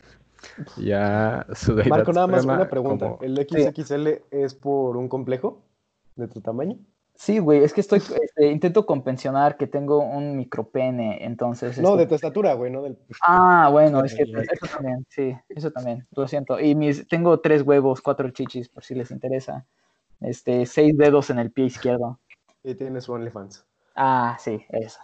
[0.77, 3.05] Ya su Marco, nada más una pregunta.
[3.05, 5.61] como- ¿El XXL es por un complejo
[6.15, 6.77] de tu tamaño?
[7.13, 11.77] Sí, güey, es que estoy, este, intento convencionar que tengo un micropene, entonces...
[11.77, 12.97] No, este, de tu estatura, güey, no del.
[13.21, 14.33] Ah, bueno, es que sí.
[14.33, 16.59] eso también, sí, eso también, lo siento.
[16.59, 19.67] Y mis, tengo tres huevos, cuatro chichis, por si les interesa.
[20.19, 22.19] Este, seis dedos en el pie izquierdo.
[22.63, 23.65] Y tienes OnlyFans.
[23.95, 24.99] Ah, sí, eso.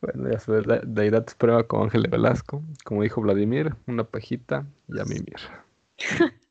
[0.00, 2.62] Bueno, ya su de- deidad suprema con Ángel de Velasco.
[2.84, 5.36] Como dijo Vladimir, una pajita y a mimir.